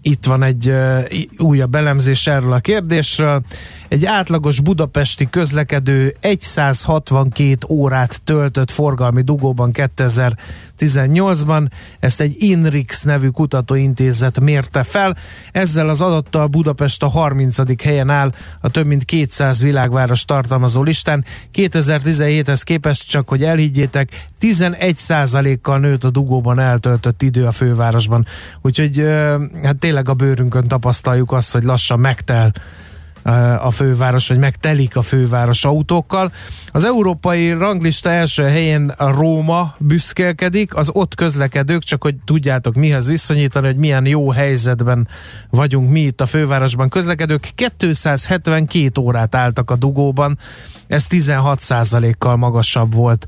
Itt 0.03 0.25
van 0.27 0.43
egy 0.43 0.75
újabb 1.39 1.75
elemzés 1.75 2.27
erről 2.27 2.53
a 2.53 2.59
kérdésről. 2.59 3.43
Egy 3.89 4.07
átlagos 4.07 4.61
budapesti 4.61 5.31
közlekedő 5.31 6.17
162 6.39 7.57
órát 7.69 8.23
töltött 8.25 8.71
forgalmi 8.71 9.23
dugóban 9.23 9.73
2018-ban. 10.81 11.69
Ezt 11.99 12.21
egy 12.21 12.43
INRIX 12.43 13.03
nevű 13.03 13.29
kutatóintézet 13.29 14.41
mérte 14.41 14.83
fel. 14.83 15.17
Ezzel 15.53 15.89
az 15.89 16.01
adattal 16.01 16.47
Budapest 16.47 17.03
a 17.03 17.09
30. 17.09 17.83
helyen 17.83 18.11
áll 18.11 18.33
a 18.61 18.71
több 18.71 18.87
mint 18.87 19.05
200 19.05 19.63
világváros 19.63 20.25
tartalmazó 20.25 20.83
listán. 20.83 21.25
2017-hez 21.55 22.61
képest 22.65 23.09
csak, 23.09 23.29
hogy 23.29 23.43
elhiggyétek, 23.45 24.29
11%-kal 24.41 25.79
nőtt 25.79 26.05
a 26.05 26.11
dugóban 26.11 26.59
eltöltött 26.59 27.23
idő 27.23 27.47
a 27.47 27.53
fővárosban. 27.53 28.27
Úgyhogy 28.61 29.07
hát 29.63 29.77
tényleg 29.79 30.09
a 30.09 30.15
bőrünkön 30.15 30.69
tapasztaljuk 30.69 31.33
azt, 31.33 31.53
hogy 31.53 31.63
lassan 31.63 32.01
megtel 32.01 32.53
a 33.61 33.71
főváros, 33.71 34.29
vagy 34.29 34.39
megtelik 34.39 34.97
a 34.97 35.03
főváros 35.03 35.65
autókkal. 35.65 36.33
Az 36.73 36.85
európai 36.85 37.53
ranglista 37.53 38.11
első 38.11 38.43
helyén 38.43 38.89
a 38.89 39.11
Róma 39.11 39.75
büszkélkedik, 39.79 40.75
az 40.75 40.89
ott 40.93 41.15
közlekedők, 41.15 41.83
csak 41.83 42.03
hogy 42.03 42.15
tudjátok 42.25 42.75
mihez 42.75 43.07
viszonyítani, 43.07 43.67
hogy 43.67 43.77
milyen 43.77 44.07
jó 44.07 44.31
helyzetben 44.31 45.09
vagyunk 45.51 45.91
mi 45.91 46.01
itt 46.01 46.21
a 46.21 46.27
fővárosban 46.27 46.89
közlekedők. 46.89 47.51
272 47.77 49.01
órát 49.01 49.35
álltak 49.35 49.71
a 49.71 49.77
dugóban, 49.77 50.39
ez 50.87 51.07
16 51.07 51.61
kal 52.19 52.37
magasabb 52.37 52.95
volt 52.95 53.27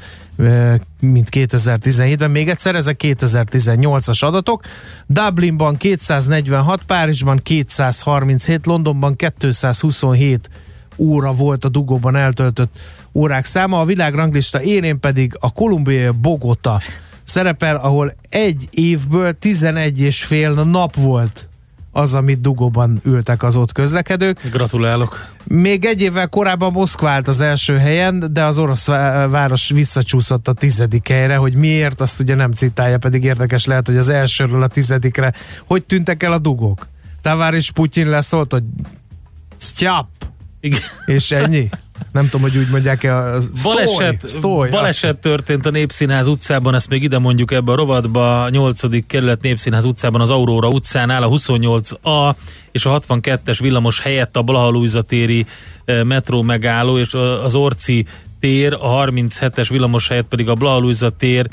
mint 1.01 1.29
2017-ben. 1.31 2.31
Még 2.31 2.49
egyszer, 2.49 2.75
ezek 2.75 3.01
2018-as 3.05 4.25
adatok. 4.25 4.63
Dublinban 5.07 5.77
246, 5.77 6.83
Párizsban 6.83 7.41
237, 7.43 8.67
Londonban 8.67 9.17
227 9.17 10.51
óra 10.97 11.33
volt 11.33 11.65
a 11.65 11.69
dugóban 11.69 12.17
eltöltött 12.17 12.79
órák 13.13 13.45
száma. 13.45 13.81
A 13.81 13.85
világranglista 13.85 14.63
élén 14.63 15.01
pedig 15.01 15.37
a 15.41 15.53
kolumbiai 15.53 16.09
Bogota 16.21 16.81
szerepel, 17.25 17.77
ahol 17.77 18.15
egy 18.29 18.69
évből 18.71 19.33
11 19.33 20.01
és 20.01 20.25
fél 20.25 20.53
nap 20.53 20.95
volt 20.95 21.49
az, 21.93 22.15
amit 22.15 22.41
dugóban 22.41 23.01
ültek 23.05 23.43
az 23.43 23.57
ott 23.57 23.73
közlekedők. 23.73 24.49
Gratulálok. 24.51 25.27
Még 25.45 25.85
egy 25.85 26.01
évvel 26.01 26.29
korábban 26.29 26.73
Moszkva 26.73 27.11
állt 27.11 27.29
az 27.29 27.41
első 27.41 27.77
helyen, 27.77 28.29
de 28.33 28.45
az 28.45 28.59
orosz 28.59 28.87
város 29.31 29.71
visszacsúszott 29.71 30.49
a 30.49 30.53
tizedik 30.53 31.09
helyre, 31.09 31.37
hogy 31.37 31.55
miért, 31.55 32.01
azt 32.01 32.21
ugye 32.21 32.35
nem 32.35 32.53
citálja, 32.53 32.99
pedig 32.99 33.25
érdekes 33.25 33.65
lehet, 33.65 33.87
hogy 33.87 33.97
az 33.97 34.09
elsőről 34.09 34.63
a 34.63 34.67
tizedikre. 34.67 35.33
Hogy 35.67 35.83
tűntek 35.83 36.23
el 36.23 36.33
a 36.33 36.39
dugók? 36.39 36.87
Tavár 37.23 37.55
és 37.55 37.71
Putyin 37.71 38.09
leszólt, 38.09 38.53
hogy 38.53 38.65
Sztyap! 39.57 40.09
Igen. 40.61 40.81
És 41.07 41.31
ennyi? 41.31 41.69
Nem 42.13 42.25
tudom, 42.25 42.41
hogy 42.41 42.57
úgy 42.57 42.71
mondják-e 42.71 43.17
a 43.17 43.41
baleset, 43.63 44.29
sztój, 44.29 44.69
baleset 44.69 45.19
történt 45.19 45.67
a 45.67 45.71
Népszínház 45.71 46.27
utcában, 46.27 46.75
ezt 46.75 46.89
még 46.89 47.03
ide 47.03 47.19
mondjuk 47.19 47.53
ebbe 47.53 47.73
a 47.73 47.75
rovatba, 47.75 48.43
a 48.43 48.49
8. 48.49 49.07
kerület 49.07 49.43
Népszínház 49.43 49.85
utcában, 49.85 50.21
az 50.21 50.31
Aurora 50.31 50.69
utcánál, 50.69 51.23
a 51.23 51.29
28A 51.29 52.35
és 52.73 52.87
a 52.87 53.01
62-es 53.01 53.59
villamos 53.61 54.01
helyett 54.01 54.37
a 54.37 54.43
Blaha 54.43 55.03
téri 55.03 55.47
eh, 55.85 56.05
metró 56.05 56.43
megálló, 56.43 56.99
és 56.99 57.15
az 57.45 57.55
Orci 57.55 58.07
tér, 58.41 58.73
a 58.73 59.05
37-es 59.05 59.67
villamos 59.71 60.09
helyett 60.09 60.29
pedig 60.29 60.49
a 60.49 60.55
Blaha 60.55 61.11
tér 61.19 61.49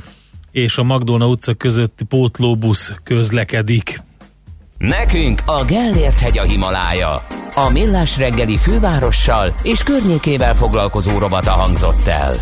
és 0.52 0.78
a 0.78 0.84
Magdolna 0.84 1.28
utca 1.28 1.54
közötti 1.54 2.04
pótlóbusz 2.04 2.94
közlekedik. 3.04 4.02
Nekünk 4.80 5.42
a 5.46 5.64
Gellért 5.64 6.20
hegy 6.20 6.38
a 6.38 6.44
Himalája. 6.44 7.26
A 7.56 7.70
Millás 7.70 8.18
reggeli 8.18 8.58
fővárossal 8.58 9.54
és 9.64 9.84
környékével 9.84 10.56
foglalkozó 10.56 11.18
robata 11.18 11.52
hangzott 11.52 12.08
el. 12.08 12.42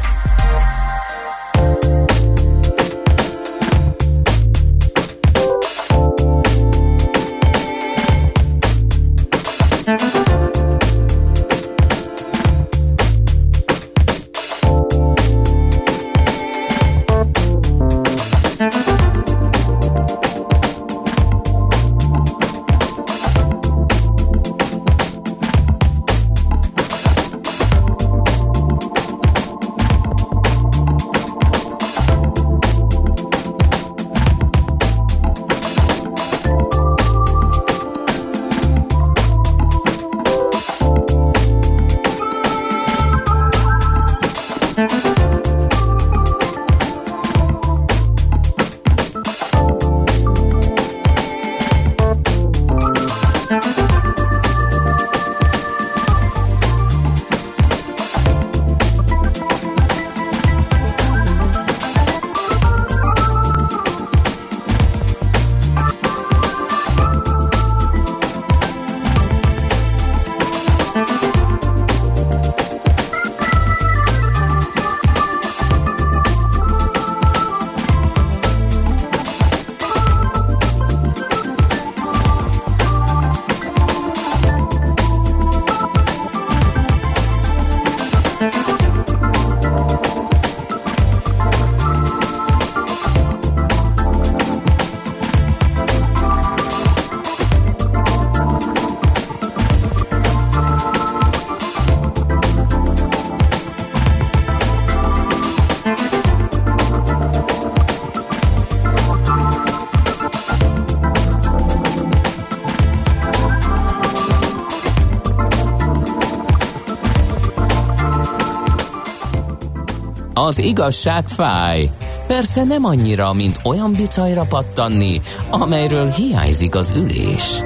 Az 120.47 120.59
igazság 120.59 121.27
fáj. 121.27 121.89
Persze 122.27 122.63
nem 122.63 122.85
annyira, 122.85 123.33
mint 123.33 123.59
olyan 123.63 123.93
bicajra 123.93 124.43
pattanni, 124.43 125.21
amelyről 125.49 126.09
hiányzik 126.09 126.75
az 126.75 126.93
ülés. 126.95 127.59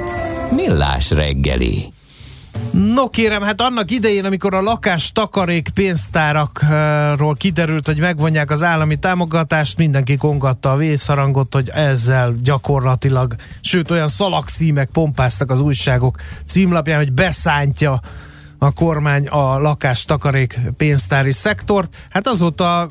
Millás 0.50 1.10
reggeli. 1.10 1.92
No 2.72 3.08
kérem, 3.08 3.42
hát 3.42 3.60
annak 3.60 3.90
idején, 3.90 4.24
amikor 4.24 4.54
a 4.54 4.62
lakás 4.62 5.12
takarék 5.12 5.68
pénztárakról 5.74 7.34
kiderült, 7.34 7.86
hogy 7.86 7.98
megvonják 7.98 8.50
az 8.50 8.62
állami 8.62 8.96
támogatást, 8.96 9.76
mindenki 9.76 10.16
kongatta 10.16 10.72
a 10.72 10.76
vészharangot, 10.76 11.54
hogy 11.54 11.68
ezzel 11.68 12.34
gyakorlatilag, 12.42 13.34
sőt 13.60 13.90
olyan 13.90 14.08
szalagszímek 14.08 14.88
pompáztak 14.92 15.50
az 15.50 15.60
újságok 15.60 16.16
címlapján, 16.46 16.98
hogy 16.98 17.12
beszántja 17.12 18.00
a 18.62 18.72
kormány 18.72 19.26
a 19.26 19.58
lakás 19.58 20.04
takarék 20.04 20.60
pénztári 20.76 21.32
szektort. 21.32 21.96
Hát 22.10 22.28
azóta 22.28 22.88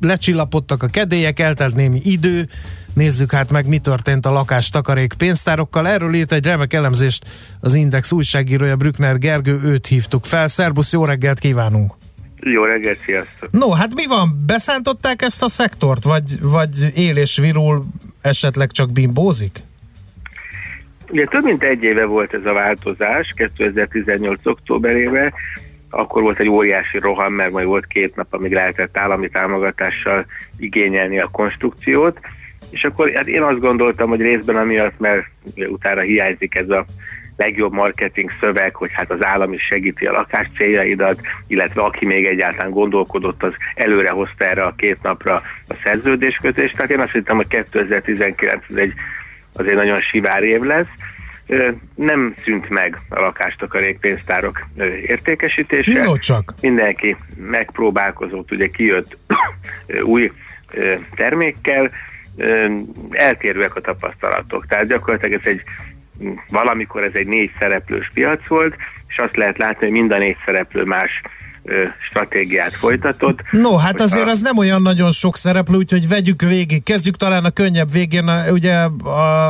lecsillapodtak 0.00 0.82
a 0.82 0.86
kedélyek, 0.86 1.38
eltelt 1.38 1.74
némi 1.74 2.00
idő, 2.04 2.48
Nézzük 2.94 3.32
hát 3.32 3.50
meg, 3.50 3.66
mi 3.66 3.78
történt 3.78 4.26
a 4.26 4.30
lakás 4.30 4.68
takarék 4.68 5.12
pénztárokkal. 5.12 5.88
Erről 5.88 6.14
írt 6.14 6.32
egy 6.32 6.44
remek 6.44 6.72
elemzést 6.72 7.24
az 7.60 7.74
Index 7.74 8.12
újságírója 8.12 8.76
Brückner 8.76 9.18
Gergő, 9.18 9.60
őt 9.62 9.86
hívtuk 9.86 10.24
fel. 10.24 10.48
Szerbusz, 10.48 10.92
jó 10.92 11.04
reggelt 11.04 11.38
kívánunk! 11.38 11.94
Jó 12.40 12.64
reggelt, 12.64 12.98
sziasztok! 13.04 13.50
No, 13.50 13.70
hát 13.70 13.94
mi 13.94 14.06
van? 14.06 14.42
Beszántották 14.46 15.22
ezt 15.22 15.42
a 15.42 15.48
szektort, 15.48 16.04
vagy, 16.04 16.40
vagy 16.40 16.92
él 16.94 17.16
és 17.16 17.36
virul 17.36 17.84
esetleg 18.20 18.70
csak 18.70 18.92
bimbózik? 18.92 19.62
Ugye 21.08 21.24
több 21.24 21.44
mint 21.44 21.62
egy 21.62 21.82
éve 21.82 22.04
volt 22.04 22.34
ez 22.34 22.44
a 22.44 22.52
változás, 22.52 23.32
2018. 23.36 24.46
októberében, 24.46 25.32
akkor 25.90 26.22
volt 26.22 26.38
egy 26.38 26.48
óriási 26.48 26.98
roham, 26.98 27.32
mert 27.32 27.50
majd 27.50 27.66
volt 27.66 27.86
két 27.86 28.16
nap, 28.16 28.26
amíg 28.30 28.52
lehetett 28.52 28.96
állami 28.96 29.28
támogatással 29.28 30.26
igényelni 30.58 31.20
a 31.20 31.28
konstrukciót, 31.32 32.20
és 32.70 32.84
akkor 32.84 33.10
hát 33.10 33.26
én 33.26 33.42
azt 33.42 33.60
gondoltam, 33.60 34.08
hogy 34.08 34.20
részben 34.20 34.56
amiatt, 34.56 34.98
mert 34.98 35.26
utána 35.56 36.00
hiányzik 36.00 36.54
ez 36.54 36.68
a 36.68 36.84
legjobb 37.36 37.72
marketing 37.72 38.30
szöveg, 38.40 38.74
hogy 38.74 38.90
hát 38.92 39.10
az 39.10 39.24
állam 39.24 39.52
is 39.52 39.62
segíti 39.62 40.06
a 40.06 40.12
lakás 40.12 40.50
céljaidat, 40.56 41.20
illetve 41.46 41.82
aki 41.82 42.06
még 42.06 42.26
egyáltalán 42.26 42.70
gondolkodott, 42.70 43.42
az 43.42 43.52
előre 43.74 44.10
hozta 44.10 44.44
erre 44.44 44.62
a 44.62 44.74
két 44.76 45.02
napra 45.02 45.42
a 45.68 45.74
szerződéskötést. 45.84 46.74
Tehát 46.74 46.90
én 46.90 47.00
azt 47.00 47.12
hittem, 47.12 47.36
hogy 47.36 47.46
2019 47.46 48.64
ez 48.70 48.76
egy 48.76 48.92
azért 49.58 49.76
nagyon 49.76 50.00
sivár 50.00 50.42
év 50.42 50.60
lesz. 50.60 50.86
Nem 51.94 52.34
szűnt 52.44 52.68
meg 52.68 53.00
a 53.08 53.20
lakástakarékpénztárok 53.20 54.66
értékesítése. 55.06 56.02
Jó 56.02 56.16
csak. 56.16 56.54
Mindenki 56.60 57.16
megpróbálkozott, 57.36 58.52
ugye 58.52 58.66
kijött 58.66 59.16
új 60.02 60.32
termékkel, 61.14 61.90
eltérőek 63.10 63.76
a 63.76 63.80
tapasztalatok. 63.80 64.66
Tehát 64.66 64.86
gyakorlatilag 64.86 65.40
ez 65.40 65.46
egy 65.46 65.62
valamikor 66.50 67.02
ez 67.02 67.14
egy 67.14 67.26
négy 67.26 67.50
szereplős 67.58 68.10
piac 68.14 68.46
volt, 68.46 68.76
és 69.08 69.18
azt 69.18 69.36
lehet 69.36 69.58
látni, 69.58 69.84
hogy 69.86 69.94
mind 69.94 70.12
a 70.12 70.18
négy 70.18 70.36
szereplő 70.44 70.84
más 70.84 71.22
stratégiát 72.08 72.72
folytatott. 72.72 73.40
No, 73.50 73.76
hát 73.76 74.00
azért 74.00 74.26
a... 74.26 74.30
az 74.30 74.40
nem 74.40 74.58
olyan 74.58 74.82
nagyon 74.82 75.10
sok 75.10 75.36
szereplő, 75.36 75.76
úgyhogy 75.76 76.08
vegyük 76.08 76.42
végig. 76.42 76.82
Kezdjük 76.82 77.16
talán 77.16 77.44
a 77.44 77.50
könnyebb 77.50 77.92
végén, 77.92 78.30
ugye 78.50 78.76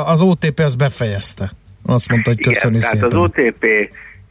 az 0.07 0.21
OTP 0.21 0.59
az 0.59 0.75
befejezte. 0.75 1.51
Azt 1.87 2.09
mondta, 2.09 2.31
hogy 2.31 2.41
köszönjük 2.41 2.81
Igen, 2.81 2.93
szépen. 2.93 3.09
Tehát 3.09 3.25
az 3.25 3.31
OTP 3.37 3.65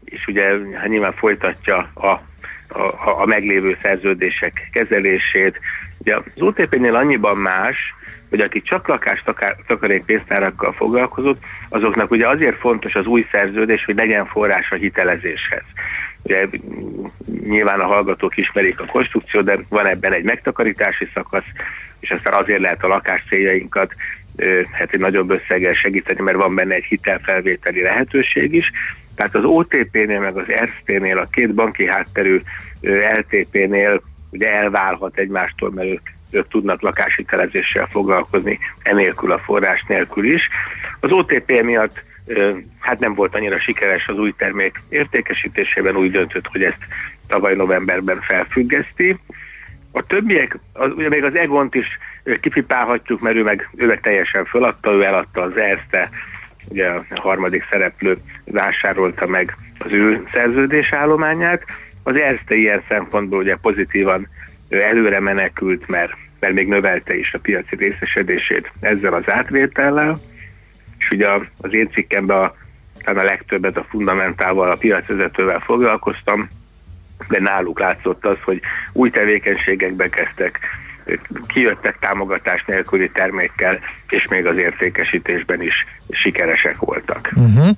is 0.05 0.27
ugye 0.27 0.43
hát 0.73 0.87
nyilván 0.87 1.13
folytatja 1.13 1.91
a, 1.93 2.07
a, 2.07 3.21
a 3.21 3.25
meglévő 3.25 3.77
szerződések 3.81 4.69
kezelését. 4.71 5.59
Ugye 5.97 6.15
az 6.15 6.23
OTP-nél 6.41 6.95
annyiban 6.95 7.37
más, 7.37 7.77
hogy 8.29 8.39
aki 8.39 8.61
csak 8.61 8.87
lakás 8.87 9.23
takarékpénztárakkal 9.67 10.73
foglalkozott, 10.73 11.43
azoknak 11.69 12.11
ugye 12.11 12.27
azért 12.27 12.59
fontos 12.59 12.95
az 12.95 13.05
új 13.05 13.27
szerződés, 13.31 13.85
hogy 13.85 13.95
legyen 13.95 14.25
forrás 14.25 14.71
a 14.71 14.75
hitelezéshez. 14.75 15.63
Ugye 16.27 16.47
nyilván 17.43 17.79
a 17.79 17.85
hallgatók 17.85 18.37
ismerik 18.37 18.79
a 18.79 18.85
konstrukciót, 18.85 19.45
de 19.45 19.59
van 19.69 19.85
ebben 19.85 20.13
egy 20.13 20.23
megtakarítási 20.23 21.09
szakasz, 21.13 21.45
és 21.99 22.09
aztán 22.09 22.33
azért 22.33 22.59
lehet 22.59 22.83
a 22.83 22.87
lakás 22.87 23.23
céljainkat 23.29 23.93
hát 24.71 24.93
egy 24.93 24.99
nagyobb 24.99 25.29
összeggel 25.29 25.73
segíteni, 25.73 26.21
mert 26.21 26.37
van 26.37 26.55
benne 26.55 26.73
egy 26.73 26.83
hitelfelvételi 26.83 27.81
lehetőség 27.81 28.53
is. 28.53 28.71
Tehát 29.15 29.35
az 29.35 29.43
OTP-nél, 29.43 30.19
meg 30.19 30.37
az 30.37 30.49
Erste-nél, 30.49 31.17
a 31.17 31.27
két 31.31 31.53
banki 31.53 31.87
hátterű 31.87 32.41
LTP-nél 33.17 34.01
ugye 34.29 34.53
elválhat 34.53 35.17
egymástól, 35.17 35.71
mert 35.71 35.89
ők 35.89 36.09
ők 36.31 36.47
tudnak 36.47 36.81
lakáshitelezéssel 36.81 37.87
foglalkozni, 37.91 38.59
enélkül 38.83 39.31
a 39.31 39.39
forrás 39.39 39.85
nélkül 39.87 40.33
is. 40.33 40.49
Az 40.99 41.11
OTP 41.11 41.61
miatt 41.61 42.03
hát 42.79 42.99
nem 42.99 43.13
volt 43.13 43.35
annyira 43.35 43.59
sikeres 43.59 44.07
az 44.07 44.17
új 44.17 44.33
termék 44.37 44.81
értékesítésében, 44.89 45.95
úgy 45.95 46.11
döntött, 46.11 46.47
hogy 46.47 46.63
ezt 46.63 46.77
tavaly 47.27 47.55
novemberben 47.55 48.21
felfüggeszti. 48.21 49.17
A 49.91 50.05
többiek, 50.05 50.59
az, 50.73 50.91
ugye 50.95 51.09
még 51.09 51.23
az 51.23 51.35
Egont 51.35 51.75
is 51.75 51.87
kipipálhatjuk, 52.41 53.19
mert 53.19 53.35
ő 53.35 53.43
meg, 53.43 53.69
ő 53.75 53.85
meg 53.85 54.01
teljesen 54.01 54.45
föladta, 54.45 54.91
ő 54.91 55.03
eladta 55.03 55.41
az 55.41 55.57
Erste, 55.57 56.09
ugye 56.69 56.87
a 56.87 57.05
harmadik 57.15 57.67
szereplő 57.71 58.17
vásárolta 58.45 59.27
meg 59.27 59.57
az 59.77 59.91
ő 59.91 60.23
szerződésállományát. 60.31 61.63
Az 62.03 62.15
Erste 62.15 62.55
ilyen 62.55 62.83
szempontból 62.89 63.39
ugye 63.39 63.55
pozitívan 63.55 64.27
előre 64.69 65.19
menekült, 65.19 65.87
mert, 65.87 66.11
mert 66.39 66.53
még 66.53 66.67
növelte 66.67 67.17
is 67.17 67.33
a 67.33 67.39
piaci 67.39 67.75
részesedését 67.75 68.71
ezzel 68.79 69.13
az 69.13 69.29
átvétellel, 69.29 70.19
és 71.07 71.13
ugye 71.13 71.27
az 71.61 71.73
én 71.73 71.89
cikkemben 71.91 72.37
a, 72.37 72.53
talán 73.03 73.23
a 73.23 73.27
legtöbbet 73.27 73.77
a 73.77 73.85
fundamentával, 73.89 74.71
a 74.71 74.75
piacvezetővel 74.75 75.59
foglalkoztam, 75.59 76.49
de 77.27 77.39
náluk 77.39 77.79
látszott 77.79 78.25
az, 78.25 78.37
hogy 78.43 78.61
új 78.93 79.09
tevékenységekbe 79.09 80.09
kezdtek, 80.09 80.59
kijöttek 81.47 81.97
támogatás 81.99 82.63
nélküli 82.67 83.09
termékkel, 83.09 83.79
és 84.09 84.27
még 84.27 84.45
az 84.45 84.57
értékesítésben 84.57 85.61
is 85.61 85.73
sikeresek 86.09 86.77
voltak. 86.77 87.31
Uh-huh. 87.35 87.69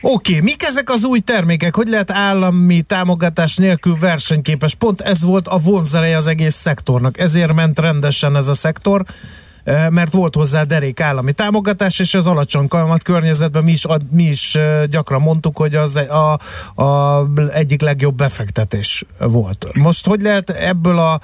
Oké, 0.00 0.32
okay, 0.32 0.44
mik 0.44 0.62
ezek 0.62 0.90
az 0.90 1.04
új 1.04 1.20
termékek? 1.20 1.74
Hogy 1.74 1.88
lehet 1.88 2.10
állami 2.10 2.82
támogatás 2.82 3.56
nélkül 3.56 3.96
versenyképes? 4.00 4.74
Pont 4.74 5.00
ez 5.00 5.24
volt 5.24 5.48
a 5.48 5.58
vonzereje 5.58 6.16
az 6.16 6.26
egész 6.26 6.54
szektornak. 6.54 7.18
Ezért 7.18 7.54
ment 7.54 7.78
rendesen 7.78 8.36
ez 8.36 8.48
a 8.48 8.54
szektor 8.54 9.04
mert 9.90 10.12
volt 10.12 10.34
hozzá 10.34 10.62
derék 10.62 11.00
állami 11.00 11.32
támogatás, 11.32 11.98
és 11.98 12.14
az 12.14 12.26
alacsony 12.26 12.68
kamat 12.68 13.02
környezetben 13.02 13.64
mi 13.64 13.70
is, 13.70 13.84
mi 14.10 14.24
is 14.24 14.58
gyakran 14.90 15.20
mondtuk, 15.20 15.56
hogy 15.56 15.74
az 15.74 15.96
a, 15.96 16.38
a 16.82 17.24
egyik 17.52 17.80
legjobb 17.80 18.16
befektetés 18.16 19.04
volt. 19.18 19.66
Most 19.72 20.06
hogy 20.06 20.20
lehet 20.20 20.50
ebből 20.50 20.98
a 20.98 21.20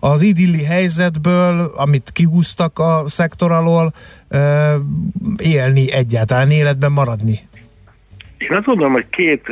az 0.00 0.22
idilli 0.22 0.64
helyzetből, 0.64 1.72
amit 1.76 2.10
kihúztak 2.12 2.78
a 2.78 3.02
szektor 3.06 3.52
alól, 3.52 3.92
élni 5.36 5.92
egyáltalán, 5.92 6.50
életben 6.50 6.92
maradni? 6.92 7.40
Én 8.38 8.52
azt 8.52 8.64
gondolom, 8.64 8.92
hogy 8.92 9.06
két 9.10 9.42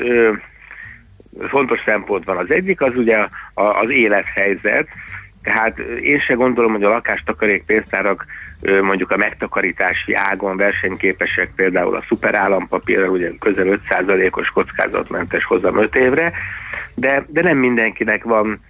fontos 1.49 1.79
szempont 1.87 2.25
van. 2.25 2.37
Az 2.37 2.51
egyik 2.51 2.81
az 2.81 2.93
ugye 2.97 3.17
az 3.55 3.91
élethelyzet, 3.91 4.87
tehát 5.47 5.79
én 6.03 6.21
se 6.21 6.35
gondolom, 6.35 6.73
hogy 6.73 6.83
a 6.83 6.89
lakástakarék 6.89 7.65
pénztárak 7.65 8.27
mondjuk 8.83 9.11
a 9.11 9.17
megtakarítási 9.17 10.15
ágon 10.15 10.57
versenyképesek, 10.57 11.51
például 11.57 11.97
a 11.97 12.05
szuperállampapírral, 12.09 13.09
ugye 13.09 13.31
közel 13.39 13.81
5%-os 13.89 14.49
kockázatmentes 14.49 15.45
hozam 15.45 15.79
5 15.79 15.97
évre, 15.97 16.33
de, 16.95 17.25
de 17.29 17.43
nem 17.43 17.57
mindenkinek 17.57 18.25
van 18.25 18.61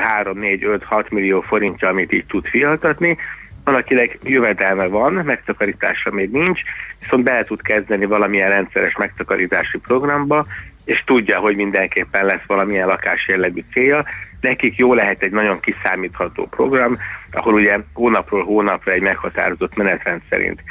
3, 0.00 0.38
4, 0.38 0.64
5, 0.64 0.84
6 0.84 1.10
millió 1.10 1.40
forintja, 1.40 1.88
amit 1.88 2.12
így 2.12 2.26
tud 2.26 2.46
fialtatni, 2.46 3.16
van, 3.64 3.74
akinek 3.74 4.18
jövedelme 4.22 4.86
van, 4.86 5.12
megtakarítása 5.12 6.10
még 6.10 6.30
nincs, 6.30 6.60
viszont 7.00 7.24
be 7.24 7.44
tud 7.44 7.62
kezdeni 7.62 8.04
valamilyen 8.04 8.48
rendszeres 8.48 8.96
megtakarítási 8.96 9.78
programba, 9.78 10.46
és 10.84 11.02
tudja, 11.06 11.38
hogy 11.38 11.56
mindenképpen 11.56 12.24
lesz 12.24 12.46
valamilyen 12.46 12.86
lakás 12.86 13.28
jellegű 13.28 13.64
célja. 13.72 14.04
Nekik 14.40 14.76
jó 14.76 14.94
lehet 14.94 15.22
egy 15.22 15.30
nagyon 15.30 15.60
kiszámítható 15.60 16.46
program, 16.46 16.96
ahol 17.30 17.54
ugye 17.54 17.78
hónapról 17.92 18.44
hónapra 18.44 18.92
egy 18.92 19.02
meghatározott 19.02 19.76
menetrend 19.76 20.20
szerint 20.30 20.62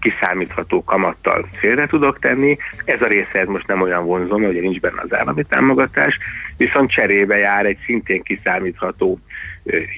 kiszámítható 0.00 0.84
kamattal 0.84 1.48
félre 1.52 1.86
tudok 1.86 2.18
tenni. 2.18 2.56
Ez 2.84 3.02
a 3.02 3.06
része 3.06 3.38
ez 3.38 3.46
most 3.46 3.66
nem 3.66 3.80
olyan 3.80 4.04
vonzó, 4.04 4.38
hogy 4.38 4.60
nincs 4.60 4.80
benne 4.80 5.00
az 5.02 5.16
állami 5.16 5.44
támogatás, 5.48 6.18
viszont 6.56 6.90
cserébe 6.90 7.36
jár 7.36 7.66
egy 7.66 7.78
szintén 7.86 8.22
kiszámítható 8.22 9.18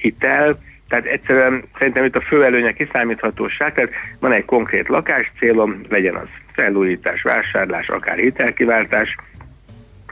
hitel, 0.01 0.59
tehát 0.89 1.05
egyszerűen 1.05 1.63
szerintem 1.77 2.05
itt 2.05 2.15
a 2.15 2.21
fő 2.21 2.43
előnye 2.43 2.71
kiszámíthatóság, 2.71 3.73
tehát 3.73 3.91
van 4.19 4.31
egy 4.31 4.45
konkrét 4.45 4.87
lakás 4.87 5.31
célom, 5.39 5.81
legyen 5.89 6.15
az 6.15 6.27
felújítás, 6.53 7.21
vásárlás, 7.21 7.87
akár 7.87 8.17
hitelkiváltás, 8.17 9.15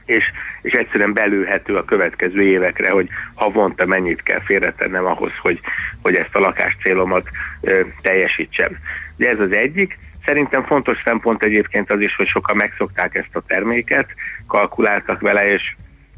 és, 0.06 0.32
és 0.62 0.74
egyszerűen 0.74 1.14
belőhető 1.14 1.76
a 1.76 1.86
következő 1.86 2.42
évekre, 2.42 2.90
hogy 2.90 3.10
havonta 3.34 3.86
mennyit 3.86 4.24
kell 4.24 4.42
félretennem 4.42 5.06
ahhoz, 5.06 5.32
hogy, 5.42 5.60
hogy 6.02 6.16
ezt 6.16 6.36
a 6.36 6.40
lakás 6.40 6.78
célomat 6.82 7.30
ö, 7.62 7.82
teljesítsem. 8.02 8.78
De 9.18 9.30
ez 9.30 9.40
az 9.40 9.52
egyik. 9.52 9.98
Szerintem 10.26 10.64
fontos 10.64 11.02
szempont 11.04 11.44
egyébként 11.44 11.92
az 11.92 12.00
is, 12.00 12.16
hogy 12.16 12.28
sokan 12.28 12.56
megszokták 12.56 13.16
ezt 13.16 13.36
a 13.36 13.44
terméket, 13.48 14.08
kalkuláltak 14.48 15.22
vele, 15.22 15.52
és 15.52 15.76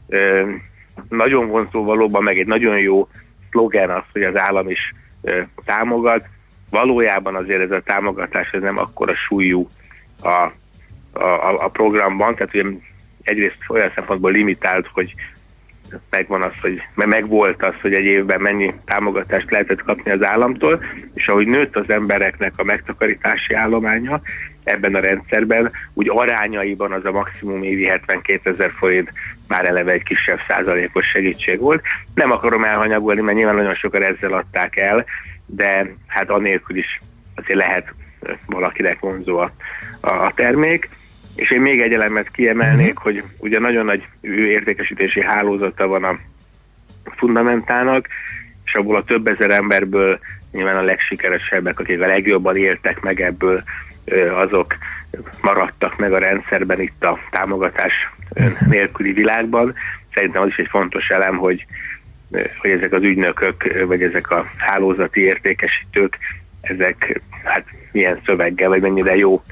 ö, 0.08 0.52
nagyon 1.10 1.48
vonzó 1.48 1.84
valóban, 1.84 2.24
meg 2.24 2.40
egy 2.40 2.48
nagyon 2.48 2.80
jó 2.80 3.08
szlogen 3.52 3.90
az, 3.90 4.04
hogy 4.12 4.24
az 4.24 4.38
állam 4.38 4.70
is 4.70 4.94
ö, 5.22 5.42
támogat. 5.66 6.26
Valójában 6.70 7.36
azért 7.36 7.62
ez 7.62 7.72
a 7.72 7.82
támogatás 7.82 8.50
ez 8.52 8.62
nem 8.62 8.78
akkora 8.78 9.16
súlyú 9.16 9.70
a, 10.22 10.52
a, 11.20 11.64
a 11.64 11.70
programban, 11.70 12.36
tehát 12.36 12.54
ugye 12.54 12.64
egyrészt 13.28 13.58
olyan 13.68 13.92
szempontból 13.96 14.32
limitált, 14.32 14.88
hogy 14.94 15.14
megvan 16.10 16.42
az, 16.42 16.52
hogy 16.62 16.82
megvolt 16.94 17.64
az, 17.64 17.74
hogy 17.82 17.94
egy 17.94 18.06
évben 18.06 18.42
mennyi 18.42 18.74
támogatást 18.86 19.52
lehetett 19.52 19.84
kapni 19.84 20.12
az 20.12 20.24
államtól, 20.24 20.84
és 21.14 21.28
ahogy 21.28 21.48
nőtt 21.48 21.76
az 21.76 21.90
embereknek 21.90 22.54
a 22.56 22.64
megtakarítási 22.64 23.54
állománya 23.54 24.22
ebben 24.64 24.96
a 24.96 25.00
rendszerben, 25.00 25.72
úgy 25.94 26.10
arányaiban 26.10 26.92
az 26.92 27.06
a 27.06 27.12
maximum 27.12 27.64
évi 27.64 27.86
72 27.86 28.50
ezer 28.50 28.72
forint 28.78 29.12
már 29.48 29.66
eleve 29.66 29.92
egy 29.92 30.04
kisebb 30.04 30.40
százalékos 30.48 31.06
segítség 31.06 31.60
volt. 31.60 31.82
Nem 32.14 32.32
akarom 32.32 32.64
elhanyagolni, 32.64 33.22
mert 33.22 33.38
nyilván 33.38 33.56
nagyon 33.56 33.76
sokan 33.76 34.04
ezzel 34.04 34.34
adták 34.34 34.76
el, 34.76 35.06
de 35.46 35.94
hát 36.08 36.30
anélkül 36.30 36.78
is 36.78 37.02
azért 37.36 37.60
lehet 37.60 37.94
valakinek 38.46 39.00
vonzó 39.00 39.38
a, 39.38 39.52
a, 40.00 40.10
a 40.10 40.32
termék. 40.36 40.90
És 41.38 41.52
én 41.52 41.62
még 41.62 41.82
egy 41.82 41.94
elemet 41.94 42.32
kiemelnék, 42.32 42.98
uh-huh. 42.98 43.04
hogy 43.04 43.24
ugye 43.38 43.60
nagyon 43.60 43.86
nagy 43.86 44.08
értékesítési 44.32 45.22
hálózata 45.22 45.88
van 45.88 46.04
a 46.04 46.20
fundamentának, 47.16 48.08
és 48.66 48.74
abból 48.74 48.96
a 48.96 49.04
több 49.04 49.28
ezer 49.28 49.50
emberből 49.50 50.20
nyilván 50.52 50.78
a 50.78 50.82
legsikeresebbek, 50.82 51.80
akik 51.80 52.02
a 52.02 52.08
legjobban 52.08 52.58
éltek 52.58 53.00
meg 53.00 53.22
ebből, 53.22 53.64
azok 54.36 54.76
maradtak 55.42 55.98
meg 55.98 56.14
a 56.14 56.18
rendszerben 56.18 56.82
itt 56.82 57.04
a 57.04 57.20
támogatás 57.32 57.94
nélküli 58.68 59.12
világban. 59.12 59.74
Szerintem 60.14 60.42
az 60.42 60.48
is 60.48 60.56
egy 60.56 60.68
fontos 60.70 61.10
elem, 61.10 61.38
hogy, 61.38 61.66
hogy 62.58 62.70
ezek 62.72 62.94
az 62.94 63.04
ügynökök, 63.04 63.86
vagy 63.86 64.04
ezek 64.04 64.32
a 64.32 64.50
hálózati 64.58 65.22
értékesítők, 65.22 66.18
ezek 66.62 67.22
hát 67.44 67.64
milyen 67.92 68.22
szöveggel, 68.26 68.70
vagy 68.70 68.82
mennyire 68.82 69.16
jó 69.16 69.44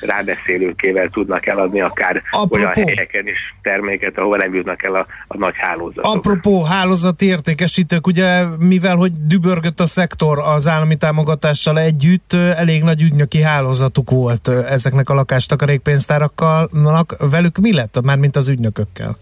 rábeszélőkével 0.00 1.08
tudnak 1.08 1.46
eladni 1.46 1.80
akár 1.80 2.22
Apropó. 2.30 2.54
olyan 2.54 2.72
helyeken 2.72 3.26
is 3.26 3.54
terméket, 3.62 4.18
ahova 4.18 4.36
nem 4.36 4.54
jutnak 4.54 4.82
el 4.82 4.94
a, 4.94 5.06
a 5.26 5.36
nagy 5.36 5.54
hálózatok. 5.56 6.14
Apropó 6.14 6.62
hálózati 6.62 7.26
értékesítők, 7.26 8.06
ugye 8.06 8.44
mivel 8.58 8.96
hogy 8.96 9.12
dübörgött 9.26 9.80
a 9.80 9.86
szektor 9.86 10.38
az 10.38 10.68
állami 10.68 10.96
támogatással 10.96 11.78
együtt, 11.78 12.32
elég 12.32 12.82
nagy 12.82 13.02
ügynöki 13.02 13.40
hálózatuk 13.40 14.10
volt 14.10 14.48
ezeknek 14.48 15.10
a 15.10 15.14
lakástakarékpénztárakkal, 15.14 16.70
velük 17.18 17.58
mi 17.58 17.72
lett, 17.72 18.02
már 18.02 18.16
mint 18.16 18.36
az 18.36 18.48
ügynökökkel? 18.48 19.16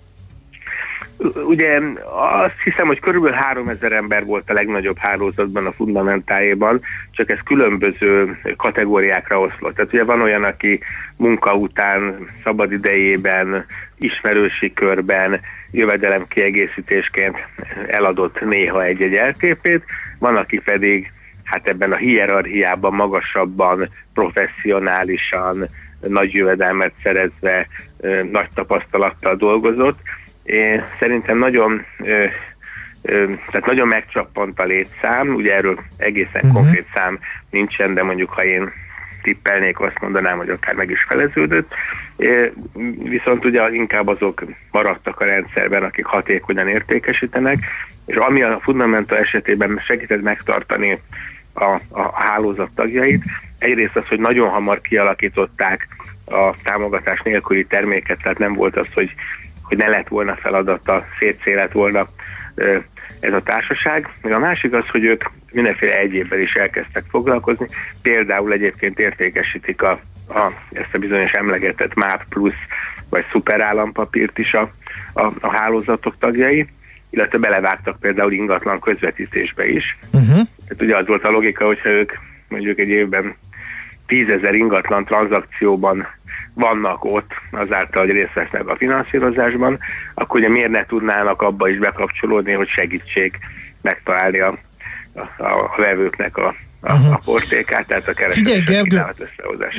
Ugye 1.46 1.80
azt 2.10 2.60
hiszem, 2.64 2.86
hogy 2.86 3.00
körülbelül 3.00 3.36
3000 3.36 3.92
ember 3.92 4.24
volt 4.24 4.50
a 4.50 4.52
legnagyobb 4.52 4.96
hálózatban 4.98 5.66
a 5.66 5.72
fundamentájában, 5.72 6.80
csak 7.10 7.30
ez 7.30 7.38
különböző 7.44 8.38
kategóriákra 8.56 9.40
oszlott. 9.40 9.74
Tehát 9.74 9.92
ugye 9.92 10.04
van 10.04 10.20
olyan, 10.20 10.44
aki 10.44 10.80
munka 11.16 11.54
után, 11.54 12.26
szabad 12.44 12.72
idejében, 12.72 13.66
ismerősi 13.98 14.72
körben, 14.72 15.40
jövedelem 15.70 16.28
kiegészítésként 16.28 17.36
eladott 17.88 18.40
néha 18.40 18.84
egy-egy 18.84 19.36
LTP-t, 19.36 19.82
van, 20.18 20.36
aki 20.36 20.58
pedig 20.58 21.12
hát 21.44 21.68
ebben 21.68 21.92
a 21.92 21.96
hierarchiában 21.96 22.94
magasabban, 22.94 23.88
professzionálisan, 24.14 25.68
nagy 26.00 26.32
jövedelmet 26.32 26.92
szerezve, 27.02 27.66
nagy 28.30 28.48
tapasztalattal 28.54 29.34
dolgozott, 29.36 29.98
én 30.44 30.84
szerintem 30.98 31.38
nagyon 31.38 31.84
ö, 31.98 32.24
ö, 33.02 33.24
tehát 33.50 33.66
nagyon 33.66 33.88
megcsappant 33.88 34.60
a 34.60 34.64
létszám, 34.64 35.34
ugye 35.34 35.54
erről 35.54 35.78
egészen 35.96 36.32
uh-huh. 36.34 36.52
konkrét 36.52 36.86
szám 36.94 37.18
nincsen, 37.50 37.94
de 37.94 38.02
mondjuk 38.02 38.30
ha 38.30 38.44
én 38.44 38.72
tippelnék, 39.22 39.80
azt 39.80 40.00
mondanám, 40.00 40.36
hogy 40.36 40.48
akár 40.48 40.74
meg 40.74 40.90
is 40.90 41.02
feleződött. 41.08 41.74
Viszont 43.02 43.44
ugye 43.44 43.70
inkább 43.70 44.08
azok 44.08 44.44
maradtak 44.70 45.20
a 45.20 45.24
rendszerben, 45.24 45.82
akik 45.82 46.04
hatékonyan 46.04 46.68
értékesítenek, 46.68 47.58
és 48.06 48.16
ami 48.16 48.42
a 48.42 48.60
Fundamenta 48.62 49.16
esetében 49.16 49.80
segített 49.86 50.22
megtartani 50.22 51.00
a, 51.52 51.80
a 51.88 52.22
hálózat 52.22 52.70
tagjait, 52.74 53.24
egyrészt 53.58 53.96
az, 53.96 54.06
hogy 54.08 54.20
nagyon 54.20 54.48
hamar 54.48 54.80
kialakították 54.80 55.88
a 56.24 56.54
támogatás 56.62 57.20
nélküli 57.20 57.64
terméket, 57.64 58.18
tehát 58.22 58.38
nem 58.38 58.54
volt 58.54 58.76
az, 58.76 58.88
hogy 58.94 59.14
hogy 59.64 59.76
ne 59.76 59.88
lett 59.88 60.08
volna 60.08 60.36
feladata, 60.36 61.06
szétszélet 61.18 61.72
volna 61.72 62.08
ez 63.20 63.32
a 63.32 63.42
társaság. 63.42 64.08
Még 64.22 64.32
a 64.32 64.38
másik 64.38 64.72
az, 64.72 64.88
hogy 64.88 65.04
ők 65.04 65.24
mindenféle 65.52 65.98
egyébben 65.98 66.40
is 66.40 66.54
elkezdtek 66.54 67.04
foglalkozni. 67.08 67.66
Például 68.02 68.52
egyébként 68.52 68.98
értékesítik 68.98 69.82
a, 69.82 70.00
a, 70.28 70.52
ezt 70.72 70.94
a 70.94 70.98
bizonyos 70.98 71.32
emlegetett 71.32 71.94
MÁP 71.94 72.24
Plus 72.28 72.54
vagy 73.08 73.24
szuperállampapírt 73.32 74.38
is 74.38 74.54
a, 74.54 74.72
a, 75.12 75.32
a 75.40 75.56
hálózatok 75.56 76.18
tagjai, 76.18 76.66
illetve 77.10 77.38
belevágtak 77.38 78.00
például 78.00 78.32
ingatlan 78.32 78.80
közvetítésbe 78.80 79.68
is. 79.68 79.98
Uh-huh. 80.12 80.28
Tehát 80.68 80.82
ugye 80.82 80.96
az 80.96 81.06
volt 81.06 81.24
a 81.24 81.30
logika, 81.30 81.66
hogyha 81.66 81.88
ők 81.88 82.12
mondjuk 82.48 82.78
egy 82.78 82.88
évben 82.88 83.36
tízezer 84.06 84.54
ingatlan 84.54 85.04
tranzakcióban 85.04 86.06
vannak 86.54 87.04
ott 87.04 87.32
azáltal, 87.50 88.04
hogy 88.04 88.14
részt 88.14 88.32
vesznek 88.34 88.68
a 88.68 88.76
finanszírozásban, 88.76 89.78
akkor 90.14 90.40
ugye 90.40 90.48
miért 90.48 90.70
ne 90.70 90.86
tudnának 90.86 91.42
abba 91.42 91.68
is 91.68 91.78
bekapcsolódni, 91.78 92.52
hogy 92.52 92.68
segítség 92.68 93.38
megtalálni 93.82 94.38
a, 94.38 94.58
a, 95.14 95.42
a 95.42 95.74
vevőknek 95.76 96.36
a, 96.36 96.54
a, 96.80 96.92
uh-huh. 96.92 97.12
a 97.12 97.20
portékát, 97.24 97.86
tehát 97.86 98.08
a 98.08 98.30
Figyelj, 98.30 98.60
Gergő, 98.60 99.04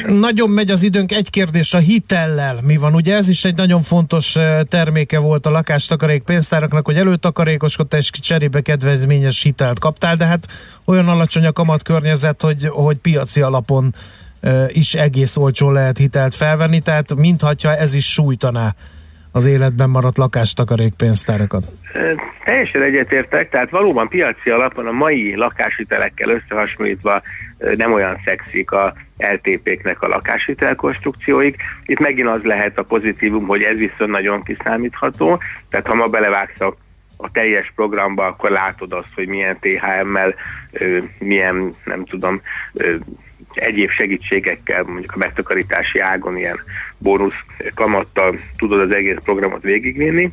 nagyon 0.08 0.50
megy 0.50 0.72
az 0.72 0.84
időnk, 0.84 1.12
egy 1.12 1.30
kérdés 1.30 1.74
a 1.74 1.78
hitellel 1.78 2.60
mi 2.64 2.78
van? 2.78 2.94
Ugye 2.94 3.16
ez 3.16 3.30
is 3.30 3.46
egy 3.46 3.56
nagyon 3.56 3.82
fontos 3.82 4.36
eh, 4.36 4.62
terméke 4.70 5.20
volt 5.20 5.46
a 5.46 5.50
lakástakarék 5.50 6.24
pénztáraknak, 6.24 6.86
hogy 6.86 6.96
előtakarékoskodtál 6.96 8.00
és 8.00 8.10
cserébe 8.10 8.62
kedvezményes 8.62 9.42
hitelt 9.42 9.80
kaptál, 9.80 10.16
de 10.16 10.26
hát 10.26 10.48
olyan 10.86 11.08
alacsony 11.08 11.46
a 11.46 11.52
kamat 11.52 11.84
környezet, 11.84 12.42
hogy, 12.42 12.68
hogy 12.68 12.98
piaci 12.98 13.42
alapon 13.42 13.94
is 14.68 14.94
egész 14.94 15.38
olcsón 15.38 15.74
lehet 15.74 15.98
hitelt 15.98 16.36
felvenni, 16.36 16.80
tehát 16.80 17.16
mintha 17.16 17.76
ez 17.76 17.94
is 17.94 18.12
sújtaná 18.12 18.76
az 19.32 19.46
életben 19.46 19.90
maradt 19.90 20.18
lakástakarékpénztárakat. 20.18 21.64
Teljesen 22.44 22.82
egyetértek, 22.82 23.50
tehát 23.50 23.70
valóban 23.70 24.08
piaci 24.08 24.50
alapon 24.50 24.88
a 24.88 24.92
mai 24.92 25.36
lakáshitelekkel 25.36 26.30
összehasonlítva 26.30 27.22
nem 27.78 27.94
olyan 27.94 28.22
szexik 28.26 28.72
a 28.72 28.94
LTP-knek 29.18 30.02
a 30.02 30.08
lakáshitel 30.08 30.76
konstrukcióik. 30.76 31.56
Itt 31.86 32.00
megint 32.00 32.28
az 32.28 32.42
lehet 32.44 32.78
a 32.78 32.84
pozitívum, 32.84 33.46
hogy 33.46 33.62
ez 33.62 33.78
viszont 33.78 34.12
nagyon 34.12 34.42
kiszámítható, 34.42 35.40
tehát 35.70 35.88
ha 35.88 35.96
ma 35.96 36.08
belevágsz 36.08 36.62
a 36.62 36.76
a 37.18 37.32
teljes 37.32 37.72
programba, 37.76 38.26
akkor 38.26 38.50
látod 38.50 38.94
azt, 38.94 39.10
hogy 39.16 39.28
milyen 39.28 39.58
THM-mel, 39.60 40.36
milyen, 41.20 41.74
nem 41.86 42.06
tudom, 42.06 42.42
egyéb 43.58 43.90
segítségekkel, 43.90 44.84
mondjuk 44.84 45.12
a 45.14 45.18
megtakarítási 45.18 46.00
ágon 46.00 46.38
ilyen 46.38 46.60
bónusz 46.98 47.44
kamattal 47.74 48.40
tudod 48.58 48.80
az 48.80 48.92
egész 48.92 49.18
programot 49.24 49.62
végigvinni. 49.62 50.32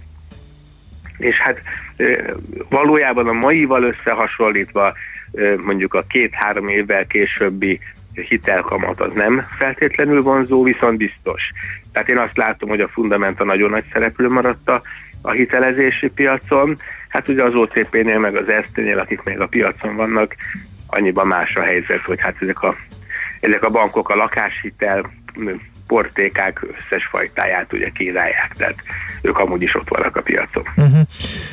És 1.18 1.36
hát 1.36 1.62
valójában 2.68 3.28
a 3.28 3.32
maival 3.32 3.82
összehasonlítva 3.82 4.94
mondjuk 5.64 5.94
a 5.94 6.04
két-három 6.08 6.68
évvel 6.68 7.06
későbbi 7.06 7.80
hitelkamat 8.14 9.00
az 9.00 9.10
nem 9.14 9.46
feltétlenül 9.58 10.22
vonzó, 10.22 10.62
viszont 10.62 10.96
biztos. 10.96 11.42
Tehát 11.92 12.08
én 12.08 12.18
azt 12.18 12.36
látom, 12.36 12.68
hogy 12.68 12.80
a 12.80 12.88
Fundamenta 12.88 13.44
nagyon 13.44 13.70
nagy 13.70 13.84
szereplő 13.92 14.28
maradt 14.28 14.68
a, 14.68 14.82
a 15.22 15.30
hitelezési 15.30 16.08
piacon. 16.08 16.76
Hát 17.08 17.28
ugye 17.28 17.42
az 17.42 17.54
OTP-nél 17.54 18.18
meg 18.18 18.36
az 18.36 18.48
Erste-nél, 18.48 18.98
akik 18.98 19.22
még 19.22 19.40
a 19.40 19.46
piacon 19.46 19.96
vannak, 19.96 20.34
annyiban 20.86 21.26
más 21.26 21.56
a 21.56 21.62
helyzet, 21.62 22.02
hogy 22.04 22.20
hát 22.20 22.36
ezek 22.40 22.62
a 22.62 22.76
ezek 23.42 23.62
a 23.62 23.70
bankok 23.70 24.08
a 24.08 24.14
lakáshitel 24.14 25.10
portékák 25.86 26.62
összes 26.62 27.06
fajtáját 27.10 27.72
ugye 27.72 27.90
kínálják, 27.90 28.54
tehát 28.56 28.82
ők 29.22 29.38
amúgy 29.38 29.62
is 29.62 29.74
ott 29.74 29.88
vannak 29.88 30.16
a 30.16 30.22
piacon. 30.22 30.62
Uh-huh. 30.76 31.06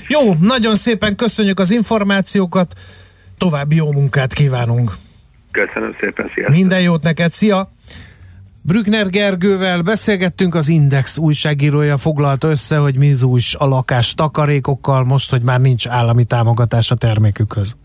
Jó, 0.07 0.33
nagyon 0.39 0.75
szépen 0.75 1.15
köszönjük 1.15 1.59
az 1.59 1.71
információkat, 1.71 2.73
további 3.37 3.75
jó 3.75 3.91
munkát 3.91 4.33
kívánunk. 4.33 4.91
Köszönöm 5.51 5.95
szépen, 5.99 6.31
sziasztok! 6.33 6.55
Minden 6.55 6.81
jót 6.81 7.03
neked, 7.03 7.31
szia! 7.31 7.71
Brückner 8.61 9.09
Gergővel 9.09 9.81
beszélgettünk, 9.81 10.55
az 10.55 10.67
Index 10.67 11.17
újságírója 11.17 11.97
foglalta 11.97 12.47
össze, 12.47 12.77
hogy 12.77 12.97
mi 12.97 13.15
új 13.23 13.41
a 13.57 13.65
lakás 13.65 14.13
takarékokkal, 14.13 15.03
most, 15.03 15.29
hogy 15.29 15.41
már 15.41 15.61
nincs 15.61 15.87
állami 15.87 16.23
támogatás 16.23 16.91
a 16.91 16.95
termékükhöz. 16.95 17.75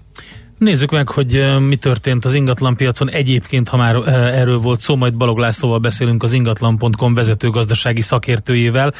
Nézzük 0.65 0.91
meg, 0.91 1.09
hogy 1.09 1.45
mi 1.67 1.77
történt 1.77 2.25
az 2.25 2.35
ingatlanpiacon. 2.35 3.11
Egyébként, 3.11 3.69
ha 3.69 3.77
már 3.77 3.95
erről 4.09 4.59
volt 4.59 4.81
szó, 4.81 4.97
majd 4.97 5.15
Balog 5.15 5.39
Lászlóval 5.39 5.79
beszélünk 5.79 6.23
az 6.23 6.33
ingatlan.com 6.33 7.15
vezető 7.15 7.51
gazdasági 7.51 8.01
szakértőjével. 8.01 8.93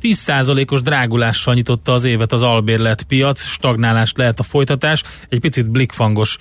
10%-os 0.00 0.82
drágulással 0.82 1.54
nyitotta 1.54 1.92
az 1.92 2.04
évet 2.04 2.32
az 2.32 2.42
albérlet 2.42 3.02
piac, 3.02 3.44
stagnálást 3.44 4.16
lehet 4.16 4.40
a 4.40 4.42
folytatás. 4.42 5.02
Egy 5.28 5.40
picit 5.40 5.70
blikfangos 5.70 6.38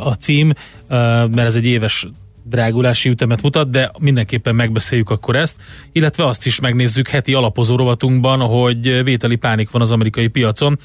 a 0.00 0.12
cím, 0.12 0.52
mert 0.88 1.38
ez 1.38 1.54
egy 1.54 1.66
éves 1.66 2.06
drágulási 2.44 3.08
ütemet 3.08 3.42
mutat, 3.42 3.70
de 3.70 3.90
mindenképpen 3.98 4.54
megbeszéljük 4.54 5.10
akkor 5.10 5.36
ezt, 5.36 5.56
illetve 5.92 6.26
azt 6.26 6.46
is 6.46 6.60
megnézzük 6.60 7.08
heti 7.08 7.34
alapozó 7.34 7.76
rovatunkban, 7.76 8.40
hogy 8.40 9.04
vételi 9.04 9.36
pánik 9.36 9.70
van 9.70 9.82
az 9.82 9.90
amerikai 9.90 10.26
piacon, 10.26 10.78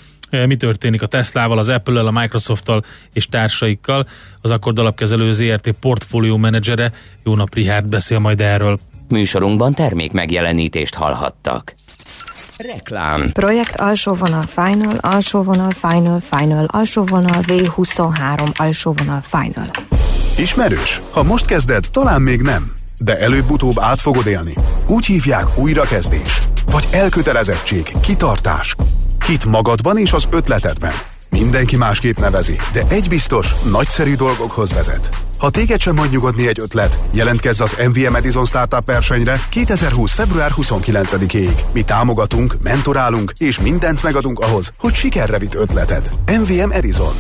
mi 0.46 0.56
történik 0.56 1.02
a 1.02 1.06
Teslával, 1.06 1.58
az 1.58 1.70
Apple-el, 1.70 2.08
a 2.08 2.12
Microsoft-tal 2.12 2.84
és 3.14 3.28
társaikkal. 3.28 4.08
Az 4.42 4.52
Akkord 4.52 4.80
alapkezelő 4.80 5.32
ZRT 5.32 5.72
portfólió 5.72 6.38
menedzsere, 6.38 6.92
jó 7.24 7.36
nap 7.36 7.54
Richard, 7.54 7.86
beszél 7.86 8.20
majd 8.20 8.42
erről. 8.42 8.80
Műsorunkban 9.10 9.74
termék 9.74 10.12
megjelenítést 10.12 10.96
hallhattak. 10.96 11.74
Reklám. 12.58 13.30
Projekt 13.32 13.76
alsó 13.76 14.14
vonal 14.14 14.46
final, 14.48 14.98
alsó 14.98 15.42
vonal 15.42 15.72
final, 15.72 16.20
final, 16.20 16.66
alsó 16.66 17.04
vonal 17.04 17.42
V23, 17.48 18.56
alsó 18.56 18.94
vonal 18.98 19.22
final. 19.22 19.70
Ismerős? 20.38 21.02
Ha 21.12 21.24
most 21.24 21.46
kezded, 21.46 21.86
talán 21.92 22.22
még 22.22 22.42
nem. 22.42 22.64
De 23.00 23.20
előbb-utóbb 23.20 23.80
át 23.80 24.02
fogod 24.02 24.28
élni. 24.28 24.54
Úgy 24.88 25.06
hívják 25.06 25.58
újrakezdés. 25.58 26.42
Vagy 26.72 26.88
elkötelezettség, 26.92 27.92
kitartás. 28.02 28.76
Hit 29.26 29.46
magadban 29.46 29.98
és 29.98 30.14
az 30.14 30.28
ötletedben. 30.32 30.94
Mindenki 31.30 31.76
másképp 31.76 32.18
nevezi, 32.18 32.56
de 32.74 32.84
egy 32.88 33.08
biztos, 33.08 33.48
nagyszerű 33.64 34.16
dolgokhoz 34.16 34.74
vezet. 34.74 35.10
Ha 35.38 35.50
téged 35.50 35.80
sem 35.80 35.98
hagy 35.98 36.10
nyugodni 36.10 36.48
egy 36.48 36.60
ötlet, 36.60 37.00
jelentkezz 37.12 37.62
az 37.62 37.76
MVM 37.88 38.16
Edison 38.16 38.46
Startup 38.46 38.86
versenyre 38.86 39.40
2020. 39.50 40.12
február 40.12 40.52
29-ig. 40.58 41.52
Mi 41.74 41.84
támogatunk, 41.84 42.56
mentorálunk 42.64 43.34
és 43.38 43.60
mindent 43.60 44.04
megadunk 44.04 44.40
ahhoz, 44.40 44.72
hogy 44.78 44.94
sikerre 44.94 45.38
vitt 45.38 45.56
ötleted. 45.56 46.10
MVM 46.40 46.72
Edison. 46.72 47.16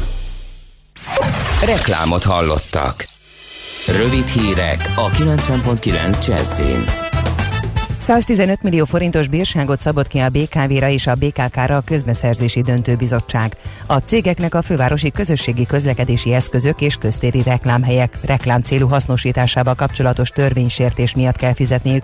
Reklámot 1.65 2.23
hallottak. 2.23 3.07
Rövid 3.87 4.27
hírek 4.27 4.93
a 4.95 5.09
90.9 5.09 6.27
Jazzin. 6.27 7.04
115 8.05 8.63
millió 8.63 8.85
forintos 8.85 9.27
bírságot 9.27 9.81
szabott 9.81 10.07
ki 10.07 10.19
a 10.19 10.29
BKV-ra 10.29 10.89
és 10.89 11.07
a 11.07 11.15
BKK-ra 11.15 11.75
a 11.75 11.81
közbeszerzési 11.81 12.61
döntőbizottság. 12.61 13.55
A 13.85 13.97
cégeknek 13.97 14.55
a 14.55 14.61
fővárosi 14.61 15.11
közösségi 15.11 15.65
közlekedési 15.65 16.33
eszközök 16.33 16.81
és 16.81 16.95
köztéri 16.95 17.41
reklámhelyek 17.41 18.17
reklám 18.25 18.61
célú 18.61 18.87
hasznosításával 18.87 19.75
kapcsolatos 19.75 20.29
törvénysértés 20.29 21.15
miatt 21.15 21.35
kell 21.35 21.53
fizetniük. 21.53 22.03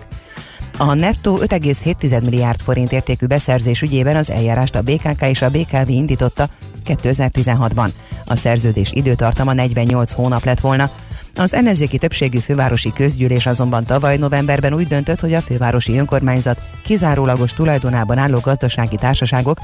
A 0.78 0.94
nettó 0.94 1.38
5,7 1.38 2.22
milliárd 2.22 2.60
forint 2.60 2.92
értékű 2.92 3.26
beszerzés 3.26 3.82
ügyében 3.82 4.16
az 4.16 4.30
eljárást 4.30 4.74
a 4.74 4.82
BKK 4.82 5.22
és 5.22 5.42
a 5.42 5.50
BKV 5.50 5.88
indította 5.88 6.48
2016-ban. 6.86 7.88
A 8.24 8.36
szerződés 8.36 8.90
időtartama 8.92 9.52
48 9.52 10.12
hónap 10.12 10.44
lett 10.44 10.60
volna, 10.60 10.90
az 11.36 11.54
ellenzéki 11.54 11.98
többségű 11.98 12.38
fővárosi 12.38 12.92
közgyűlés 12.92 13.46
azonban 13.46 13.84
tavaly 13.84 14.16
novemberben 14.16 14.74
úgy 14.74 14.86
döntött, 14.86 15.20
hogy 15.20 15.34
a 15.34 15.40
fővárosi 15.40 15.98
önkormányzat 15.98 16.58
kizárólagos 16.84 17.52
tulajdonában 17.52 18.18
álló 18.18 18.38
gazdasági 18.38 18.96
társaságok 18.96 19.58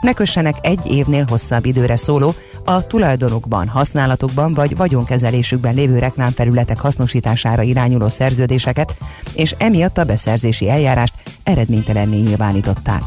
ne 0.00 0.12
kössenek 0.12 0.54
egy 0.60 0.86
évnél 0.86 1.24
hosszabb 1.28 1.64
időre 1.64 1.96
szóló, 1.96 2.34
a 2.64 2.86
tulajdonokban, 2.86 3.68
használatokban 3.68 4.52
vagy 4.52 4.76
vagyonkezelésükben 4.76 5.74
lévő 5.74 5.98
reklámfelületek 5.98 6.78
hasznosítására 6.78 7.62
irányuló 7.62 8.08
szerződéseket, 8.08 8.94
és 9.34 9.54
emiatt 9.58 9.98
a 9.98 10.04
beszerzési 10.04 10.70
eljárást 10.70 11.14
eredménytelenné 11.42 12.18
nyilvánították. 12.18 13.02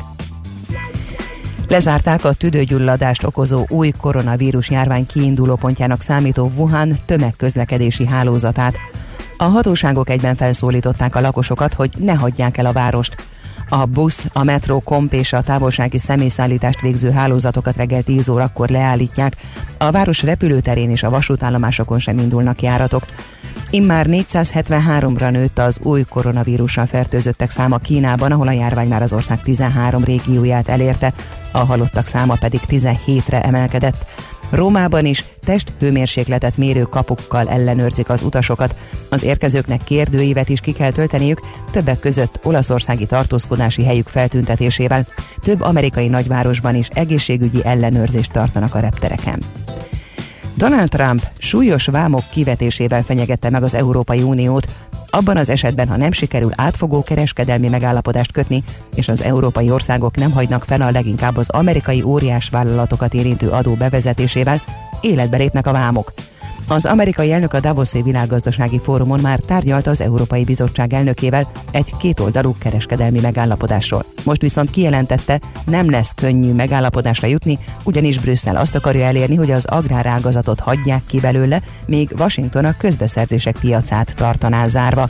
Lezárták 1.67 2.23
a 2.23 2.33
tüdőgyulladást 2.33 3.23
okozó 3.23 3.65
új 3.69 3.91
koronavírus 3.99 4.69
járvány 4.69 5.05
kiinduló 5.05 5.55
pontjának 5.55 6.01
számító 6.01 6.51
Wuhan 6.55 6.97
tömegközlekedési 7.05 8.05
hálózatát. 8.05 8.75
A 9.37 9.43
hatóságok 9.43 10.09
egyben 10.09 10.35
felszólították 10.35 11.15
a 11.15 11.21
lakosokat, 11.21 11.73
hogy 11.73 11.91
ne 11.97 12.13
hagyják 12.13 12.57
el 12.57 12.65
a 12.65 12.71
várost. 12.71 13.15
A 13.69 13.85
busz, 13.85 14.27
a 14.33 14.43
metró, 14.43 14.79
komp 14.79 15.13
és 15.13 15.33
a 15.33 15.41
távolsági 15.41 15.97
személyszállítást 15.97 16.81
végző 16.81 17.11
hálózatokat 17.11 17.75
reggel 17.75 18.03
10 18.03 18.29
órakor 18.29 18.69
leállítják, 18.69 19.35
a 19.77 19.91
város 19.91 20.23
repülőterén 20.23 20.89
és 20.89 21.03
a 21.03 21.09
vasútállomásokon 21.09 21.99
sem 21.99 22.17
indulnak 22.17 22.61
járatok. 22.61 23.05
Immár 23.69 24.05
473-ra 24.09 25.31
nőtt 25.31 25.59
az 25.59 25.79
új 25.83 26.03
koronavírussal 26.09 26.85
fertőzöttek 26.85 27.49
száma 27.49 27.77
Kínában, 27.77 28.31
ahol 28.31 28.47
a 28.47 28.51
járvány 28.51 28.87
már 28.87 29.01
az 29.01 29.13
ország 29.13 29.41
13 29.41 30.03
régióját 30.03 30.67
elérte, 30.67 31.13
a 31.57 31.65
halottak 31.65 32.05
száma 32.05 32.35
pedig 32.39 32.59
17-re 32.69 33.41
emelkedett. 33.41 34.05
Rómában 34.49 35.05
is 35.05 35.25
testhőmérsékletet 35.45 36.57
mérő 36.57 36.81
kapukkal 36.81 37.49
ellenőrzik 37.49 38.09
az 38.09 38.21
utasokat. 38.21 38.75
Az 39.09 39.23
érkezőknek 39.23 39.83
kérdőívet 39.83 40.49
is 40.49 40.59
ki 40.59 40.71
kell 40.71 40.91
tölteniük, 40.91 41.39
többek 41.71 41.99
között 41.99 42.39
olaszországi 42.43 43.05
tartózkodási 43.05 43.83
helyük 43.83 44.07
feltüntetésével. 44.07 45.07
Több 45.41 45.61
amerikai 45.61 46.07
nagyvárosban 46.07 46.75
is 46.75 46.87
egészségügyi 46.87 47.65
ellenőrzést 47.65 48.31
tartanak 48.31 48.75
a 48.75 48.79
reptereken. 48.79 49.43
Donald 50.57 50.89
Trump 50.89 51.21
súlyos 51.37 51.85
vámok 51.85 52.23
kivetésével 52.29 53.03
fenyegette 53.03 53.49
meg 53.49 53.63
az 53.63 53.73
Európai 53.73 54.21
Uniót, 54.21 54.67
abban 55.09 55.37
az 55.37 55.49
esetben, 55.49 55.87
ha 55.87 55.97
nem 55.97 56.11
sikerül 56.11 56.51
átfogó 56.55 57.03
kereskedelmi 57.03 57.67
megállapodást 57.67 58.31
kötni, 58.31 58.63
és 58.95 59.07
az 59.07 59.21
európai 59.21 59.71
országok 59.71 60.15
nem 60.15 60.31
hagynak 60.31 60.63
fel 60.63 60.81
a 60.81 60.91
leginkább 60.91 61.37
az 61.37 61.49
amerikai 61.49 62.03
óriás 62.03 62.49
vállalatokat 62.49 63.13
érintő 63.13 63.49
adó 63.49 63.73
bevezetésével, 63.73 64.61
életbe 65.01 65.37
lépnek 65.37 65.67
a 65.67 65.71
vámok. 65.71 66.13
Az 66.69 66.85
amerikai 66.85 67.31
elnök 67.31 67.53
a 67.53 67.59
Davoszi 67.59 68.01
világgazdasági 68.01 68.79
fórumon 68.79 69.19
már 69.19 69.39
tárgyalt 69.39 69.87
az 69.87 70.01
Európai 70.01 70.43
Bizottság 70.43 70.93
elnökével 70.93 71.51
egy 71.71 71.93
kétoldalú 71.97 72.55
kereskedelmi 72.59 73.19
megállapodásról. 73.19 74.05
Most 74.23 74.41
viszont 74.41 74.69
kijelentette, 74.69 75.41
nem 75.65 75.89
lesz 75.89 76.13
könnyű 76.15 76.53
megállapodásra 76.53 77.27
jutni, 77.27 77.59
ugyanis 77.83 78.19
Brüsszel 78.19 78.55
azt 78.55 78.75
akarja 78.75 79.05
elérni, 79.05 79.35
hogy 79.35 79.51
az 79.51 79.65
agrárágazatot 79.65 80.59
hagyják 80.59 81.01
ki 81.07 81.19
belőle, 81.19 81.61
míg 81.85 82.13
Washington 82.17 82.65
a 82.65 82.77
közbeszerzések 82.77 83.57
piacát 83.59 84.15
tartaná 84.15 84.67
zárva. 84.67 85.09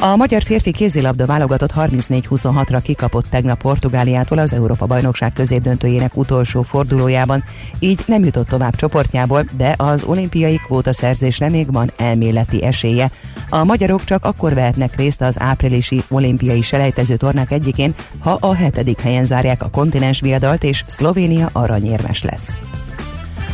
A 0.00 0.16
magyar 0.16 0.42
férfi 0.42 0.72
kézilabda 0.72 1.26
válogatott 1.26 1.72
34-26-ra 1.76 2.80
kikapott 2.82 3.26
tegnap 3.30 3.60
Portugáliától 3.60 4.38
az 4.38 4.52
Európa 4.52 4.86
bajnokság 4.86 5.32
középdöntőjének 5.32 6.16
utolsó 6.16 6.62
fordulójában, 6.62 7.44
így 7.78 8.00
nem 8.06 8.24
jutott 8.24 8.48
tovább 8.48 8.76
csoportjából, 8.76 9.44
de 9.56 9.74
az 9.78 10.04
olimpiai 10.04 10.56
kvótaszerzésre 10.56 11.48
még 11.48 11.72
van 11.72 11.90
elméleti 11.96 12.64
esélye. 12.64 13.10
A 13.48 13.64
magyarok 13.64 14.04
csak 14.04 14.24
akkor 14.24 14.54
vehetnek 14.54 14.96
részt 14.96 15.20
az 15.20 15.40
áprilisi 15.40 16.02
olimpiai 16.08 16.62
selejtező 16.62 17.16
tornák 17.16 17.52
egyikén, 17.52 17.94
ha 18.18 18.36
a 18.40 18.54
hetedik 18.54 19.00
helyen 19.00 19.24
zárják 19.24 19.62
a 19.62 19.70
kontinens 19.70 20.20
viadalt 20.20 20.64
és 20.64 20.84
Szlovénia 20.86 21.48
aranyérmes 21.52 22.22
lesz. 22.22 22.50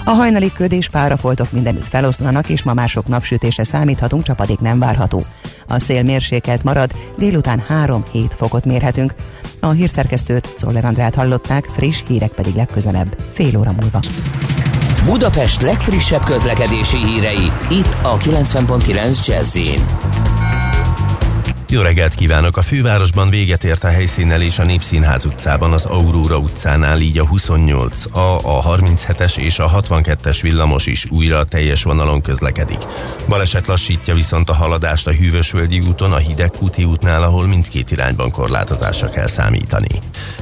A 0.07 0.11
hajnali 0.11 0.53
köd 0.53 0.73
és 0.73 0.89
párafoltok 0.89 1.53
mindenütt 1.53 1.87
feloszlanak, 1.87 2.49
és 2.49 2.63
ma 2.63 2.75
mások 2.75 3.07
napsütésre 3.07 3.65
számíthatunk, 3.65 4.23
csapadék 4.23 4.59
nem 4.59 4.79
várható. 4.79 5.25
A 5.69 5.79
szél 5.79 6.03
mérsékelt 6.03 6.63
marad, 6.63 6.91
délután 7.17 7.63
3-7 7.69 8.31
fokot 8.37 8.65
mérhetünk. 8.65 9.15
A 9.61 9.71
hírszerkesztőt 9.71 10.55
Czoller 10.57 10.85
Andrát 10.85 11.15
hallották, 11.15 11.65
friss 11.65 12.03
hírek 12.07 12.31
pedig 12.31 12.55
legközelebb, 12.55 13.17
fél 13.33 13.59
óra 13.59 13.73
múlva. 13.81 14.01
Budapest 15.05 15.63
legfrissebb 15.63 16.25
közlekedési 16.25 16.97
hírei, 16.97 17.53
itt 17.71 17.97
a 18.03 18.17
90.9 18.17 19.27
jazz 19.27 19.57
jó 21.75 21.81
reggelt 21.81 22.15
kívánok! 22.15 22.57
A 22.57 22.63
fővárosban 22.63 23.31
véget 23.31 23.65
ért 23.65 23.85
a 23.85 23.89
helyszínelés 23.89 24.59
a 24.59 24.65
Népszínház 24.65 25.25
utcában, 25.25 25.73
az 25.73 25.85
Aurora 25.85 26.39
utcánál, 26.39 27.01
így 27.01 27.19
a 27.19 27.27
28, 27.27 28.15
a, 28.15 28.59
a 28.59 28.77
37-es 28.77 29.37
és 29.37 29.59
a 29.59 29.71
62-es 29.71 30.39
villamos 30.43 30.87
is 30.87 31.07
újra 31.11 31.39
a 31.39 31.45
teljes 31.45 31.83
vonalon 31.83 32.21
közlekedik. 32.21 32.79
Baleset 33.29 33.67
lassítja 33.67 34.15
viszont 34.15 34.51
a 34.51 34.55
haladást 34.55 35.07
a 35.07 35.13
Hűvösvölgyi 35.13 35.81
úton, 35.81 36.13
a 36.13 36.17
Hidegkúti 36.17 36.85
útnál, 36.85 37.23
ahol 37.23 37.47
mindkét 37.47 37.91
irányban 37.91 38.31
korlátozásra 38.31 39.09
kell 39.09 39.27
számítani. 39.27 39.89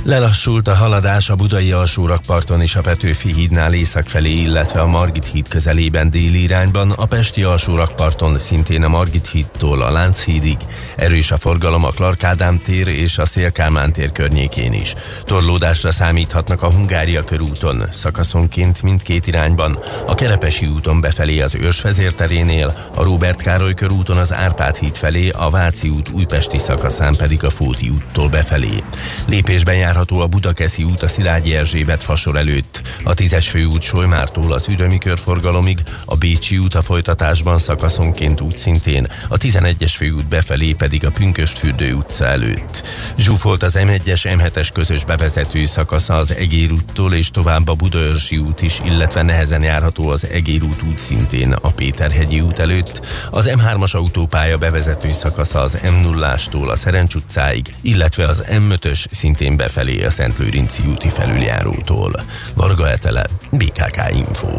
Lelassult 0.03 0.69
a 0.69 0.75
haladás 0.75 1.31
a 1.31 1.35
Budai 1.35 1.73
alsórakparton 1.73 2.61
és 2.61 2.77
a 2.77 2.81
Petőfi 2.81 3.33
hídnál 3.33 3.73
észak 3.73 4.09
felé, 4.09 4.31
illetve 4.31 4.81
a 4.81 4.87
Margit 4.87 5.29
híd 5.29 5.49
közelében 5.49 6.11
déli 6.11 6.43
irányban, 6.43 6.91
a 6.91 7.07
Pesti 7.07 7.43
alsórakparton 7.43 8.39
szintén 8.39 8.83
a 8.83 8.89
Margit 8.89 9.29
hídtól 9.29 9.83
a 9.83 9.91
Lánchídig 9.91 10.57
erős 10.97 11.22
erős 11.23 11.35
a 11.35 11.49
forgalom 11.49 11.85
a 11.85 11.91
Clark 11.91 12.25
Ádám 12.25 12.59
tér 12.59 12.89
és 12.89 13.19
a 13.19 13.27
Szélkálmán 13.27 13.93
tér 13.93 14.13
környékén 14.13 14.73
is. 14.73 14.95
Torlódásra 15.25 15.93
számíthatnak 15.93 16.63
a 16.63 16.71
Hungária 16.71 17.25
körúton, 17.25 17.85
szakaszonként 17.93 18.83
mindkét 18.83 19.27
irányban, 19.27 19.79
a 20.07 20.15
Kerepesi 20.15 20.67
úton 20.67 21.01
befelé 21.01 21.41
az 21.41 21.55
Őrs 21.55 21.81
vezérterénél, 21.81 22.89
a 22.95 23.03
Róbert 23.03 23.43
Károly 23.43 23.75
körúton 23.75 24.17
az 24.17 24.33
Árpád 24.33 24.77
híd 24.77 24.97
felé, 24.97 25.29
a 25.29 25.51
Váci 25.51 25.89
út 25.89 26.09
újpesti 26.09 26.59
szakaszán 26.59 27.17
pedig 27.17 27.45
a 27.45 27.51
Fóti 27.51 27.89
úttól 27.89 28.29
befelé. 28.29 28.83
Lépésben 29.27 29.77
járható 29.77 30.21
a 30.21 30.27
Budakeszi 30.27 30.83
út 30.83 31.03
a 31.03 31.09
Szilágyi 31.09 31.55
Erzsébet 31.55 32.03
fasor 32.03 32.37
előtt, 32.37 32.83
a 33.03 33.15
10-es 33.15 33.47
főút 33.51 33.83
Solymártól 33.83 34.53
az 34.53 34.69
Ürömi 34.69 34.99
körforgalomig, 34.99 35.83
a 36.05 36.17
Bécsi 36.17 36.59
út 36.59 36.75
a 36.75 36.83
folytatásban 36.83 37.59
szakaszonként 37.59 38.41
út 38.41 38.57
szintén, 38.57 39.07
a 39.29 39.39
11-es 39.39 39.93
főút 39.97 40.29
befelé 40.29 40.73
pedig 40.73 41.05
a 41.05 41.12
Pünköstfürdő 41.13 41.95
utca 41.95 42.25
előtt. 42.25 42.83
Zsúfolt 43.17 43.63
az 43.63 43.79
M1-es 43.79 44.23
M7-es 44.23 44.69
közös 44.73 45.05
bevezető 45.05 45.65
szakasza 45.65 46.15
az 46.15 46.35
Egér 46.35 46.73
úttól 46.73 47.15
és 47.15 47.31
tovább 47.31 47.69
a 47.69 47.75
Budaörsi 47.75 48.37
út 48.37 48.63
is, 48.63 48.81
illetve 48.85 49.23
nehezen 49.23 49.63
járható 49.63 50.09
az 50.09 50.27
Egér 50.27 50.63
út 50.63 50.83
út 50.83 50.99
szintén 50.99 51.53
a 51.53 51.69
Péterhegyi 51.69 52.41
út 52.41 52.59
előtt, 52.59 53.07
az 53.31 53.51
M3-as 53.51 53.91
autópálya 53.91 54.59
bevezető 54.59 55.13
szakasza 55.13 55.61
az 55.61 55.77
M0-ástól 55.83 56.69
a 56.69 56.77
Szerencs 56.77 57.15
utcáig, 57.15 57.75
illetve 57.83 58.27
az 58.27 58.43
M5-ös 58.51 59.05
szintén 59.11 59.57
befelé 59.57 60.05
a 60.05 60.11
Szentlőrinci 60.11 60.83
úti 60.91 61.09
felüljárótól. 61.09 62.13
Varga 62.55 62.91
Etele, 62.91 63.27
BKK 63.51 64.01
Info. 64.15 64.57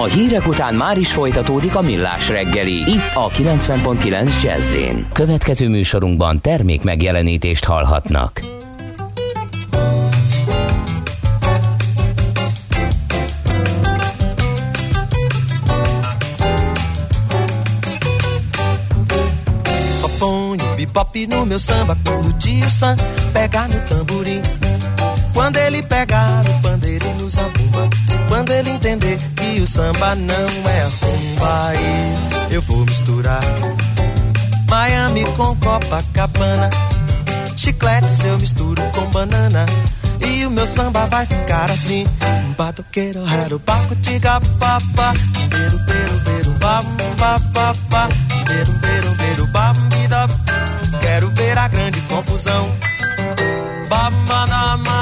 A 0.00 0.04
hírek 0.04 0.46
után 0.46 0.74
már 0.74 0.98
is 0.98 1.12
folytatódik 1.12 1.74
a 1.74 1.80
millás 1.80 2.28
reggeli, 2.28 2.72
itt 2.72 3.14
a 3.14 3.28
90.9 3.28 4.42
jazz 4.42 4.76
Következő 5.12 5.68
műsorunkban 5.68 6.40
termék 6.40 6.82
megjelenítést 6.82 7.64
hallhatnak. 7.64 8.40
Bebop 20.92 21.16
no 21.28 21.46
meu 21.46 21.58
samba 21.58 21.96
quando 22.04 22.28
o 22.28 22.32
tio 22.32 22.68
Sam 22.68 22.96
pega 23.32 23.66
no 23.66 23.78
tamborim. 23.88 24.42
Quando 25.34 25.56
ele 25.58 25.82
pegar 25.82 26.44
no 26.44 26.60
pandeiro 26.62 27.06
no 27.18 27.28
zabumba. 27.28 27.51
Quando 28.42 28.54
ele 28.54 28.70
entender 28.70 29.18
que 29.36 29.60
o 29.60 29.66
samba 29.68 30.16
não 30.16 30.34
é 30.34 30.82
rumba, 31.00 31.68
aí 31.68 32.50
eu 32.50 32.60
vou 32.62 32.78
misturar 32.78 33.40
Miami 34.68 35.22
com 35.36 35.54
Copacabana. 35.58 36.68
Chiclete 37.56 38.26
eu 38.26 38.36
misturo 38.38 38.82
com 38.96 39.08
banana. 39.12 39.64
E 40.26 40.44
o 40.44 40.50
meu 40.50 40.66
samba 40.66 41.06
vai 41.06 41.24
ficar 41.24 41.70
assim. 41.70 42.04
Batoqueiro, 42.58 43.22
raro, 43.22 43.60
baco, 43.64 43.94
tiga, 44.02 44.40
papá. 44.58 45.12
Beiro, 45.48 45.78
beiro, 45.78 46.18
beiro, 46.24 46.50
bam, 46.58 46.82
bam. 47.90 48.08
Beiro, 48.48 48.72
beiro, 48.72 49.14
beiro, 49.18 49.46
bam, 49.46 49.72
bida. 49.88 50.26
Quero 51.00 51.30
ver 51.30 51.56
a 51.56 51.68
grande 51.68 52.00
confusão. 52.08 52.68
Bamanama, 53.88 55.01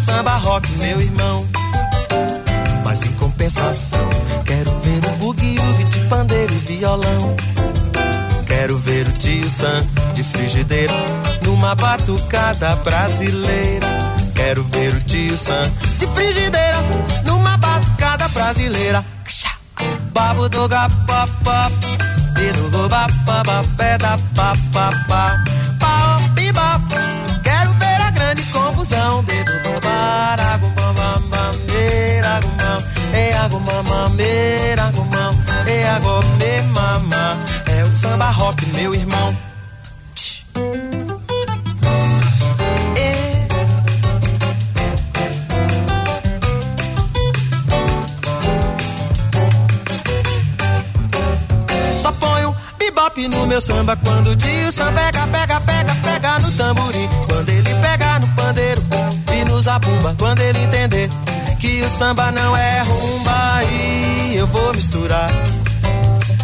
samba 0.00 0.36
rock, 0.36 0.68
meu 0.78 1.00
irmão. 1.00 1.46
Mas 2.84 3.04
em 3.04 3.12
compensação, 3.12 4.08
quero 4.44 4.70
ver 4.80 5.04
o 5.06 5.16
bugue-ugue 5.18 5.84
de 5.84 5.98
pandeiro 6.08 6.52
e 6.52 6.58
violão. 6.58 7.36
Quero 8.46 8.78
ver 8.78 9.06
o 9.06 9.12
tio 9.12 9.48
Sam 9.48 9.84
de 10.14 10.22
frigideira 10.24 10.94
numa 11.44 11.74
batucada 11.74 12.74
brasileira. 12.76 13.86
Quero 14.34 14.64
ver 14.64 14.94
o 14.94 15.00
tio 15.02 15.36
Sam 15.36 15.70
de 15.98 16.06
frigideira 16.08 16.78
numa 17.24 17.56
batucada 17.58 18.26
brasileira. 18.28 19.04
Babo 20.12 20.48
do 20.48 20.66
gapapá, 20.68 21.70
dedo 22.34 22.70
go 22.70 22.88
bapapá, 22.88 23.62
pé 23.76 23.96
da 23.96 24.18
papapá, 24.34 25.42
pau, 25.78 26.19
e 33.40 33.42
agumama, 33.42 34.08
beira, 34.10 34.92
gumam, 34.94 35.30
e 35.66 35.84
agome, 35.84 36.62
mama. 36.74 37.38
É 37.74 37.84
o 37.84 37.92
samba 37.92 38.30
rock, 38.30 38.66
meu 38.66 38.94
irmão. 38.94 39.36
Só 51.96 52.12
ponho 52.12 52.54
bebop 52.78 53.28
no 53.28 53.46
meu 53.46 53.60
samba 53.60 53.96
quando 53.96 54.28
o 54.28 54.36
tio 54.36 54.70
Sam 54.70 54.92
pega, 54.92 55.26
pega, 55.28 55.60
pega, 55.60 55.94
pega 56.02 56.38
no 56.40 56.52
tamborim. 56.52 57.08
Quando 57.26 57.48
ele 57.48 57.74
pega 57.76 58.18
no 58.18 58.28
pandeiro 58.36 58.82
e 59.34 59.44
no 59.46 59.62
zabumba. 59.62 60.14
Quando 60.18 60.40
ele 60.40 60.58
entender 60.58 61.08
que 61.60 61.82
o 61.82 61.88
samba 61.90 62.32
não 62.32 62.56
é 62.56 62.80
rumba, 62.80 63.54
aí 63.56 64.34
eu 64.36 64.46
vou 64.46 64.72
misturar 64.74 65.30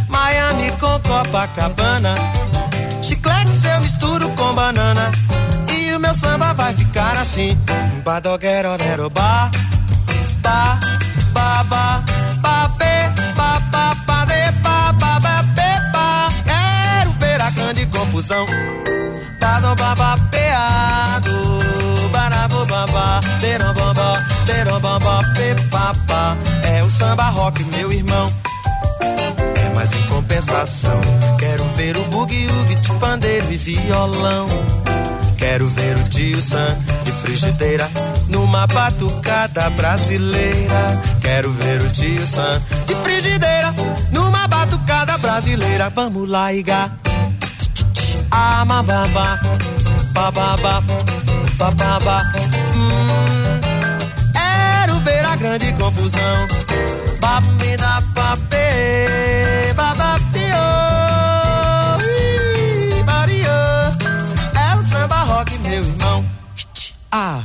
Miami 0.09 0.71
com 0.73 1.01
Copacabana. 1.01 2.15
Chiclete 3.03 3.67
eu 3.67 3.81
misturo 3.81 4.29
com 4.31 4.55
banana. 4.55 5.11
E 5.73 5.95
o 5.95 6.01
meu 6.01 6.15
samba 6.15 6.53
vai 6.53 6.75
ficar 6.75 7.17
assim. 7.17 7.59
Badoguero, 8.05 8.77
nero, 8.77 9.09
ba, 9.11 9.51
ba, 10.43 10.79
ba, 11.33 12.03
ba, 12.43 12.69
be, 12.79 13.35
ba, 13.35 13.61
ba, 13.73 13.95
ba, 14.07 14.25
de, 14.27 14.53
ba, 14.63 14.93
ba, 14.93 15.19
ba, 15.21 15.43
ba. 15.93 16.29
Quero 16.45 17.11
ver 17.19 17.41
a 17.41 17.51
grande 17.51 17.87
confusão. 17.87 18.45
Tá 19.41 19.61
no 19.61 19.75
babapeado. 19.75 21.46
Bamba, 23.17 24.23
beram, 24.47 24.81
bamba, 24.81 25.21
be, 25.35 25.55
ba, 25.71 25.93
ba. 26.07 26.37
É 26.65 26.83
o 26.83 26.91
samba 26.91 27.25
rock, 27.31 27.65
meu 27.65 27.91
irmão. 27.91 28.27
É 29.01 29.75
mais 29.75 29.95
em 29.95 30.03
compensação. 30.03 31.01
Quero 31.39 31.65
ver 31.77 31.97
o 31.97 32.03
bugue-ugue 32.05 32.75
de 32.75 32.93
pandeiro 32.95 33.51
e 33.51 33.57
violão. 33.57 34.49
Quero 35.39 35.67
ver 35.69 35.97
o 35.97 36.09
tio 36.09 36.43
Sam 36.43 36.77
de 37.05 37.13
frigideira 37.13 37.89
numa 38.29 38.67
batucada 38.67 39.71
brasileira. 39.71 41.01
Quero 41.23 41.51
ver 41.53 41.81
o 41.83 41.89
tio 41.91 42.27
Sam 42.27 42.61
de 42.87 42.95
frigideira 42.97 43.75
numa 44.13 44.47
batucada 44.47 45.17
brasileira. 45.19 45.89
Vamos 45.89 46.29
lá, 46.29 46.53
Iga. 46.53 46.93
Ah, 48.31 48.65
mababa, 48.67 49.41
bababa, 50.13 50.83
bababa. 51.57 52.23
Hum, 52.75 53.61
quero 54.33 55.01
ver 55.01 55.25
a 55.25 55.37
grande 55.37 55.73
confusão. 55.73 56.47
Babida, 57.21 57.99
papê, 58.15 59.73
babapio. 59.75 60.43
Ih, 62.03 63.03
Maria. 63.05 63.97
É 64.55 64.77
o 64.77 64.85
samba 64.85 65.23
rock, 65.23 65.59
meu 65.59 65.83
irmão. 65.83 66.25
Ah. 67.11 67.45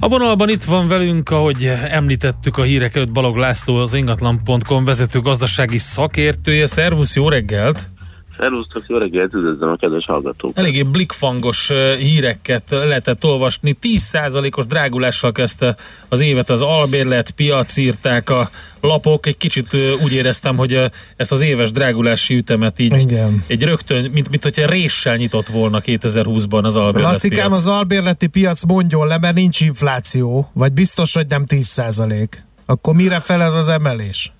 A 0.00 0.08
vonalban 0.08 0.48
itt 0.48 0.64
van 0.64 0.88
velünk, 0.88 1.30
ahogy 1.30 1.64
említettük 1.88 2.58
a 2.58 2.62
hírek 2.62 2.96
előtt, 2.96 3.12
Balog 3.12 3.36
László, 3.36 3.76
az 3.76 3.94
ingatlan.com 3.94 4.84
vezető 4.84 5.20
gazdasági 5.20 5.78
szakértője. 5.78 6.66
Szervusz, 6.66 7.14
jó 7.16 7.28
reggelt! 7.28 7.95
Szervusztok, 8.38 8.82
jó 8.86 8.98
reggelt, 8.98 9.34
üdvözlöm 9.34 9.70
a 9.70 9.76
kedves 9.76 10.04
hallgatók. 10.04 10.58
Eléggé 10.58 10.82
blikfangos 10.82 11.70
híreket 11.98 12.70
lehetett 12.70 13.24
olvasni. 13.24 13.76
10%-os 13.82 14.66
drágulással 14.66 15.32
kezdte 15.32 15.76
az 16.08 16.20
évet 16.20 16.50
az 16.50 16.62
albérlet, 16.62 17.30
piac 17.30 17.76
írták 17.76 18.30
a 18.30 18.48
lapok. 18.80 19.26
Egy 19.26 19.36
kicsit 19.36 19.76
úgy 20.04 20.12
éreztem, 20.14 20.56
hogy 20.56 20.90
ezt 21.16 21.32
az 21.32 21.40
éves 21.40 21.70
drágulási 21.70 22.34
ütemet 22.36 22.78
így 22.78 23.00
Igen. 23.00 23.44
egy 23.46 23.62
rögtön, 23.62 24.10
mint, 24.10 24.30
mint 24.30 24.42
hogyha 24.42 24.70
réssel 24.70 25.16
nyitott 25.16 25.46
volna 25.46 25.78
2020-ban 25.84 26.62
az 26.62 26.76
albérlet 26.76 27.12
Lacikám, 27.12 27.46
piac. 27.46 27.58
az 27.58 27.66
albérleti 27.66 28.26
piac 28.26 28.64
mondjon 28.64 29.06
le, 29.06 29.18
mert 29.18 29.34
nincs 29.34 29.60
infláció, 29.60 30.50
vagy 30.52 30.72
biztos, 30.72 31.14
hogy 31.14 31.26
nem 31.28 31.44
10 31.44 31.66
százalék. 31.66 32.44
Akkor 32.66 32.94
mire 32.94 33.20
fel 33.20 33.42
ez 33.42 33.54
az 33.54 33.68
emelés? 33.68 34.32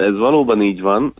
Ez 0.00 0.18
valóban 0.18 0.62
így 0.62 0.80
van. 0.80 1.14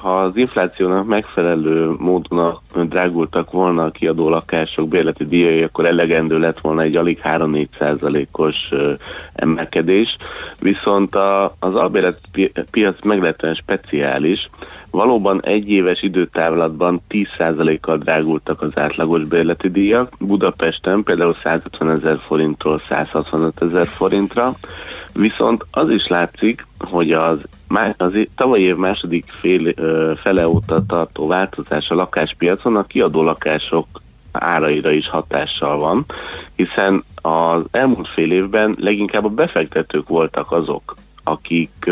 Ha 0.00 0.20
az 0.20 0.36
inflációnak 0.36 1.06
megfelelő 1.06 1.94
módon 1.98 2.38
a- 2.38 2.60
drágultak 2.82 3.50
volna 3.50 3.84
a 3.84 3.90
kiadó 3.90 4.28
lakások 4.28 4.88
bérleti 4.88 5.26
díjai, 5.26 5.62
akkor 5.62 5.86
elegendő 5.86 6.38
lett 6.38 6.60
volna 6.60 6.82
egy 6.82 6.96
alig 6.96 7.20
3-4 7.24 7.66
százalékos 7.78 8.56
emelkedés. 9.32 10.16
Viszont 10.60 11.14
a, 11.14 11.54
az 11.58 11.74
albérlet 11.74 12.18
pi- 12.32 12.52
piac 12.70 13.04
meglehetően 13.04 13.54
speciális. 13.54 14.50
Valóban 14.90 15.42
egy 15.44 15.70
éves 15.70 16.02
időtávlatban 16.02 17.00
10%-kal 17.08 17.98
drágultak 17.98 18.62
az 18.62 18.70
átlagos 18.74 19.22
bérleti 19.22 19.70
díjak. 19.70 20.12
Budapesten 20.18 21.02
például 21.02 21.36
150 21.42 21.90
ezer 21.90 22.18
forintról 22.26 22.82
165 22.88 23.62
ezer 23.62 23.86
forintra. 23.86 24.54
Viszont 25.12 25.66
az 25.70 25.90
is 25.90 26.06
látszik, 26.06 26.66
hogy 26.78 27.12
az, 27.12 27.38
az 27.96 28.12
tavalyi 28.36 28.62
év 28.62 28.76
második 28.76 29.24
fél, 29.40 29.74
fele 30.16 30.48
óta 30.48 30.84
tartó 30.86 31.26
változás 31.26 31.88
a 31.88 31.94
lakáspiacon 32.64 32.76
a 32.76 32.86
kiadó 32.86 33.22
lakások 33.22 33.86
áraira 34.32 34.90
is 34.90 35.08
hatással 35.08 35.78
van, 35.78 36.04
hiszen 36.56 37.04
az 37.14 37.64
elmúlt 37.70 38.08
fél 38.08 38.32
évben 38.32 38.76
leginkább 38.78 39.24
a 39.24 39.28
befektetők 39.28 40.08
voltak 40.08 40.52
azok, 40.52 40.94
akik 41.24 41.90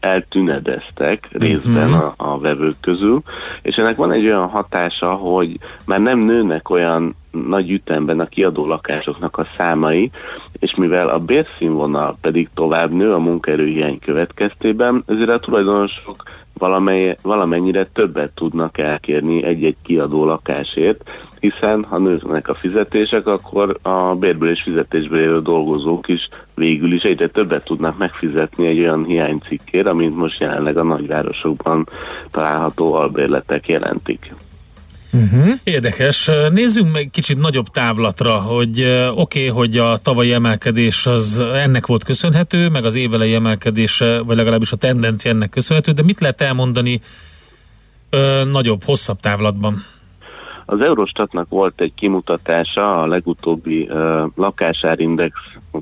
eltünedeztek 0.00 1.28
részben 1.32 1.92
a, 1.92 2.14
a 2.16 2.38
vevők 2.38 2.80
közül, 2.80 3.22
és 3.62 3.76
ennek 3.76 3.96
van 3.96 4.12
egy 4.12 4.24
olyan 4.24 4.48
hatása, 4.48 5.12
hogy 5.12 5.58
már 5.84 6.00
nem 6.00 6.18
nőnek 6.18 6.70
olyan 6.70 7.14
nagy 7.32 7.70
ütemben 7.70 8.20
a 8.20 8.26
kiadó 8.26 8.66
lakásoknak 8.66 9.38
a 9.38 9.46
számai, 9.56 10.10
és 10.58 10.74
mivel 10.74 11.08
a 11.08 11.18
bérszínvonal 11.18 12.16
pedig 12.20 12.48
tovább 12.54 12.92
nő 12.92 13.12
a 13.12 13.18
munkaerőhiány 13.18 13.98
következtében, 13.98 15.02
ezért 15.06 15.28
a 15.28 15.38
tulajdonosok 15.38 16.22
valamely, 16.58 17.16
valamennyire 17.22 17.86
többet 17.86 18.30
tudnak 18.34 18.78
elkérni 18.78 19.44
egy-egy 19.44 19.76
kiadó 19.82 20.24
lakásért, 20.24 21.10
hiszen 21.40 21.84
ha 21.84 21.98
nőnek 21.98 22.48
a 22.48 22.54
fizetések, 22.54 23.26
akkor 23.26 23.78
a 23.82 24.14
bérből 24.14 24.50
és 24.50 24.62
fizetésből 24.62 25.18
élő 25.18 25.40
dolgozók 25.40 26.08
is 26.08 26.28
végül 26.54 26.92
is 26.92 27.02
egyre 27.02 27.28
többet 27.28 27.64
tudnak 27.64 27.98
megfizetni 27.98 28.66
egy 28.66 28.78
olyan 28.78 29.04
hiánycikkért, 29.04 29.86
amint 29.86 30.16
most 30.16 30.40
jelenleg 30.40 30.76
a 30.76 30.82
nagyvárosokban 30.82 31.88
található 32.30 32.94
albérletek 32.94 33.68
jelentik. 33.68 34.34
Uh-huh. 35.12 35.52
Érdekes. 35.64 36.30
Nézzünk 36.52 36.92
meg 36.92 37.08
kicsit 37.12 37.38
nagyobb 37.38 37.66
távlatra, 37.66 38.34
hogy 38.34 38.80
oké, 38.80 39.10
okay, 39.14 39.46
hogy 39.46 39.78
a 39.78 39.96
tavalyi 39.96 40.32
emelkedés 40.32 41.06
az 41.06 41.38
ennek 41.38 41.86
volt 41.86 42.04
köszönhető, 42.04 42.68
meg 42.68 42.84
az 42.84 42.94
évelei 42.94 43.34
emelkedése, 43.34 44.22
vagy 44.22 44.36
legalábbis 44.36 44.72
a 44.72 44.76
tendencia 44.76 45.30
ennek 45.30 45.50
köszönhető, 45.50 45.92
de 45.92 46.02
mit 46.02 46.20
lehet 46.20 46.40
elmondani 46.40 47.00
ö, 48.10 48.44
nagyobb, 48.44 48.82
hosszabb 48.84 49.20
távlatban? 49.20 49.84
Az 50.66 50.80
Eurostatnak 50.80 51.48
volt 51.48 51.80
egy 51.80 51.92
kimutatása, 51.94 53.02
a 53.02 53.06
legutóbbi 53.06 53.88
uh, 53.90 54.22
lakásárindex 54.34 55.34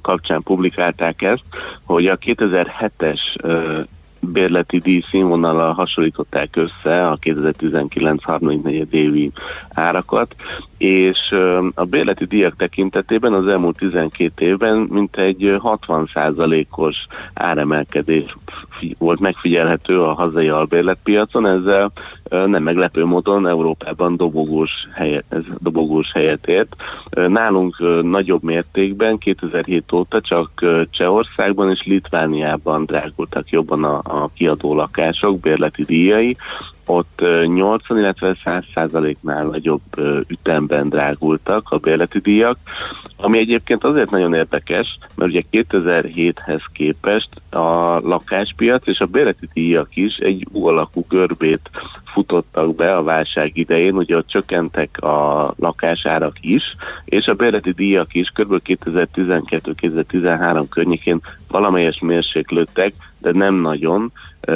kapcsán 0.02 0.42
publikálták 0.42 1.22
ezt, 1.22 1.42
hogy 1.82 2.06
a 2.06 2.18
2007-es 2.18 3.20
uh, 3.42 3.80
bérleti 4.20 4.78
díj 4.78 5.04
színvonalal 5.10 5.72
hasonlították 5.72 6.56
össze 6.56 7.08
a 7.08 7.16
2019 7.16 8.24
harmadik 8.24 8.92
évi 8.92 9.32
árakat, 9.74 10.34
és 10.80 11.34
a 11.74 11.84
bérleti 11.84 12.24
díjak 12.24 12.56
tekintetében 12.56 13.32
az 13.32 13.46
elmúlt 13.46 13.76
12 13.76 14.44
évben 14.44 14.76
mintegy 14.76 15.56
60%-os 15.58 16.96
áremelkedés 17.34 18.36
volt 18.98 19.20
megfigyelhető 19.20 20.02
a 20.02 20.12
hazai 20.12 20.48
albérletpiacon, 20.48 21.46
ezzel 21.46 21.92
nem 22.30 22.62
meglepő 22.62 23.04
módon 23.04 23.46
Európában 23.46 24.16
dobogós 24.16 24.70
helyet, 24.94 25.24
dobogós 25.58 26.12
helyet 26.12 26.46
ért. 26.46 26.76
Nálunk 27.10 28.02
nagyobb 28.02 28.42
mértékben 28.42 29.18
2007 29.18 29.92
óta 29.92 30.20
csak 30.20 30.50
Csehországban 30.90 31.70
és 31.70 31.82
Litvániában 31.84 32.84
drágultak 32.84 33.50
jobban 33.50 33.84
a, 33.84 34.00
a 34.04 34.30
kiadó 34.34 34.74
lakások 34.74 35.40
bérleti 35.40 35.82
díjai, 35.82 36.36
ott 36.90 37.20
ö, 37.20 37.44
80, 37.44 37.98
illetve 37.98 38.36
100 38.44 38.64
százaléknál 38.74 39.44
nagyobb 39.44 39.82
ütemben 40.28 40.88
drágultak 40.88 41.70
a 41.70 41.78
bérleti 41.78 42.18
díjak, 42.18 42.58
ami 43.16 43.38
egyébként 43.38 43.84
azért 43.84 44.10
nagyon 44.10 44.34
érdekes, 44.34 44.98
mert 45.14 45.30
ugye 45.30 45.42
2007-hez 45.50 46.62
képest 46.72 47.28
a 47.50 47.98
lakáspiac 47.98 48.86
és 48.86 49.00
a 49.00 49.06
bérleti 49.06 49.48
díjak 49.52 49.96
is 49.96 50.16
egy 50.16 50.46
U 50.52 50.66
alakú 50.66 51.04
görbét 51.08 51.70
futottak 52.12 52.74
be 52.74 52.96
a 52.96 53.02
válság 53.02 53.56
idején, 53.56 53.94
ugye 53.94 54.16
ott 54.16 54.26
csökkentek 54.26 55.02
a 55.02 55.54
lakásárak 55.58 56.36
is, 56.40 56.62
és 57.04 57.26
a 57.26 57.34
bérleti 57.34 57.70
díjak 57.70 58.14
is 58.14 58.28
kb. 58.28 58.60
2012-2013 58.64 60.64
környékén 60.70 61.20
valamelyes 61.48 61.98
mérséklődtek, 62.00 62.94
de 63.18 63.32
nem 63.32 63.54
nagyon, 63.54 64.12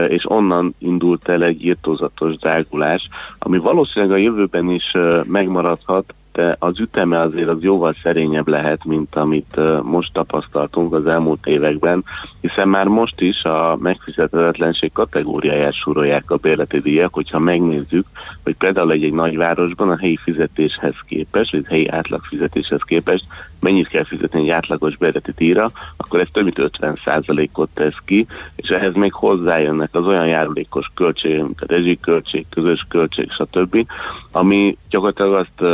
és 0.09 0.31
onnan 0.31 0.75
indult 0.79 1.29
el 1.29 1.45
egy 1.45 1.65
írtózatos 1.65 2.37
drágulás, 2.37 3.09
ami 3.39 3.59
valószínűleg 3.59 4.15
a 4.15 4.23
jövőben 4.23 4.71
is 4.71 4.93
megmaradhat, 5.25 6.15
de 6.35 6.57
az 6.59 6.81
üteme 6.81 7.21
azért 7.21 7.49
az 7.49 7.63
jóval 7.63 7.97
szerényebb 8.03 8.49
lehet, 8.49 8.85
mint 8.85 9.17
amit 9.17 9.61
most 9.83 10.13
tapasztaltunk 10.13 10.95
az 10.95 11.07
elmúlt 11.07 11.47
években, 11.47 12.05
hiszen 12.41 12.69
már 12.69 12.87
most 12.87 13.21
is 13.21 13.45
a 13.45 13.77
megfizethetetlenség 13.81 14.93
kategóriáját 14.93 15.73
súrolják 15.73 16.31
a 16.31 16.37
bérleti 16.37 16.81
díjak, 16.81 17.15
hogyha 17.15 17.39
megnézzük, 17.39 18.07
hogy 18.43 18.57
például 18.57 18.93
egy, 18.93 19.05
egy 19.05 19.13
nagyvárosban 19.13 19.91
a 19.91 19.99
helyi 19.99 20.17
fizetéshez 20.17 20.95
képest, 21.07 21.53
vagy 21.53 21.67
helyi 21.67 21.89
átlag 21.89 22.25
fizetéshez 22.25 22.83
képest 22.83 23.25
mennyit 23.61 23.89
kell 23.89 24.05
fizetni 24.05 24.41
egy 24.41 24.51
átlagos 24.51 24.97
bérleti 24.97 25.33
díjra, 25.37 25.71
akkor 25.97 26.21
ez 26.21 26.27
több 26.33 26.45
mint 26.45 26.71
50%-ot 26.81 27.69
tesz 27.75 27.99
ki, 28.05 28.27
és 28.57 28.69
ehhez 28.69 28.95
még 28.95 29.13
hozzájönnek 29.93 29.95
az 29.95 30.07
olyan 30.07 30.27
járulékos 30.27 30.91
költségek, 30.95 31.43
mint 31.43 31.61
a 31.61 31.67
rezsiköltség, 31.69 32.47
közös 32.49 32.87
költség, 32.89 33.31
stb., 33.31 33.87
ami 34.31 34.77
gyakorlatilag 34.89 35.33
azt 35.35 35.71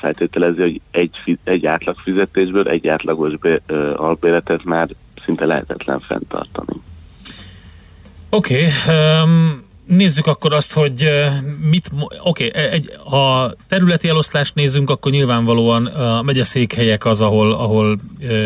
feltételezi, 0.00 0.60
hogy 0.60 0.80
egy, 0.90 1.38
egy 1.44 1.66
átlag 1.66 1.96
fizetésből 1.96 2.68
egy 2.68 2.88
átlagos 2.88 3.36
bé, 3.36 3.60
albéletet 3.96 4.64
már 4.64 4.88
szinte 5.24 5.44
lehetetlen 5.44 6.00
fenntartani. 6.00 6.80
Oké, 8.30 8.54
okay, 8.54 8.94
um, 9.22 9.66
nézzük 9.86 10.26
akkor 10.26 10.52
azt, 10.52 10.72
hogy 10.72 11.08
mit, 11.60 11.90
oké, 12.22 12.46
okay, 12.46 12.62
egy, 12.62 12.90
ha 13.04 13.50
területi 13.68 14.08
eloszlást 14.08 14.54
nézzünk, 14.54 14.90
akkor 14.90 15.12
nyilvánvalóan 15.12 15.86
a 15.86 16.22
megyeszékhelyek 16.22 17.04
az, 17.04 17.20
ahol, 17.20 17.52
ahol 17.52 17.98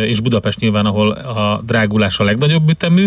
és 0.06 0.20
Budapest 0.20 0.60
nyilván, 0.60 0.86
ahol 0.86 1.10
a 1.10 1.60
drágulás 1.64 2.18
a 2.18 2.24
legnagyobb 2.24 2.68
ütemű. 2.68 3.06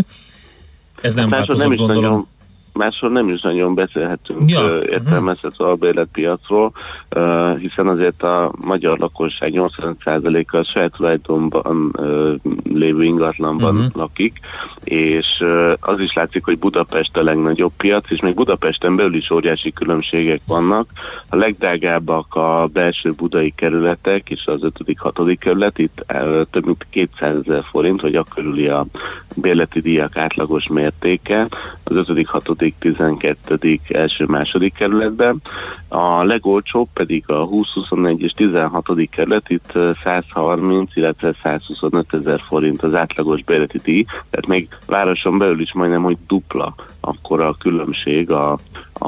Ez 1.05 1.13
nem 1.13 1.29
változott, 1.29 1.71
is 1.71 1.77
gondolom. 1.77 2.03
Nagyon, 2.03 2.27
máshol 2.75 3.09
nem 3.09 3.29
is 3.29 3.41
nagyon 3.41 3.73
beszélhetünk 3.73 4.49
Ja, 4.49 4.67
ja. 4.67 4.81
értelmezhető 4.81 5.47
uh-huh. 5.47 5.67
albérletpiacról, 5.67 6.71
uh, 7.15 7.57
hiszen 7.57 7.87
azért 7.87 8.23
a 8.23 8.51
magyar 8.61 8.97
lakosság 8.97 9.51
85%-a 9.55 10.57
a 10.57 10.63
saját 10.63 10.91
tulajdonban 10.91 11.91
uh, 11.97 12.35
lévő 12.63 13.03
ingatlanban 13.03 13.73
Mhm. 13.73 13.83
uh-huh. 13.85 14.01
lakik, 14.01 14.39
és 14.83 15.25
uh, 15.39 15.73
az 15.79 15.99
is 15.99 16.13
látszik, 16.13 16.45
hogy 16.45 16.59
Budapest 16.59 17.17
a 17.17 17.23
legnagyobb 17.23 17.71
piac, 17.77 18.11
és 18.11 18.21
még 18.21 18.33
Budapesten 18.33 18.95
belül 18.95 19.15
is 19.15 19.29
óriási 19.29 19.71
különbségek 19.71 20.41
vannak. 20.47 20.89
A 21.29 21.35
legdrágábbak 21.35 22.35
a 22.35 22.69
belső 22.73 23.11
budai 23.11 23.53
kerületek, 23.55 24.29
és 24.29 24.45
az 24.45 24.59
5.-6. 24.61 25.35
kerület, 25.39 25.77
itt 25.77 26.05
uh, 26.13 26.41
több 26.51 26.65
mint 26.65 26.85
200 26.89 27.35
ezer 27.45 27.63
forint, 27.71 28.01
vagy 28.01 28.15
a 28.15 28.23
körüli 28.35 28.67
a 28.67 28.85
bérleti 29.35 29.81
díjak 29.81 30.17
átlagos 30.17 30.67
mértéke, 30.67 31.47
az 31.83 31.95
5., 31.95 32.64
6., 32.65 32.73
12. 32.79 33.79
első-második 33.87 34.73
kerületben. 34.73 35.41
A 35.87 36.23
legolcsóbb 36.23 36.87
pedig 36.93 37.23
a 37.27 37.43
20, 37.43 37.73
21 37.73 38.21
és 38.21 38.31
16. 38.31 39.09
kerület, 39.11 39.49
itt 39.49 39.69
ö, 39.73 39.91
130, 40.03 40.95
illetve 40.95 41.35
125 41.43 42.13
ezer 42.13 42.41
forint 42.47 42.83
az 42.83 42.93
átlagos 42.93 43.43
bérleti 43.43 43.79
díj, 43.83 44.03
tehát 44.03 44.47
még 44.47 44.67
városon 44.87 45.37
belül 45.37 45.61
is 45.61 45.73
majdnem, 45.73 46.03
hogy 46.03 46.17
dupla 46.27 46.75
akkor 46.99 47.41
a 47.41 47.55
különbség 47.59 48.31
a, 48.31 48.57
a, 48.99 49.07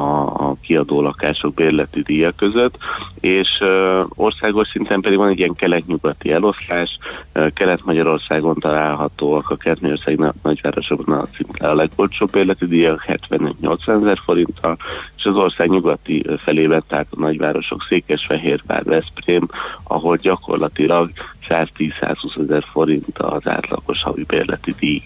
a 0.49 0.55
kiadó 0.61 1.01
lakások 1.01 1.53
bérleti 1.53 2.01
díja 2.01 2.31
között, 2.31 2.77
és 3.19 3.59
uh, 3.59 4.05
országos 4.09 4.67
szinten 4.67 5.01
pedig 5.01 5.17
van 5.17 5.29
egy 5.29 5.39
ilyen 5.39 5.53
kelet-nyugati 5.53 6.31
eloszlás, 6.31 6.97
uh, 7.35 7.53
Kelet-Magyarországon 7.53 8.59
találhatóak 8.59 9.49
a 9.49 9.55
Kelet-Magyarország 9.55 10.17
na- 10.17 10.33
nagyvárosokban 10.43 11.19
a, 11.19 11.25
szinte 11.35 11.69
a 11.69 11.75
legolcsóbb 11.75 12.31
bérleti 12.31 12.65
díjak, 12.65 13.05
70-80 13.07 14.01
ezer 14.01 14.19
forinttal, 14.23 14.77
és 15.17 15.25
az 15.25 15.35
ország 15.35 15.69
nyugati 15.69 16.25
felében, 16.37 16.83
tehát 16.87 17.07
a 17.09 17.19
nagyvárosok 17.19 17.85
Székesfehérvár, 17.89 18.83
Veszprém, 18.83 19.47
ahol 19.83 20.15
gyakorlatilag 20.15 21.11
110-120 21.49 22.39
ezer 22.39 22.63
forint 22.71 23.17
az 23.17 23.47
átlagos 23.47 24.03
havi 24.03 24.23
bérleti 24.23 24.73
díj. 24.79 25.01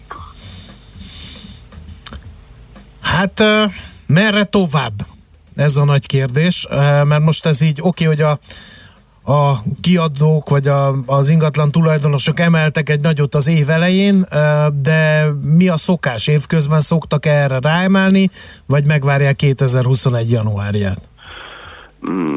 Hát 3.02 3.40
ö, 3.40 3.64
merre 4.14 4.44
tovább? 4.44 4.94
Ez 5.56 5.76
a 5.76 5.86
nagy 5.86 6.06
kérdés, 6.06 6.68
ö, 6.70 7.04
mert 7.04 7.24
most 7.24 7.46
ez 7.46 7.62
így 7.62 7.80
oké, 7.82 8.06
hogy 8.06 8.22
a 8.22 8.40
a 9.24 9.54
kiadók 9.82 10.50
vagy 10.50 10.68
a, 10.68 10.96
az 11.06 11.30
ingatlan 11.30 11.72
tulajdonosok 11.72 12.40
emeltek 12.40 12.90
egy 12.90 13.00
nagyot 13.00 13.36
az 13.36 13.48
év 13.48 13.70
elején, 13.70 14.26
ö, 14.32 14.68
de 14.82 15.26
mi 15.56 15.68
a 15.68 15.78
szokás? 15.78 16.28
Évközben 16.28 16.80
szoktak 16.80 17.26
erre 17.26 17.60
ráemelni, 17.62 18.30
vagy 18.66 18.86
megvárják 18.86 19.36
2021 19.36 20.32
januárját? 20.32 21.02
Mm, 22.10 22.36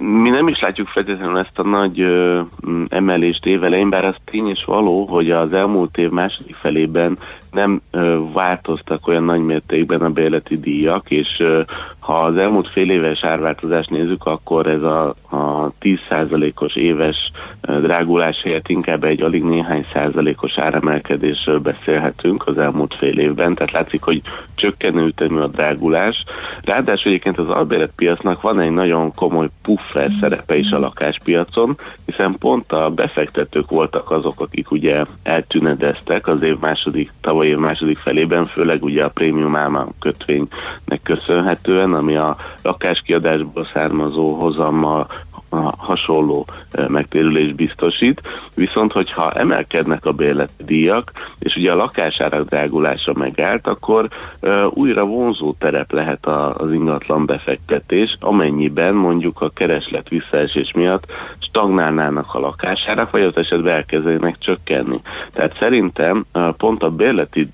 mi 0.00 0.28
nem 0.28 0.48
is 0.48 0.60
látjuk 0.60 0.88
feltétlenül 0.88 1.38
ezt 1.38 1.58
a 1.58 1.62
nagy 1.62 2.00
ö, 2.00 2.40
mm, 2.68 2.84
emelést 2.88 3.46
évelején, 3.46 3.90
bár 3.90 4.04
az 4.04 4.16
tény 4.24 4.48
és 4.48 4.64
való, 4.64 5.04
hogy 5.04 5.30
az 5.30 5.52
elmúlt 5.52 5.98
év 5.98 6.10
második 6.10 6.56
felében 6.56 7.18
nem 7.54 7.80
változtak 8.32 9.06
olyan 9.06 9.24
nagy 9.24 9.44
mértékben 9.44 10.00
a 10.00 10.10
bérleti 10.10 10.60
díjak, 10.60 11.10
és 11.10 11.42
ha 11.98 12.12
az 12.12 12.36
elmúlt 12.36 12.68
fél 12.68 12.90
éves 12.90 13.24
árváltozást 13.24 13.90
nézzük, 13.90 14.24
akkor 14.26 14.66
ez 14.66 14.82
a, 14.82 15.08
a 15.30 15.72
10%-os 15.80 16.76
éves 16.76 17.30
drágulás 17.60 18.42
helyett 18.42 18.68
inkább 18.68 19.04
egy 19.04 19.22
alig 19.22 19.42
néhány 19.42 19.86
százalékos 19.92 20.58
áremelkedésről 20.58 21.58
beszélhetünk 21.58 22.46
az 22.46 22.58
elmúlt 22.58 22.94
fél 22.94 23.18
évben, 23.18 23.54
tehát 23.54 23.72
látszik, 23.72 24.02
hogy 24.02 24.22
csökkenő 24.54 25.06
ütemű 25.06 25.38
a 25.38 25.46
drágulás. 25.46 26.24
Ráadásul 26.62 27.10
egyébként 27.10 27.38
az 27.38 27.48
albérletpiacnak 27.48 28.40
van 28.40 28.60
egy 28.60 28.70
nagyon 28.70 29.14
komoly 29.14 29.48
puffer 29.62 30.10
szerepe 30.20 30.56
is 30.56 30.70
a 30.70 30.78
lakáspiacon, 30.78 31.78
hiszen 32.06 32.36
pont 32.38 32.72
a 32.72 32.90
befektetők 32.90 33.70
voltak 33.70 34.10
azok, 34.10 34.40
akik 34.40 34.70
ugye 34.70 35.04
eltünedeztek 35.22 36.26
az 36.26 36.42
év 36.42 36.58
második, 36.58 37.12
tavaly 37.20 37.43
év 37.44 37.56
második 37.56 37.98
felében, 37.98 38.46
főleg 38.46 38.82
ugye 38.82 39.04
a 39.04 39.08
prémium 39.08 39.56
álma 39.56 39.86
kötvénynek 39.98 41.00
köszönhetően, 41.02 41.94
ami 41.94 42.16
a 42.16 42.36
lakáskiadásból 42.62 43.64
származó 43.64 44.34
hozammal 44.34 45.06
hasonló 45.76 46.46
eh, 46.70 46.88
megtérülés 46.88 47.52
biztosít, 47.52 48.20
viszont 48.54 48.92
hogyha 48.92 49.32
emelkednek 49.32 50.04
a 50.04 50.12
bérleti 50.12 50.64
díjak, 50.64 51.12
és 51.38 51.56
ugye 51.56 51.72
a 51.72 51.76
lakásárak 51.76 52.48
drágulása 52.48 53.12
megállt, 53.14 53.66
akkor 53.66 54.08
uh, 54.40 54.64
újra 54.70 55.04
vonzó 55.04 55.52
terep 55.58 55.92
lehet 55.92 56.26
az 56.26 56.72
ingatlan 56.72 57.26
befektetés, 57.26 58.16
amennyiben 58.20 58.94
mondjuk 58.94 59.40
a 59.40 59.50
kereslet 59.54 60.08
visszaesés 60.08 60.72
miatt 60.72 61.06
stagnálnának 61.38 62.34
a 62.34 62.38
lakásárak, 62.38 63.10
vagy 63.10 63.22
az 63.22 63.36
esetben 63.36 63.74
elkezdenek 63.74 64.38
csökkenni. 64.38 65.00
Tehát 65.32 65.56
szerintem 65.58 66.24
uh, 66.34 66.48
pont 66.48 66.82
a 66.82 66.90
bérleti 66.90 67.48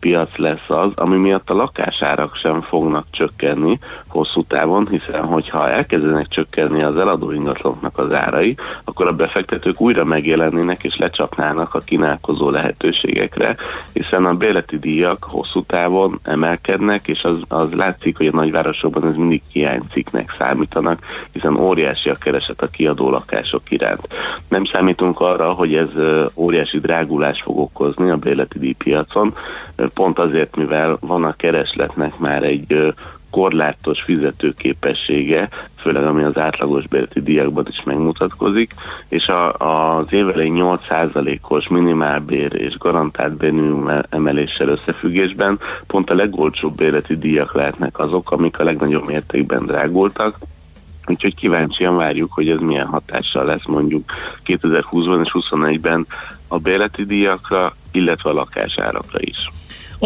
piac 0.00 0.36
lesz 0.36 0.68
az, 0.68 0.90
ami 0.94 1.16
miatt 1.16 1.50
a 1.50 1.54
lakásárak 1.54 2.36
sem 2.36 2.60
fognak 2.60 3.06
csökkenni 3.10 3.78
hosszú 4.06 4.42
távon, 4.42 4.88
hiszen 4.88 5.24
hogyha 5.24 5.70
elkezdenek 5.70 6.28
csökkenni 6.28 6.82
az 6.82 6.96
eladó 6.96 7.30
ingatlanoknak 7.44 7.98
az 7.98 8.12
árai, 8.12 8.56
akkor 8.84 9.06
a 9.06 9.12
befektetők 9.12 9.80
újra 9.80 10.04
megjelennének 10.04 10.84
és 10.84 10.96
lecsapnának 10.96 11.74
a 11.74 11.78
kínálkozó 11.78 12.50
lehetőségekre, 12.50 13.56
hiszen 13.92 14.24
a 14.24 14.34
bérleti 14.34 14.78
díjak 14.78 15.24
hosszú 15.24 15.62
távon 15.62 16.18
emelkednek, 16.22 17.08
és 17.08 17.22
az, 17.22 17.36
az 17.48 17.72
látszik, 17.72 18.16
hogy 18.16 18.26
a 18.26 18.36
nagyvárosokban 18.36 19.06
ez 19.06 19.14
mindig 19.14 19.42
hiánycikknek 19.48 20.34
számítanak, 20.38 20.98
hiszen 21.32 21.56
óriási 21.56 22.10
a 22.10 22.14
kereset 22.14 22.62
a 22.62 22.68
kiadó 22.68 23.10
lakások 23.10 23.70
iránt. 23.70 24.08
Nem 24.48 24.64
számítunk 24.64 25.20
arra, 25.20 25.52
hogy 25.52 25.74
ez 25.74 25.88
óriási 26.34 26.80
drágulás 26.80 27.42
fog 27.42 27.58
okozni 27.58 28.10
a 28.10 28.16
bérleti 28.16 28.58
díjpiacon, 28.58 29.34
pont 29.94 30.18
azért, 30.18 30.56
mivel 30.56 30.96
van 31.00 31.24
a 31.24 31.36
keresletnek 31.36 32.18
már 32.18 32.42
egy 32.42 32.94
korlátos 33.34 34.02
fizetőképessége, 34.02 35.48
főleg 35.76 36.04
ami 36.04 36.22
az 36.22 36.38
átlagos 36.38 36.86
bérleti 36.86 37.20
díjakban 37.20 37.66
is 37.68 37.82
megmutatkozik, 37.84 38.74
és 39.08 39.26
a, 39.26 39.52
az 39.52 40.06
évelei 40.10 40.50
8%-os 40.54 41.68
minimálbér 41.68 42.54
és 42.54 42.78
garantált 42.78 43.36
bérminimum 43.36 43.90
emeléssel 44.10 44.68
összefüggésben 44.68 45.58
pont 45.86 46.10
a 46.10 46.14
legolcsóbb 46.14 46.76
bérleti 46.76 47.16
díjak 47.16 47.54
lehetnek 47.54 47.98
azok, 47.98 48.30
amik 48.30 48.58
a 48.58 48.64
legnagyobb 48.64 49.06
mértékben 49.06 49.66
drágultak, 49.66 50.38
Úgyhogy 51.06 51.34
kíváncsian 51.34 51.96
várjuk, 51.96 52.32
hogy 52.32 52.48
ez 52.48 52.60
milyen 52.60 52.86
hatással 52.86 53.44
lesz 53.44 53.66
mondjuk 53.66 54.04
2020-ban 54.46 55.24
és 55.24 55.32
2021-ben 55.34 56.06
a 56.48 56.58
bérleti 56.58 57.04
díjakra, 57.04 57.74
illetve 57.92 58.30
a 58.30 58.32
lakásárakra 58.32 59.18
is. 59.20 59.50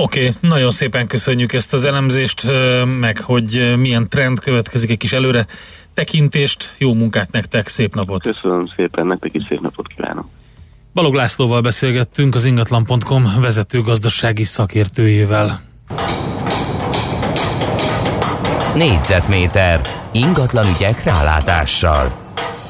Oké, 0.00 0.28
okay, 0.28 0.50
nagyon 0.50 0.70
szépen 0.70 1.06
köszönjük 1.06 1.52
ezt 1.52 1.72
az 1.72 1.84
elemzést, 1.84 2.46
meg 3.00 3.20
hogy 3.20 3.74
milyen 3.78 4.08
trend 4.08 4.40
következik, 4.40 4.90
egy 4.90 4.96
kis 4.96 5.12
előre 5.12 5.46
tekintést, 5.94 6.74
jó 6.78 6.94
munkát 6.94 7.32
nektek, 7.32 7.68
szép 7.68 7.94
napot! 7.94 8.22
Köszönöm 8.22 8.66
szépen, 8.76 9.06
nektek 9.06 9.34
is 9.34 9.42
szép 9.48 9.60
napot 9.60 9.86
kívánok! 9.86 10.26
Balog 10.94 11.14
Lászlóval 11.14 11.60
beszélgettünk, 11.60 12.34
az 12.34 12.44
ingatlan.com 12.44 13.24
vezető 13.40 13.80
gazdasági 13.80 14.44
szakértőjével. 14.44 15.60
Négyzetméter 18.74 19.80
ingatlan 20.12 20.68
ügyek 20.68 21.02
rálátással. 21.02 22.12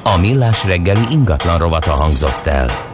A 0.02 0.16
millás 0.16 0.64
reggeli 0.64 1.04
ingatlan 1.10 1.58
rovata 1.58 1.90
hangzott 1.90 2.46
el. 2.46 2.87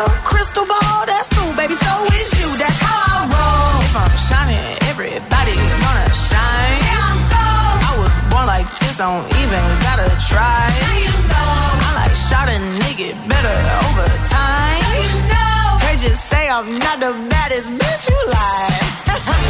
A 0.00 0.08
crystal 0.24 0.64
ball, 0.64 1.04
that's 1.04 1.28
cool, 1.36 1.52
baby. 1.54 1.74
So 1.76 1.92
is 2.16 2.32
you, 2.40 2.48
that's 2.56 2.78
how 2.80 2.96
I 3.04 3.28
roll. 3.28 3.84
If 3.84 3.96
I'm 3.96 4.16
shining, 4.16 4.64
everybody 4.88 5.52
gonna 5.52 6.08
shine. 6.14 6.80
I 7.84 7.92
was 8.00 8.12
born 8.32 8.46
like 8.48 8.68
this, 8.80 8.96
don't 8.96 9.26
even 9.44 9.64
gotta 9.84 10.08
try. 10.24 10.72
Now 10.80 10.96
you 11.04 11.12
know. 11.28 11.84
I 11.84 11.90
like 12.00 12.14
shot 12.16 12.48
a 12.48 12.56
nigga 12.80 13.12
better 13.28 13.56
over 13.84 14.08
time. 14.32 14.80
Heard 14.88 15.04
you 15.04 15.20
know. 15.28 15.84
They 15.84 15.94
just 16.00 16.22
say 16.32 16.48
I'm 16.48 16.78
not 16.78 16.96
the 17.00 17.12
baddest 17.28 17.68
bitch 17.68 18.08
you 18.08 18.20
like. 18.32 19.46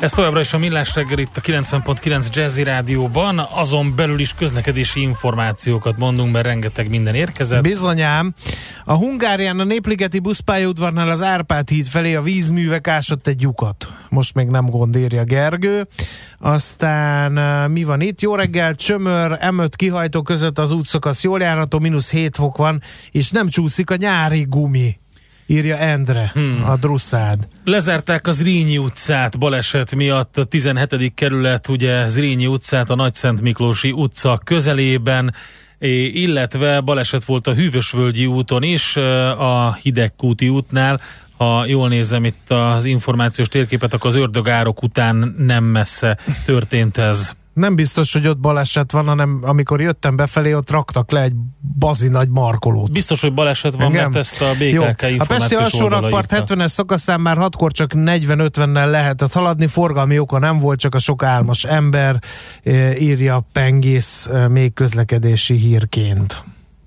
Ez 0.00 0.12
továbbra 0.12 0.40
is 0.40 0.52
a 0.52 0.58
Millás 0.58 0.94
reggel 0.94 1.18
itt 1.18 1.36
a 1.36 1.40
90.9 1.40 2.30
Jazzy 2.30 2.62
Rádióban, 2.62 3.38
azon 3.38 3.92
belül 3.96 4.20
is 4.20 4.34
közlekedési 4.34 5.00
információkat 5.00 5.98
mondunk, 5.98 6.32
mert 6.32 6.46
rengeteg 6.46 6.88
minden 6.88 7.14
érkezett. 7.14 7.62
Bizonyám. 7.62 8.34
A 8.84 8.94
Hungárián 8.94 9.60
a 9.60 9.64
Népligeti 9.64 10.18
buszpályaudvarnál 10.18 11.10
az 11.10 11.22
Árpád 11.22 11.68
híd 11.68 11.86
felé 11.86 12.14
a 12.14 12.22
vízművek 12.22 12.88
ásott 12.88 13.26
egy 13.26 13.42
lyukat. 13.42 13.92
Most 14.08 14.34
még 14.34 14.46
nem 14.46 14.66
gond 14.66 14.96
írja 14.96 15.24
Gergő. 15.24 15.88
Aztán 16.38 17.32
mi 17.70 17.84
van 17.84 18.00
itt? 18.00 18.20
Jó 18.20 18.34
reggel, 18.34 18.74
Csömör, 18.74 19.38
M5 19.40 19.70
kihajtó 19.76 20.22
között 20.22 20.58
az 20.58 20.72
útszakasz 20.72 21.22
jól 21.22 21.40
járható, 21.40 21.78
mínusz 21.78 22.10
7 22.10 22.36
fok 22.36 22.56
van, 22.56 22.82
és 23.10 23.30
nem 23.30 23.48
csúszik 23.48 23.90
a 23.90 23.96
nyári 23.96 24.46
gumi 24.48 24.98
írja 25.46 25.76
Endre, 25.76 26.30
hmm. 26.34 26.64
a 26.64 26.76
Drusszád. 26.76 27.48
Lezárták 27.64 28.26
az 28.26 28.36
Zrínyi 28.36 28.78
utcát 28.78 29.38
baleset 29.38 29.94
miatt, 29.94 30.38
a 30.38 30.44
17. 30.44 31.14
kerület, 31.14 31.68
ugye 31.68 32.08
Zrínyi 32.08 32.46
utcát 32.46 32.90
a 32.90 32.94
Nagyszent 32.94 33.40
Miklósi 33.40 33.90
utca 33.90 34.40
közelében, 34.44 35.34
illetve 36.12 36.80
baleset 36.80 37.24
volt 37.24 37.46
a 37.46 37.54
Hűvösvölgyi 37.54 38.26
úton 38.26 38.62
is, 38.62 38.96
a 39.38 39.74
Hidegkúti 39.74 40.48
útnál, 40.48 41.00
ha 41.36 41.66
jól 41.66 41.88
nézem 41.88 42.24
itt 42.24 42.50
az 42.50 42.84
információs 42.84 43.48
térképet, 43.48 43.94
akkor 43.94 44.10
az 44.10 44.16
ördögárok 44.16 44.82
után 44.82 45.34
nem 45.38 45.64
messze 45.64 46.18
történt 46.44 46.96
ez 46.96 47.36
nem 47.56 47.74
biztos, 47.74 48.12
hogy 48.12 48.28
ott 48.28 48.38
baleset 48.38 48.92
van, 48.92 49.06
hanem 49.06 49.40
amikor 49.42 49.80
jöttem 49.80 50.16
befelé, 50.16 50.54
ott 50.54 50.70
raktak 50.70 51.10
le 51.10 51.22
egy 51.22 51.32
bazi 51.78 52.08
nagy 52.08 52.28
markolót. 52.28 52.92
Biztos, 52.92 53.20
hogy 53.20 53.34
baleset 53.34 53.74
van, 53.74 53.82
Engem? 53.82 54.02
mert 54.02 54.16
ezt 54.16 54.42
a 54.42 54.50
BKK 54.52 55.02
Jó. 55.10 55.18
A 55.18 55.24
Pesti 55.26 55.54
alsó 55.54 55.88
rakpart 55.88 56.32
70-es 56.34 56.66
szakaszán 56.66 57.20
már 57.20 57.36
6-kor 57.40 57.72
csak 57.72 57.90
40-50-nel 57.94 58.90
lehetett 58.90 59.32
haladni, 59.32 59.66
forgalmi 59.66 60.18
oka 60.18 60.38
nem 60.38 60.58
volt, 60.58 60.78
csak 60.78 60.94
a 60.94 60.98
sok 60.98 61.22
álmos 61.22 61.64
ember 61.64 62.22
írja 62.98 63.46
Pengész 63.52 64.28
még 64.48 64.72
közlekedési 64.72 65.54
hírként. 65.54 66.44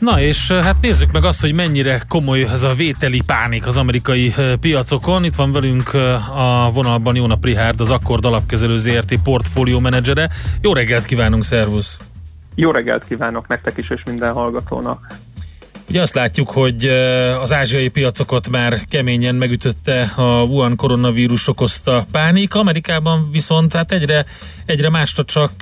Na 0.00 0.20
és 0.20 0.50
hát 0.50 0.76
nézzük 0.80 1.12
meg 1.12 1.24
azt, 1.24 1.40
hogy 1.40 1.52
mennyire 1.52 2.02
komoly 2.08 2.42
ez 2.42 2.62
a 2.62 2.74
vételi 2.74 3.20
pánik 3.26 3.66
az 3.66 3.76
amerikai 3.76 4.34
piacokon. 4.60 5.24
Itt 5.24 5.34
van 5.34 5.52
velünk 5.52 5.94
a 6.34 6.70
vonalban 6.72 7.16
Jóna 7.16 7.36
Prihárd, 7.36 7.80
az 7.80 7.90
Akkord 7.90 8.24
alapkezelő 8.24 8.76
ZRT 8.76 9.22
portfólió 9.22 9.78
menedzsere. 9.78 10.30
Jó 10.60 10.72
reggelt 10.72 11.04
kívánunk, 11.04 11.44
szervusz! 11.44 11.98
Jó 12.54 12.70
reggelt 12.70 13.04
kívánok 13.08 13.48
nektek 13.48 13.76
is, 13.76 13.90
és 13.90 14.02
minden 14.04 14.32
hallgatónak! 14.32 15.06
Ugye 15.88 16.00
azt 16.00 16.14
látjuk, 16.14 16.50
hogy 16.50 16.84
az 17.40 17.52
ázsiai 17.52 17.88
piacokat 17.88 18.48
már 18.48 18.78
keményen 18.88 19.34
megütötte 19.34 20.10
a 20.16 20.42
Wuhan 20.42 20.76
koronavírus 20.76 21.48
okozta 21.48 22.06
pánik, 22.12 22.54
Amerikában 22.54 23.28
viszont 23.32 23.72
hát 23.72 23.92
egyre, 23.92 24.24
egyre 24.66 24.90
másra 24.90 25.24
csak 25.24 25.52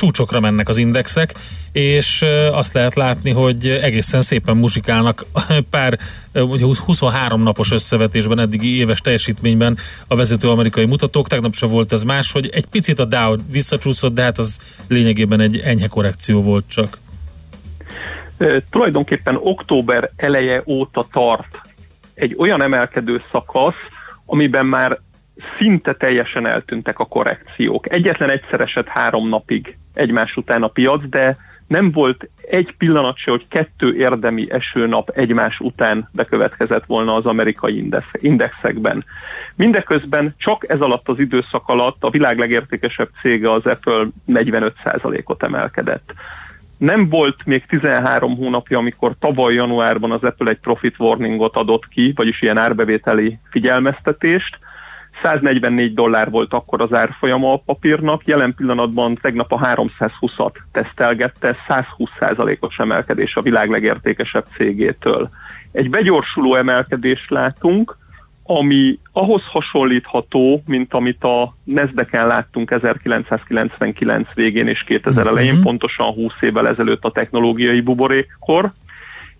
csúcsokra 0.00 0.40
mennek 0.40 0.68
az 0.68 0.78
indexek, 0.78 1.34
és 1.72 2.24
azt 2.52 2.72
lehet 2.72 2.94
látni, 2.94 3.30
hogy 3.30 3.66
egészen 3.66 4.22
szépen 4.22 4.56
muzsikálnak 4.56 5.24
pár, 5.70 5.98
ugye 6.34 6.64
23 6.64 7.42
napos 7.42 7.72
összevetésben, 7.72 8.38
eddigi 8.38 8.76
éves 8.76 9.00
teljesítményben 9.00 9.78
a 10.06 10.16
vezető 10.16 10.48
amerikai 10.48 10.86
mutatók, 10.86 11.28
tegnap 11.28 11.54
se 11.54 11.66
volt 11.66 11.92
ez 11.92 12.02
más, 12.02 12.32
hogy 12.32 12.48
egy 12.52 12.66
picit 12.66 12.98
a 12.98 13.04
Dow 13.04 13.36
visszacsúszott, 13.50 14.14
de 14.14 14.22
hát 14.22 14.38
az 14.38 14.58
lényegében 14.88 15.40
egy 15.40 15.58
enyhe 15.58 15.86
korrekció 15.86 16.42
volt 16.42 16.64
csak. 16.68 16.98
E, 18.38 18.62
tulajdonképpen 18.70 19.38
október 19.42 20.10
eleje 20.16 20.62
óta 20.66 21.06
tart 21.12 21.60
egy 22.14 22.34
olyan 22.38 22.62
emelkedő 22.62 23.22
szakasz, 23.32 23.82
amiben 24.26 24.66
már 24.66 24.98
szinte 25.58 25.94
teljesen 25.94 26.46
eltűntek 26.46 26.98
a 26.98 27.04
korrekciók. 27.04 27.92
Egyetlen 27.92 28.30
egyszer 28.30 28.60
esett 28.60 28.86
három 28.86 29.28
napig 29.28 29.78
egymás 29.94 30.36
után 30.36 30.62
a 30.62 30.68
piac, 30.68 31.08
de 31.08 31.36
nem 31.70 31.90
volt 31.90 32.28
egy 32.50 32.74
pillanat 32.78 33.16
se, 33.16 33.30
hogy 33.30 33.48
kettő 33.48 33.96
érdemi 33.96 34.50
esőnap 34.50 35.08
egymás 35.08 35.60
után 35.60 36.08
bekövetkezett 36.12 36.84
volna 36.86 37.14
az 37.14 37.26
amerikai 37.26 37.76
index, 37.76 38.06
indexekben. 38.12 39.04
Mindeközben 39.54 40.34
csak 40.38 40.68
ez 40.68 40.80
alatt 40.80 41.08
az 41.08 41.18
időszak 41.18 41.68
alatt 41.68 41.96
a 42.00 42.10
világ 42.10 42.38
legértékesebb 42.38 43.08
cége 43.22 43.52
az 43.52 43.66
Apple 43.66 44.08
45%-ot 44.28 45.42
emelkedett. 45.42 46.12
Nem 46.76 47.08
volt 47.08 47.44
még 47.44 47.66
13 47.66 48.36
hónapja, 48.36 48.78
amikor 48.78 49.14
tavaly 49.18 49.54
januárban 49.54 50.12
az 50.12 50.22
Apple 50.22 50.50
egy 50.50 50.60
profit 50.60 50.98
warningot 50.98 51.56
adott 51.56 51.88
ki, 51.88 52.12
vagyis 52.16 52.42
ilyen 52.42 52.58
árbevételi 52.58 53.38
figyelmeztetést, 53.50 54.58
144 55.22 55.94
dollár 55.94 56.30
volt 56.30 56.52
akkor 56.52 56.80
az 56.80 56.92
árfolyama 56.92 57.52
a 57.52 57.62
papírnak, 57.64 58.26
jelen 58.26 58.54
pillanatban 58.54 59.18
tegnap 59.22 59.52
a 59.52 59.58
320-at 59.58 60.54
tesztelgette, 60.72 61.56
120%-os 61.68 62.78
emelkedés 62.78 63.36
a 63.36 63.42
világ 63.42 63.70
legértékesebb 63.70 64.44
cégétől. 64.56 65.30
Egy 65.72 65.90
begyorsuló 65.90 66.54
emelkedést 66.54 67.30
látunk, 67.30 67.98
ami 68.42 68.98
ahhoz 69.12 69.42
hasonlítható, 69.46 70.62
mint 70.66 70.94
amit 70.94 71.24
a 71.24 71.56
Nasdaq-en 71.64 72.26
láttunk 72.26 72.70
1999 72.70 74.28
végén 74.34 74.66
és 74.66 74.82
2000 74.82 75.26
elején, 75.26 75.50
uh-huh. 75.50 75.64
pontosan 75.64 76.12
20 76.12 76.32
évvel 76.40 76.68
ezelőtt 76.68 77.04
a 77.04 77.10
technológiai 77.10 77.80
buborékkor, 77.80 78.72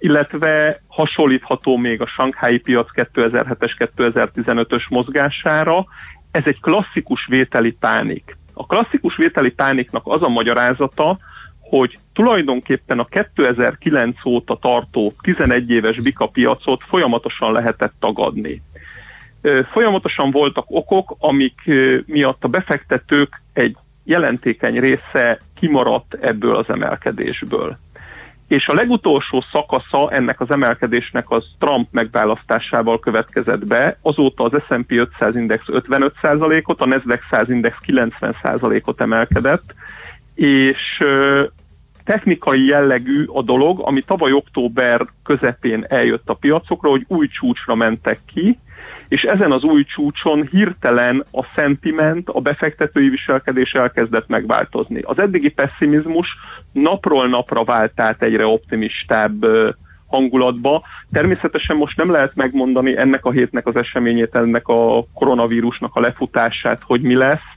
illetve 0.00 0.82
hasonlítható 0.86 1.76
még 1.76 2.00
a 2.00 2.06
Shanghai 2.06 2.58
piac 2.58 2.88
2007-es, 2.94 3.90
2015-ös 3.96 4.88
mozgására. 4.88 5.84
Ez 6.30 6.42
egy 6.44 6.60
klasszikus 6.60 7.26
vételi 7.26 7.72
pánik. 7.72 8.36
A 8.52 8.66
klasszikus 8.66 9.16
vételi 9.16 9.50
pániknak 9.50 10.02
az 10.04 10.22
a 10.22 10.28
magyarázata, 10.28 11.18
hogy 11.60 11.98
tulajdonképpen 12.12 12.98
a 12.98 13.04
2009 13.04 14.24
óta 14.24 14.56
tartó 14.56 15.14
11 15.22 15.70
éves 15.70 16.00
bika 16.00 16.26
piacot 16.26 16.82
folyamatosan 16.86 17.52
lehetett 17.52 17.94
tagadni. 17.98 18.62
Folyamatosan 19.72 20.30
voltak 20.30 20.64
okok, 20.68 21.16
amik 21.18 21.60
miatt 22.06 22.44
a 22.44 22.48
befektetők 22.48 23.42
egy 23.52 23.76
jelentékeny 24.04 24.80
része 24.80 25.40
kimaradt 25.54 26.14
ebből 26.14 26.56
az 26.56 26.68
emelkedésből 26.68 27.78
és 28.50 28.68
a 28.68 28.74
legutolsó 28.74 29.44
szakasza 29.52 30.10
ennek 30.10 30.40
az 30.40 30.50
emelkedésnek 30.50 31.30
az 31.30 31.44
Trump 31.58 31.88
megválasztásával 31.90 32.98
következett 32.98 33.66
be. 33.66 33.98
Azóta 34.02 34.44
az 34.44 34.62
S&P 34.68 34.90
500 34.90 35.36
index 35.36 35.64
55%-ot, 35.66 36.80
a 36.80 36.86
Nasdaq 36.86 37.22
100 37.30 37.48
index 37.48 37.76
90%-ot 37.86 39.00
emelkedett, 39.00 39.74
és 40.34 41.04
technikai 42.04 42.64
jellegű 42.66 43.24
a 43.24 43.42
dolog, 43.42 43.80
ami 43.80 44.02
tavaly 44.02 44.32
október 44.32 45.06
közepén 45.24 45.84
eljött 45.88 46.28
a 46.28 46.34
piacokra, 46.34 46.90
hogy 46.90 47.04
új 47.08 47.28
csúcsra 47.28 47.74
mentek 47.74 48.20
ki, 48.32 48.58
és 49.10 49.22
ezen 49.22 49.52
az 49.52 49.62
új 49.62 49.84
csúcson 49.84 50.48
hirtelen 50.50 51.24
a 51.30 51.44
sentiment, 51.44 52.28
a 52.28 52.40
befektetői 52.40 53.08
viselkedés 53.08 53.72
elkezdett 53.72 54.28
megváltozni. 54.28 55.00
Az 55.02 55.18
eddigi 55.18 55.48
pessimizmus 55.48 56.28
napról 56.72 57.28
napra 57.28 57.64
vált 57.64 58.00
át 58.00 58.22
egyre 58.22 58.46
optimistább 58.46 59.46
hangulatba. 60.06 60.82
Természetesen 61.12 61.76
most 61.76 61.96
nem 61.96 62.10
lehet 62.10 62.34
megmondani 62.34 62.96
ennek 62.96 63.24
a 63.24 63.30
hétnek 63.30 63.66
az 63.66 63.76
eseményét, 63.76 64.34
ennek 64.34 64.68
a 64.68 65.04
koronavírusnak 65.14 65.94
a 65.94 66.00
lefutását, 66.00 66.82
hogy 66.84 67.00
mi 67.00 67.14
lesz. 67.14 67.48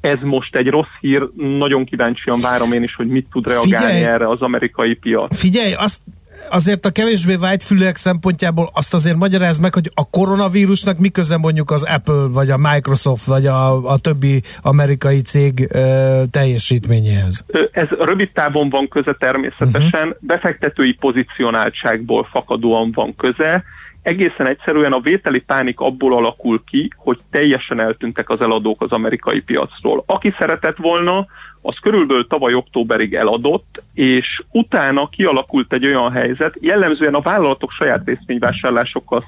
Ez 0.00 0.18
most 0.20 0.56
egy 0.56 0.68
rossz 0.68 0.94
hír, 1.00 1.28
nagyon 1.36 1.84
kíváncsian 1.84 2.40
várom 2.40 2.72
én 2.72 2.82
is, 2.82 2.94
hogy 2.94 3.08
mit 3.08 3.26
tud 3.30 3.46
reagálni 3.46 3.76
Figyelj, 3.76 4.04
erre 4.04 4.28
az 4.28 4.40
amerikai 4.40 4.94
piac. 4.94 5.38
Figyelj, 5.38 5.72
azt 5.72 6.00
azért 6.50 6.86
a 6.86 6.90
kevésbé 6.90 7.36
fülőek 7.64 7.96
szempontjából 7.96 8.70
azt 8.74 8.94
azért 8.94 9.16
magyaráz 9.16 9.58
meg, 9.58 9.74
hogy 9.74 9.90
a 9.94 10.10
koronavírusnak 10.10 10.98
mi 10.98 11.08
köze 11.08 11.36
mondjuk 11.36 11.70
az 11.70 11.82
Apple, 11.82 12.26
vagy 12.28 12.50
a 12.50 12.56
Microsoft, 12.56 13.24
vagy 13.24 13.46
a, 13.46 13.90
a 13.90 13.98
többi 13.98 14.42
amerikai 14.62 15.20
cég 15.20 15.68
ö, 15.72 16.22
teljesítményéhez? 16.30 17.44
Ez 17.72 17.88
rövid 17.88 18.30
távon 18.32 18.68
van 18.68 18.88
köze 18.88 19.16
természetesen, 19.18 20.08
uh-huh. 20.08 20.16
befektetői 20.20 20.92
pozicionáltságból 20.92 22.28
fakadóan 22.30 22.92
van 22.94 23.16
köze, 23.16 23.64
egészen 24.02 24.46
egyszerűen 24.46 24.92
a 24.92 25.00
vételi 25.00 25.40
pánik 25.40 25.80
abból 25.80 26.16
alakul 26.16 26.62
ki, 26.66 26.90
hogy 26.96 27.18
teljesen 27.30 27.80
eltűntek 27.80 28.28
az 28.30 28.40
eladók 28.40 28.82
az 28.82 28.90
amerikai 28.90 29.40
piacról. 29.40 30.04
Aki 30.06 30.34
szeretett 30.38 30.76
volna, 30.76 31.26
az 31.62 31.76
körülbelül 31.82 32.26
tavaly 32.26 32.54
októberig 32.54 33.14
eladott, 33.14 33.82
és 33.94 34.42
utána 34.50 35.08
kialakult 35.08 35.72
egy 35.72 35.86
olyan 35.86 36.12
helyzet, 36.12 36.54
jellemzően 36.60 37.14
a 37.14 37.20
vállalatok 37.20 37.70
saját 37.70 38.02
részvényvásárlásokkal 38.04 39.24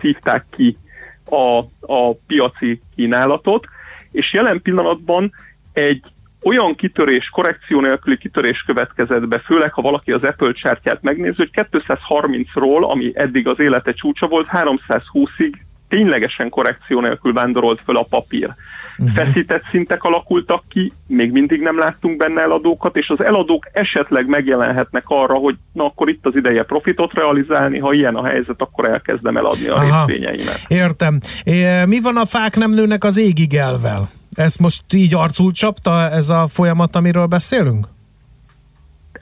szívták 0.00 0.44
ki 0.56 0.76
a, 1.24 1.58
a 1.80 2.14
piaci 2.26 2.80
kínálatot, 2.94 3.66
és 4.12 4.32
jelen 4.32 4.62
pillanatban 4.62 5.32
egy 5.72 6.02
olyan 6.42 6.74
kitörés, 6.74 7.28
korrekció 7.28 7.80
nélküli 7.80 8.18
kitörés 8.18 8.62
következett 8.62 9.28
be, 9.28 9.38
főleg 9.38 9.72
ha 9.72 9.82
valaki 9.82 10.12
az 10.12 10.22
Apple 10.22 10.52
csártyát 10.52 11.02
megnézi, 11.02 11.34
hogy 11.36 11.50
230-ról, 11.72 12.88
ami 12.90 13.12
eddig 13.14 13.48
az 13.48 13.60
élete 13.60 13.92
csúcsa 13.92 14.26
volt, 14.26 14.48
320-ig 14.52 15.52
ténylegesen 15.88 16.48
korrekció 16.48 17.00
nélkül 17.00 17.32
vándorolt 17.32 17.80
föl 17.84 17.96
a 17.96 18.02
papír. 18.02 18.54
Uh-huh. 18.98 19.16
Feszített 19.16 19.62
szintek 19.70 20.02
alakultak 20.02 20.62
ki, 20.68 20.92
még 21.06 21.32
mindig 21.32 21.60
nem 21.60 21.78
láttunk 21.78 22.16
benne 22.16 22.40
eladókat, 22.40 22.96
és 22.96 23.08
az 23.08 23.24
eladók 23.24 23.68
esetleg 23.72 24.26
megjelenhetnek 24.26 25.04
arra, 25.06 25.34
hogy 25.34 25.54
na 25.72 25.84
akkor 25.84 26.08
itt 26.08 26.26
az 26.26 26.36
ideje 26.36 26.62
profitot 26.62 27.12
realizálni, 27.12 27.78
ha 27.78 27.92
ilyen 27.92 28.14
a 28.14 28.24
helyzet, 28.24 28.60
akkor 28.60 28.88
elkezdem 28.88 29.36
eladni 29.36 29.68
a 29.68 29.74
Aha. 29.74 30.06
részvényeimet. 30.06 30.60
Értem. 30.68 31.20
É, 31.44 31.84
mi 31.84 32.00
van 32.00 32.16
a 32.16 32.24
fák 32.24 32.56
nem 32.56 32.70
nőnek 32.70 33.04
az 33.04 33.18
égig 33.18 33.54
elvel? 33.54 34.08
Ezt 34.34 34.60
most 34.60 34.82
így 34.94 35.14
arcul 35.14 35.52
csapta 35.52 36.10
ez 36.10 36.28
a 36.28 36.46
folyamat, 36.48 36.96
amiről 36.96 37.26
beszélünk? 37.26 37.86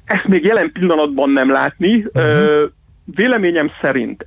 Ezt 0.04 0.26
még 0.26 0.44
jelen 0.44 0.72
pillanatban 0.72 1.30
nem 1.30 1.50
látni. 1.50 1.94
Uh-huh. 2.12 2.70
Véleményem 3.04 3.70
szerint 3.80 4.26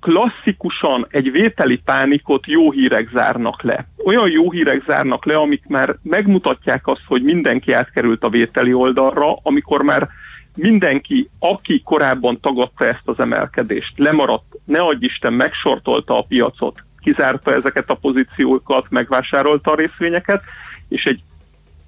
klasszikusan 0.00 1.06
egy 1.10 1.30
vételi 1.30 1.76
pánikot 1.76 2.46
jó 2.46 2.70
hírek 2.70 3.08
zárnak 3.12 3.62
le. 3.62 3.88
Olyan 4.04 4.30
jó 4.30 4.50
hírek 4.50 4.84
zárnak 4.86 5.24
le, 5.24 5.36
amik 5.36 5.66
már 5.66 5.96
megmutatják 6.02 6.86
azt, 6.86 7.04
hogy 7.06 7.22
mindenki 7.22 7.72
átkerült 7.72 8.22
a 8.22 8.28
vételi 8.28 8.72
oldalra, 8.72 9.34
amikor 9.42 9.82
már 9.82 10.08
mindenki, 10.54 11.28
aki 11.38 11.82
korábban 11.84 12.40
tagadta 12.40 12.84
ezt 12.84 13.02
az 13.04 13.20
emelkedést, 13.20 13.92
lemaradt, 13.96 14.54
ne 14.64 14.80
adj 14.80 15.04
Isten, 15.04 15.32
megsortolta 15.32 16.18
a 16.18 16.22
piacot, 16.22 16.84
kizárta 17.00 17.52
ezeket 17.52 17.90
a 17.90 17.94
pozíciókat, 17.94 18.86
megvásárolta 18.90 19.70
a 19.70 19.74
részvényeket, 19.74 20.42
és 20.88 21.04
egy 21.04 21.20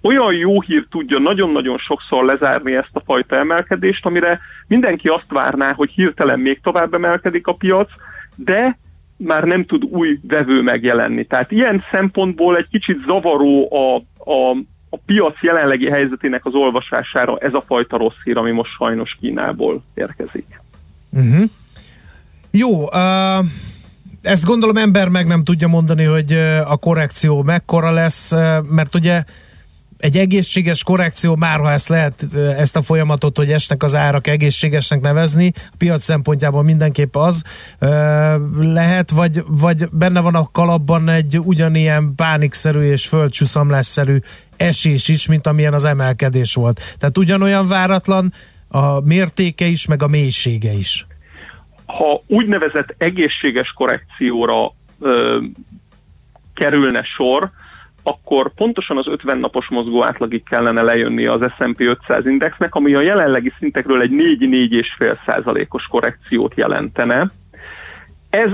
olyan 0.02 0.35
jó 0.35 0.60
hír 0.60 0.86
tudja 0.90 1.18
nagyon-nagyon 1.18 1.78
sokszor 1.78 2.24
lezárni 2.24 2.74
ezt 2.74 2.90
a 2.93 3.02
fajta 3.05 3.36
emelkedést, 3.36 4.06
amire 4.06 4.40
mindenki 4.66 5.09
azt 5.09 5.27
várná, 5.28 5.72
hogy 5.72 5.90
hirtelen 5.90 6.40
még 6.40 6.60
tovább 6.60 6.94
emelkedik 6.94 7.47
a 7.47 7.52
piac, 7.55 7.89
de 8.35 8.78
már 9.16 9.44
nem 9.44 9.64
tud 9.64 9.85
új 9.85 10.18
vevő 10.22 10.62
megjelenni. 10.62 11.24
Tehát 11.24 11.51
ilyen 11.51 11.82
szempontból 11.90 12.56
egy 12.56 12.68
kicsit 12.70 13.05
zavaró 13.06 13.74
a, 13.74 13.97
a, 14.31 14.51
a 14.90 14.98
piac 15.06 15.43
jelenlegi 15.43 15.90
helyzetének 15.90 16.44
az 16.44 16.55
olvasására 16.55 17.39
ez 17.39 17.55
a 17.55 17.64
fajta 17.66 17.97
rossz 17.97 18.22
hír, 18.24 18.36
ami 18.36 18.51
most 18.51 18.72
sajnos 18.72 19.16
Kínából 19.20 19.82
érkezik. 19.94 20.60
Uh-huh. 21.10 21.44
Jó, 22.51 22.82
uh, 22.82 23.47
ezt 24.22 24.44
gondolom 24.44 24.77
ember 24.77 25.09
meg 25.09 25.27
nem 25.27 25.44
tudja 25.44 25.68
mondani, 25.68 26.05
hogy 26.05 26.32
a 26.66 26.77
korrekció 26.77 27.43
mekkora 27.43 27.90
lesz, 27.90 28.32
mert 28.70 28.94
ugye 28.94 29.22
egy 30.01 30.16
egészséges 30.16 30.82
korrekció, 30.82 31.36
már 31.36 31.59
ha 31.59 31.70
ezt 31.70 31.89
lehet, 31.89 32.27
ezt 32.35 32.77
a 32.77 32.82
folyamatot, 32.82 33.36
hogy 33.36 33.52
esnek 33.52 33.82
az 33.82 33.94
árak 33.94 34.27
egészségesnek 34.27 35.01
nevezni, 35.01 35.52
a 35.56 35.74
piac 35.78 36.02
szempontjából 36.02 36.62
mindenképp 36.62 37.16
az 37.16 37.43
lehet, 38.59 39.10
vagy, 39.10 39.43
vagy 39.47 39.89
benne 39.93 40.20
van 40.20 40.35
a 40.35 40.51
kalapban 40.52 41.09
egy 41.09 41.39
ugyanilyen 41.39 42.12
pánikszerű 42.16 42.81
és 42.81 43.06
földcsúszamlásszerű 43.06 44.16
esés 44.56 45.09
is, 45.09 45.27
mint 45.27 45.47
amilyen 45.47 45.74
az 45.74 45.85
emelkedés 45.85 46.55
volt. 46.55 46.97
Tehát 46.98 47.18
ugyanolyan 47.18 47.68
váratlan 47.68 48.32
a 48.68 49.01
mértéke 49.01 49.64
is, 49.64 49.86
meg 49.86 50.02
a 50.02 50.06
mélysége 50.06 50.72
is 50.72 51.06
ha 51.98 52.22
úgynevezett 52.27 52.94
egészséges 52.98 53.72
korrekcióra 53.72 54.72
ö, 55.01 55.39
kerülne 56.55 57.02
sor, 57.02 57.51
akkor 58.02 58.55
pontosan 58.55 58.97
az 58.97 59.09
50 59.09 59.39
napos 59.39 59.68
mozgó 59.68 60.05
átlagig 60.05 60.43
kellene 60.43 60.82
lejönni 60.82 61.27
az 61.27 61.40
S&P 61.56 61.81
500 61.81 62.27
indexnek, 62.27 62.74
ami 62.74 62.94
a 62.94 63.01
jelenlegi 63.01 63.52
szintekről 63.59 64.01
egy 64.01 64.10
4-4,5 64.10 65.16
százalékos 65.27 65.86
korrekciót 65.86 66.55
jelentene. 66.56 67.31
Ez 68.31 68.51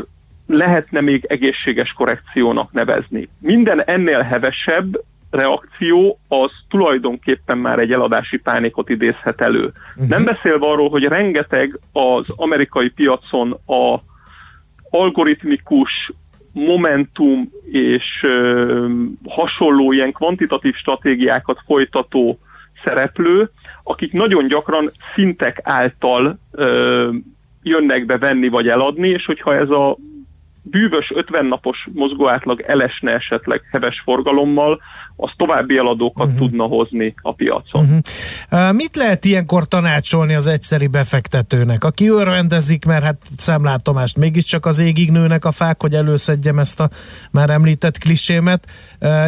lehetne 0.47 1.01
még 1.01 1.25
egészséges 1.29 1.93
korrekciónak 1.93 2.73
nevezni. 2.73 3.29
Minden 3.39 3.83
ennél 3.85 4.21
hevesebb 4.21 5.01
reakció 5.31 6.19
az 6.29 6.51
tulajdonképpen 6.69 7.59
már 7.59 7.79
egy 7.79 7.93
eladási 7.93 8.37
pánikot 8.37 8.89
idézhet 8.89 9.41
elő. 9.41 9.65
Uh-huh. 9.65 10.09
Nem 10.09 10.25
beszélve 10.25 10.67
arról, 10.67 10.89
hogy 10.89 11.05
rengeteg 11.05 11.79
az 11.93 12.25
amerikai 12.37 12.89
piacon 12.89 13.53
a 13.67 14.01
algoritmikus 14.91 16.13
momentum 16.65 17.51
és 17.71 18.05
ö, 18.23 18.89
hasonló 19.29 19.93
ilyen 19.93 20.13
kvantitatív 20.13 20.75
stratégiákat 20.75 21.59
folytató 21.67 22.39
szereplő, 22.85 23.51
akik 23.83 24.13
nagyon 24.13 24.47
gyakran 24.47 24.91
szintek 25.15 25.61
által 25.63 26.39
ö, 26.51 27.11
jönnek 27.63 28.07
be 28.07 28.19
venni 28.19 28.49
vagy 28.49 28.69
eladni, 28.69 29.09
és 29.09 29.25
hogyha 29.25 29.55
ez 29.55 29.71
a 29.71 29.97
bűvös 30.63 31.11
50 31.15 31.47
napos 31.47 31.87
mozgóátlag 31.93 32.61
elesne 32.61 33.13
esetleg 33.13 33.63
heves 33.71 34.01
forgalommal, 34.01 34.81
az 35.17 35.31
további 35.37 35.77
eladókat 35.77 36.27
uh-huh. 36.27 36.41
tudna 36.41 36.65
hozni 36.65 37.15
a 37.23 37.33
piacon. 37.33 37.83
Uh-huh. 37.83 37.99
Uh, 38.51 38.75
mit 38.75 38.97
lehet 38.97 39.25
ilyenkor 39.25 39.69
tanácsolni 39.69 40.35
az 40.35 40.47
egyszeri 40.47 40.87
befektetőnek, 40.87 41.85
aki 41.85 42.09
örvendezik, 42.09 42.85
mert 42.85 43.05
hát 43.05 43.17
szemlátomást 43.37 44.17
mégiscsak 44.17 44.67
az 44.67 44.79
égig 44.79 45.11
nőnek 45.11 45.45
a 45.45 45.53
fák, 45.53 45.83
hogy 45.83 45.95
előszedjem 45.95 46.59
ezt 46.59 46.81
a 46.81 46.91
már 47.31 47.51
említett 47.51 47.99
klisémet. 47.99 48.67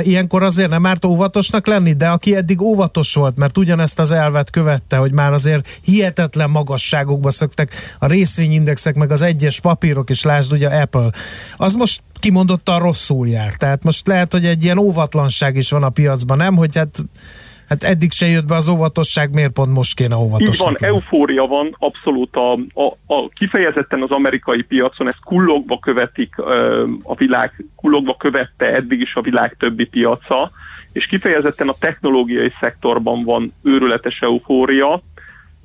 Ilyenkor 0.03 0.43
azért 0.43 0.71
nem 0.71 0.87
árt 0.87 1.05
óvatosnak 1.05 1.67
lenni, 1.67 1.93
de 1.93 2.09
aki 2.09 2.37
eddig 2.37 2.61
óvatos 2.61 3.15
volt, 3.15 3.37
mert 3.37 3.59
ugyanezt 3.59 3.99
az 3.99 4.13
elvet 4.13 4.51
követte, 4.51 4.97
hogy 4.97 5.13
már 5.13 5.33
azért 5.33 5.81
hihetetlen 5.83 6.51
magasságokba 6.51 7.31
szöktek 7.31 7.97
a 7.99 8.07
részvényindexek, 8.07 8.95
meg 8.95 9.11
az 9.11 9.23
egyes 9.23 9.61
papírok, 9.61 10.11
és 10.11 10.23
lásd 10.23 10.53
ugye 10.53 10.69
Apple, 10.69 11.11
az 11.57 11.75
most 11.75 12.03
kimondottan 12.19 12.79
rosszul 12.79 13.29
jár. 13.29 13.55
Tehát 13.55 13.85
most 13.85 14.07
lehet, 14.07 14.33
hogy 14.33 14.45
egy 14.45 14.65
ilyen 14.65 14.79
óvatlanság 14.79 15.57
is 15.57 15.71
van 15.71 15.83
a 15.83 15.91
piacban, 15.91 16.37
nem? 16.37 16.57
Hogy 16.57 16.77
hát 16.77 16.99
Hát 17.69 17.83
eddig 17.83 18.13
se 18.13 18.27
jött 18.27 18.47
be 18.47 18.55
az 18.55 18.69
óvatosság, 18.69 19.35
miért 19.35 19.53
pont 19.53 19.73
most 19.73 19.95
kéne 19.95 20.17
óvatosnak? 20.17 20.55
Így 20.55 20.61
van, 20.61 20.77
lenni? 20.79 20.95
eufória 20.95 21.47
van, 21.47 21.77
abszolút 21.79 22.37
a, 22.37 22.53
a, 22.53 23.15
a, 23.15 23.29
kifejezetten 23.29 24.03
az 24.03 24.11
amerikai 24.11 24.63
piacon, 24.63 25.07
ezt 25.07 25.25
kullogva 25.25 25.79
követik 25.79 26.39
a 27.03 27.15
világ, 27.15 27.65
kullogva 27.77 28.17
követte 28.17 28.75
eddig 28.75 29.01
is 29.01 29.15
a 29.15 29.21
világ 29.21 29.57
többi 29.59 29.85
piaca, 29.85 30.51
és 30.93 31.07
kifejezetten 31.07 31.69
a 31.69 31.75
technológiai 31.79 32.53
szektorban 32.61 33.25
van 33.25 33.53
őrületes 33.63 34.21
eufória, 34.21 35.03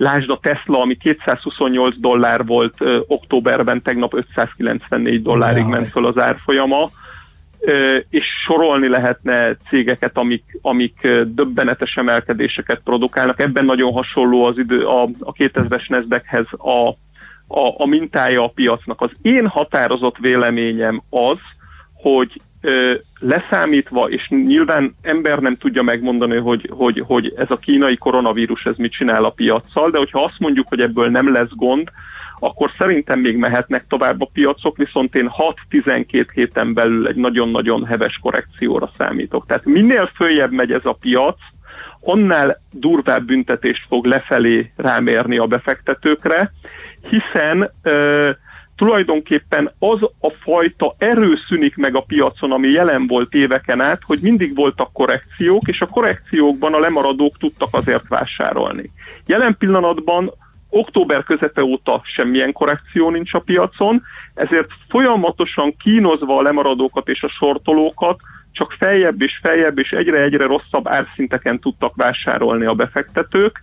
Lásd 0.03 0.30
a 0.30 0.39
Tesla, 0.41 0.81
ami 0.81 0.95
228 0.95 1.95
dollár 1.99 2.45
volt 2.45 2.73
ö, 2.80 2.99
októberben, 3.07 3.81
tegnap 3.81 4.13
594 4.13 5.21
dollárig 5.21 5.65
ment 5.65 5.89
föl 5.89 6.05
az 6.05 6.17
árfolyama, 6.17 6.89
ö, 7.59 7.97
és 8.09 8.25
sorolni 8.45 8.88
lehetne 8.88 9.57
cégeket, 9.69 10.17
amik, 10.17 10.43
amik 10.61 11.07
döbbenetes 11.25 11.95
emelkedéseket 11.95 12.81
produkálnak. 12.84 13.39
Ebben 13.39 13.65
nagyon 13.65 13.91
hasonló 13.91 14.45
az 14.45 14.57
idő 14.57 14.85
a, 14.85 15.03
a 15.03 15.31
2000-es 15.34 15.89
Nasdaqhez 15.89 16.47
a, 16.51 16.88
a, 17.47 17.75
a 17.77 17.85
mintája 17.85 18.43
a 18.43 18.51
piacnak. 18.55 19.01
Az 19.01 19.11
én 19.21 19.47
határozott 19.47 20.17
véleményem 20.17 21.03
az, 21.09 21.39
hogy 21.93 22.41
leszámítva, 23.19 24.10
és 24.10 24.27
nyilván 24.30 24.95
ember 25.02 25.40
nem 25.40 25.57
tudja 25.57 25.81
megmondani, 25.81 26.35
hogy, 26.35 26.69
hogy, 26.73 27.03
hogy 27.07 27.34
ez 27.38 27.52
a 27.52 27.57
kínai 27.57 27.98
koronavírus 27.98 28.65
ez 28.65 28.76
mit 28.77 28.91
csinál 28.91 29.26
a 29.26 29.30
piaccal, 29.30 29.90
de 29.90 29.98
hogyha 29.98 30.23
azt 30.23 30.40
mondjuk, 30.40 30.68
hogy 30.68 30.80
ebből 30.80 31.10
nem 31.10 31.31
lesz 31.31 31.52
gond, 31.56 31.90
akkor 32.40 32.72
szerintem 32.77 33.19
még 33.19 33.38
mehetnek 33.38 33.85
tovább 33.88 34.22
a 34.22 34.30
piacok, 34.34 34.77
viszont 34.77 35.15
én 35.15 35.31
6-12 35.69 36.27
héten 36.34 36.73
belül 36.73 37.07
egy 37.07 37.15
nagyon-nagyon 37.15 37.85
heves 37.85 38.19
korrekcióra 38.22 38.91
számítok. 38.98 39.45
Tehát 39.45 39.65
minél 39.65 40.10
följebb 40.15 40.52
megy 40.52 40.72
ez 40.72 40.85
a 40.85 40.98
piac, 40.99 41.38
annál 41.99 42.61
durvább 42.72 43.26
büntetést 43.26 43.85
fog 43.88 44.06
lefelé 44.06 44.72
rámérni 44.76 45.38
a 45.38 45.45
befektetőkre, 45.45 46.52
hiszen 47.10 47.72
euh, 47.81 48.35
tulajdonképpen 48.75 49.71
az 49.79 50.03
a 50.19 50.29
fajta 50.29 50.95
erő 50.97 51.35
szűnik 51.47 51.75
meg 51.75 51.95
a 51.95 52.01
piacon, 52.01 52.51
ami 52.51 52.67
jelen 52.67 53.07
volt 53.07 53.33
éveken 53.33 53.81
át, 53.81 54.01
hogy 54.05 54.19
mindig 54.21 54.55
voltak 54.55 54.93
korrekciók, 54.93 55.67
és 55.67 55.81
a 55.81 55.87
korrekciókban 55.87 56.73
a 56.73 56.79
lemaradók 56.79 57.37
tudtak 57.37 57.69
azért 57.71 58.07
vásárolni. 58.07 58.91
Jelen 59.25 59.55
pillanatban 59.57 60.31
október 60.69 61.23
közepe 61.23 61.63
óta 61.63 62.01
semmilyen 62.05 62.51
korrekció 62.51 63.09
nincs 63.09 63.33
a 63.33 63.39
piacon, 63.39 64.01
ezért 64.33 64.69
folyamatosan 64.89 65.75
kínozva 65.77 66.37
a 66.37 66.41
lemaradókat 66.41 67.09
és 67.09 67.23
a 67.23 67.29
sortolókat 67.29 68.19
csak 68.51 68.71
feljebb 68.71 69.21
és 69.21 69.39
feljebb 69.41 69.79
és 69.79 69.91
egyre-egyre 69.91 70.45
rosszabb 70.45 70.87
árszinteken 70.87 71.59
tudtak 71.59 71.95
vásárolni 71.95 72.65
a 72.65 72.73
befektetők. 72.73 73.59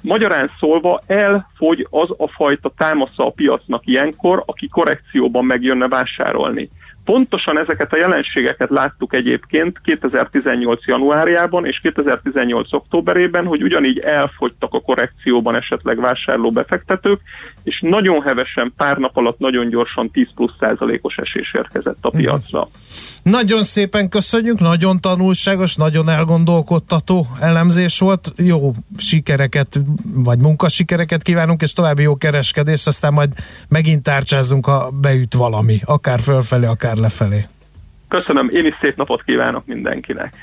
Magyarán 0.00 0.50
szólva 0.58 1.02
elfogy 1.06 1.86
az 1.90 2.08
a 2.16 2.28
fajta 2.28 2.72
támasza 2.76 3.26
a 3.26 3.30
piacnak 3.30 3.86
ilyenkor, 3.86 4.42
aki 4.46 4.68
korrekcióban 4.68 5.44
megjönne 5.44 5.88
vásárolni. 5.88 6.70
Pontosan 7.04 7.58
ezeket 7.58 7.92
a 7.92 7.96
jelenségeket 7.96 8.70
láttuk 8.70 9.14
egyébként 9.14 9.80
2018. 9.84 10.86
januárjában 10.86 11.66
és 11.66 11.80
2018. 11.82 12.72
októberében, 12.72 13.46
hogy 13.46 13.62
ugyanígy 13.62 13.98
elfogytak 13.98 14.74
a 14.74 14.80
korrekcióban 14.80 15.54
esetleg 15.54 16.00
vásárló 16.00 16.50
befektetők, 16.50 17.20
és 17.62 17.80
nagyon 17.80 18.22
hevesen, 18.22 18.72
pár 18.76 18.96
nap 18.96 19.16
alatt 19.16 19.38
nagyon 19.38 19.68
gyorsan 19.68 20.10
10 20.10 20.26
plusz 20.34 20.52
százalékos 20.60 21.16
esés 21.16 21.52
érkezett 21.54 21.98
a 22.00 22.10
piacra. 22.10 22.68
Nagyon 23.22 23.62
szépen 23.62 24.08
köszönjük, 24.08 24.58
nagyon 24.58 25.00
tanulságos, 25.00 25.76
nagyon 25.76 26.08
elgondolkodtató 26.08 27.26
elemzés 27.40 27.98
volt. 27.98 28.32
Jó 28.36 28.72
sikereket, 28.96 29.80
vagy 30.14 30.38
munkasikereket 30.38 31.22
kívánunk, 31.22 31.62
és 31.62 31.72
további 31.72 32.02
jó 32.02 32.16
kereskedést, 32.16 32.86
aztán 32.86 33.12
majd 33.12 33.32
megint 33.68 34.02
tárcsázunk, 34.02 34.66
ha 34.66 34.90
beüt 34.90 35.34
valami, 35.34 35.78
akár 35.84 36.20
fölfelé, 36.20 36.66
akár 36.66 36.89
lefelé. 36.96 37.46
Köszönöm, 38.08 38.48
én 38.52 38.66
is 38.66 38.74
szép 38.80 38.96
napot 38.96 39.22
kívánok 39.22 39.66
mindenkinek. 39.66 40.34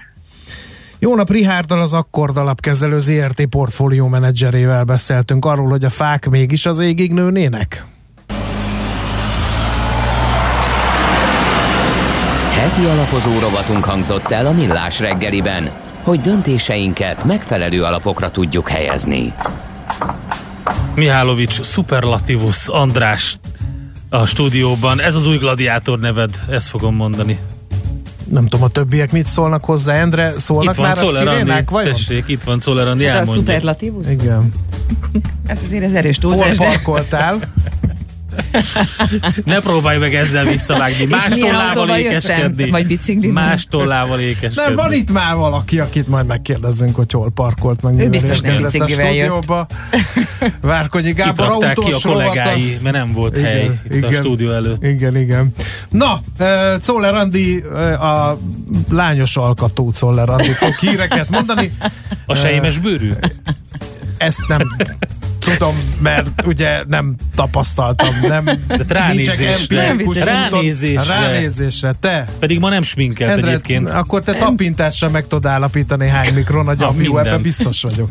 Jó 0.99 1.15
nap, 1.15 1.30
Rihárdal 1.30 1.82
az 1.82 1.94
Akkord 1.94 2.38
alapkezelő 2.38 2.99
ZRT 2.99 3.45
portfólió 3.45 4.07
menedzserével 4.07 4.84
beszéltünk 4.84 5.45
arról, 5.45 5.69
hogy 5.69 5.84
a 5.84 5.90
fák 5.90 6.30
mégis 6.30 6.65
az 6.65 6.80
égig 6.80 7.14
nőnének. 7.14 7.86
Heti 12.52 12.86
alapozó 12.86 13.40
rovatunk 13.40 13.84
hangzott 13.84 14.32
el 14.32 14.45
a 14.45 14.52
Millás 14.52 14.99
reggeliben, 14.99 15.72
hogy 16.03 16.19
döntéseinket 16.19 17.24
megfelelő 17.24 17.84
alapokra 17.84 18.32
tudjuk 18.32 18.69
helyezni. 18.69 19.34
Mihálovics 20.95 21.61
Superlativus 21.61 22.68
András 22.68 23.38
a 24.10 24.26
stúdióban. 24.26 25.02
Ez 25.02 25.16
az 25.16 25.28
új 25.28 25.38
gladiátor 25.38 26.00
neved, 26.00 26.44
ezt 26.50 26.68
fogom 26.68 26.96
mondani. 26.96 27.40
Nem 28.32 28.46
tudom, 28.46 28.66
a 28.66 28.70
többiek 28.70 29.12
mit 29.12 29.26
szólnak 29.26 29.66
hozzá. 29.66 29.94
Endre, 29.94 30.34
szólnak 30.38 30.74
itt 30.74 30.80
van 30.80 30.88
már 30.88 30.98
a 30.98 31.02
Czoller 31.02 31.28
Andi, 31.28 31.40
szirénák, 31.40 31.70
vajon? 31.70 31.92
tessék, 31.92 32.24
itt 32.28 32.44
van 32.44 32.60
Czoller 32.60 32.88
Andi, 32.88 33.06
a 33.06 33.10
elmondja. 33.10 33.34
szuperlatívusz? 33.34 34.10
Igen. 34.10 34.54
Hát 35.48 35.60
azért 35.66 35.84
ez 35.84 35.94
erős 35.94 36.18
Hol 36.22 36.32
túlzás, 36.32 36.58
de... 36.58 36.66
parkoltál? 36.66 37.40
Ne 39.45 39.59
próbálj 39.59 39.97
meg 39.97 40.15
ezzel 40.15 40.45
visszavágni. 40.45 41.05
Más 41.05 41.34
tollával 41.34 41.89
ékeskedni. 41.97 42.69
Vagy 42.69 42.88
biciklivel? 42.88 43.43
Más 43.43 43.65
tollával 43.69 44.19
ékeskedni. 44.19 44.61
Nem, 44.64 44.73
van 44.76 44.93
itt 44.93 45.11
már 45.11 45.35
valaki, 45.35 45.80
akit 45.80 46.07
majd 46.07 46.26
megkérdezzünk, 46.26 46.95
hogy 46.95 47.11
hol 47.11 47.31
parkolt 47.31 47.81
meg. 47.81 47.93
mivel 47.93 48.09
biztos 48.09 48.39
nem 48.39 48.55
a 48.55 48.59
biciklivel 48.61 49.14
jött. 49.14 49.26
stúdióba. 49.26 49.68
Várkonyi 50.61 51.11
Gábor 51.11 51.47
rakták 51.47 51.73
ki 51.73 51.80
a 51.80 51.84
autós 51.84 52.03
kollégái, 52.03 52.61
rovata. 52.64 52.81
mert 52.81 52.95
nem 52.95 53.11
volt 53.14 53.38
Igen, 53.38 53.51
hely 53.51 53.80
itt 53.85 53.91
a 53.91 53.95
igen. 53.95 54.14
stúdió 54.14 54.51
előtt. 54.51 54.84
Igen, 54.84 55.15
igen. 55.18 55.53
Na, 55.89 56.22
Czoller 56.81 57.15
Andi, 57.15 57.57
a 57.99 58.38
lányos 58.89 59.38
alkatú 59.38 59.91
Czoller 59.91 60.30
Andi 60.30 60.51
fog 60.51 60.76
híreket 60.76 61.30
mondani. 61.30 61.72
A 62.26 62.35
sejmes 62.35 62.77
bőrű? 62.80 63.11
Ezt 64.18 64.47
nem 64.47 64.61
tudom, 65.53 65.76
mert 66.02 66.45
ugye 66.45 66.84
nem 66.88 67.15
tapasztaltam, 67.36 68.15
nem 68.28 68.45
De 68.68 68.84
ránézésre. 68.88 69.95
Ránézésre. 70.24 71.19
Ránézésre, 71.19 71.95
te. 71.99 72.28
Pedig 72.40 72.60
ma 72.60 72.69
nem 72.69 72.82
sminkelt 72.82 73.32
Endre, 73.32 73.48
egyébként. 73.48 73.90
akkor 73.90 74.24
te 74.24 74.34
tapintásra 74.34 75.10
meg 75.10 75.28
tudod 75.28 75.45
állapítani 75.45 76.07
hány 76.07 76.34
mikron 76.34 76.68
a 76.68 76.74
gyapjú, 76.74 77.18
ebben 77.18 77.41
biztos 77.41 77.82
vagyok. 77.82 78.06